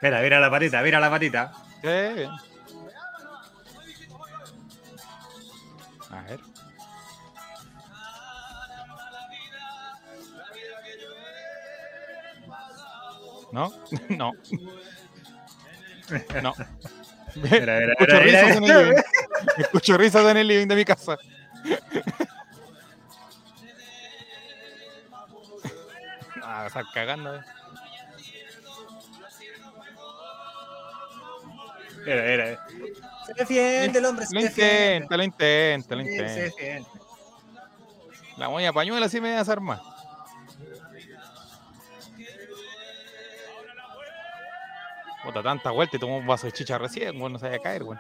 [0.02, 1.52] Mira, mira la patita, mira la patita.
[1.82, 2.30] Sí, bien.
[6.12, 6.40] A ver.
[13.52, 13.72] ¿No?
[14.10, 14.32] No.
[16.42, 16.54] No.
[17.36, 19.02] Mira, mira, Escucho mira, risas en el living.
[19.58, 21.18] Escucho risas en el living de mi casa.
[26.76, 27.36] Estar cagando.
[27.36, 27.42] eh.
[32.06, 32.68] Mira, mira.
[33.26, 34.96] Se defiende el hombre, se Lo defiende.
[34.96, 36.42] intenta, lo intenta, lo Sí, se intenta.
[36.42, 36.90] defiende.
[38.38, 39.82] La moña pañuela sí me desarma.
[45.24, 47.62] Bota tanta vuelta y tomó un vaso de chicha recién, bueno, no se vaya a
[47.62, 48.00] caer, weón.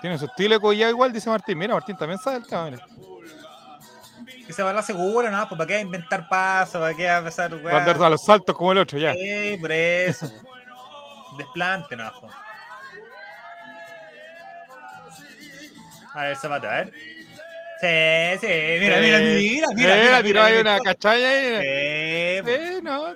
[0.00, 1.56] Tiene su estilo de collado igual, dice Martín.
[1.58, 2.84] Mira, Martín también sabe el tema, mira.
[4.46, 5.48] Que se va a la segura, ¿no?
[5.48, 8.72] Pues para qué inventar pasos, para qué empezar, Va a andar a los saltos como
[8.72, 9.12] el otro, ya.
[9.14, 10.30] Sí, por eso.
[11.38, 12.10] Desplante, no.
[16.14, 16.92] A ver, Zapata, a ver.
[17.80, 19.96] Sí, sí, mira, mira, mira, mira.
[19.96, 22.42] Mira, tiró ahí una cachalla ahí.
[22.44, 22.50] Sí.
[22.74, 23.14] Sí, no.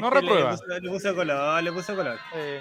[0.00, 0.56] No reprueba.
[0.80, 2.18] Le puso, color, le puso color.
[2.34, 2.60] eh.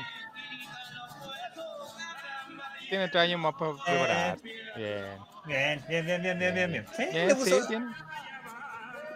[2.90, 4.38] Tiene tres años más para preparar.
[4.76, 5.18] Bien.
[5.46, 6.86] Bien, bien, bien, bien, bien, bien, bien.
[6.96, 7.68] Sí, Bien, le sí, puso.
[7.68, 7.86] tiene.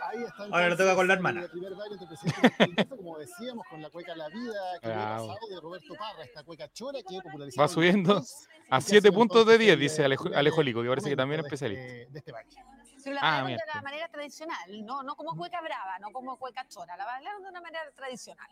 [0.09, 1.41] Ahí está Ahora le toca con la hermana.
[1.41, 4.87] El primer baile entre presidente y presidente, como decíamos, con la cueca La Vida, que
[4.87, 5.27] había Bravo.
[5.27, 8.21] pasado de Roberto Parra, esta cueca chora que popularizó Va subiendo
[8.69, 11.83] A 7 puntos de 10, dice Alejo, Alejo Lico, que parece que también es especialista.
[11.83, 12.51] De, de este baile.
[12.97, 16.37] Se la Ah, bailaron de la manera tradicional, no, no como cueca brava, no como
[16.37, 18.49] cueca chora, la bailaron de una manera tradicional.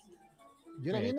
[0.84, 1.15] Eh,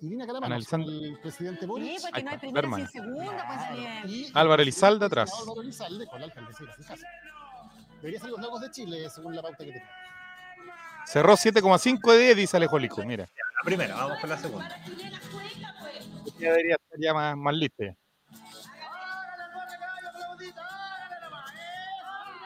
[0.00, 0.90] Irina Calamaro, analizando.
[0.90, 2.00] el presidente Sí, Boric.
[2.02, 4.02] porque no hay primera sin segunda, pues bien.
[4.06, 5.30] y Álvaro el Elizalde atrás.
[5.40, 6.64] Álvaro Elizalde con la alcaldesa.
[8.00, 9.88] Debería ser los lagos de Chile, según la pauta que tenemos.
[11.06, 13.02] Cerró 7,5 de 10, dice Alejo Lico.
[13.04, 14.68] Mira, La primera, vamos con la segunda.
[16.38, 17.54] ya debería estar ya más, más.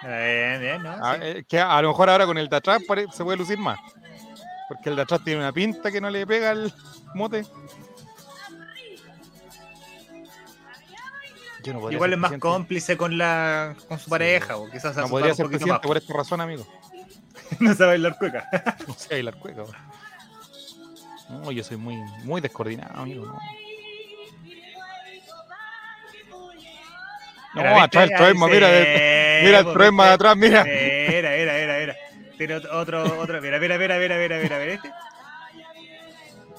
[0.03, 0.91] Bien, bien, ¿no?
[0.91, 1.21] A, Sí.
[1.25, 2.81] eh, que a lo mejor ahora con el de atrás
[3.13, 3.79] se puede lucir más.
[4.69, 6.73] Porque el de atrás tiene una pinta que no le pega al
[7.15, 7.45] mote.
[11.65, 12.41] Yo no podría Igual es más presidente.
[12.49, 15.81] cómplice con la con su pareja, o quizás No podría ser presidente más.
[15.81, 16.67] por esta razón, amigo.
[17.61, 18.49] no sabe bailar cueca.
[18.87, 19.65] No sé bailar cueca.
[21.29, 23.27] No, yo soy muy, muy descoordinado, amigo.
[27.55, 28.69] No, no atrás el Ahí truema, mira,
[29.43, 30.65] mira el truema de atrás, mira.
[32.39, 34.91] Tiene ot- otro, otro, mira, mira, mira, mira, mira, mira, mira, este.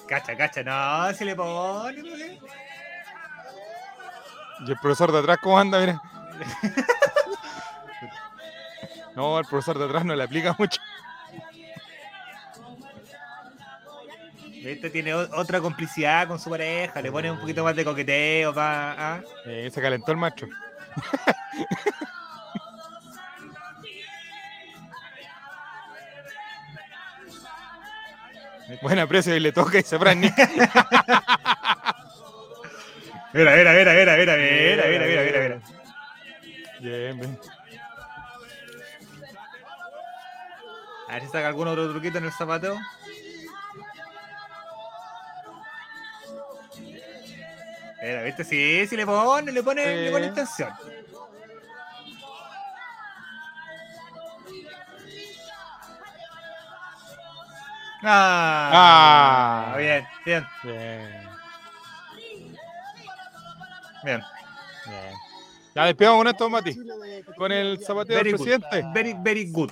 [0.08, 2.10] Cacha, cacha, no, se le pone, no.
[4.68, 5.80] Y el profesor de atrás, ¿cómo anda?
[5.80, 6.02] Mira.
[9.16, 10.82] No, el profesor de atrás no le aplica mucho.
[14.64, 18.96] Este tiene otra complicidad con su pareja, le pone un poquito más de coqueteo, pa,
[18.98, 19.22] ah.
[19.46, 20.48] Eh, se calentó el macho.
[28.82, 30.34] Buena precio y le toca y se prende.
[33.32, 35.62] Mira, mira, mira, mira, mira, mira, mira, mira, mira, mira.
[36.80, 37.40] Bien, bien.
[41.08, 42.80] A ver si saca algún otro truquito en el zapateo.
[48.02, 48.44] Mira, ¿viste?
[48.44, 50.74] Sí, sí le pone, le pone, le pone intención.
[58.02, 59.78] Ah, Ah.
[59.78, 61.24] bien, bien, Bien,
[64.04, 64.22] bien.
[64.86, 65.14] bien.
[65.76, 66.78] Ya despedimos con esto, Mati.
[67.38, 68.44] Con el zapateo del good.
[68.44, 68.84] presidente.
[68.94, 69.72] Very, very good.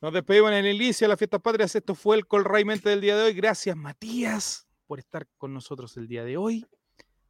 [0.00, 1.74] Nos despedimos en el inicio de las fiestas patrias.
[1.74, 3.32] Esto fue el Colraimente del día de hoy.
[3.34, 6.66] Gracias, Matías, por estar con nosotros el día de hoy.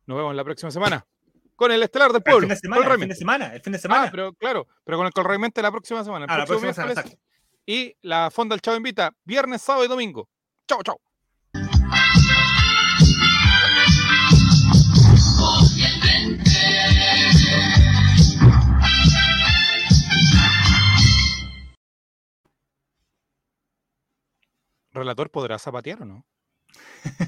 [0.07, 1.07] Nos vemos la próxima semana
[1.55, 2.41] con el estelar del El pueblo.
[2.41, 4.05] fin de semana, el fin de semana, el fin de semana.
[4.05, 6.25] Ah, pero claro, pero con el Colraimente la próxima semana.
[6.25, 7.05] El Ah, la próxima semana.
[7.67, 10.29] Y la Fonda del Chavo invita viernes, sábado y domingo.
[10.67, 11.01] Chao, chao.
[24.95, 26.27] Relator, ¿podrá zapatear o no?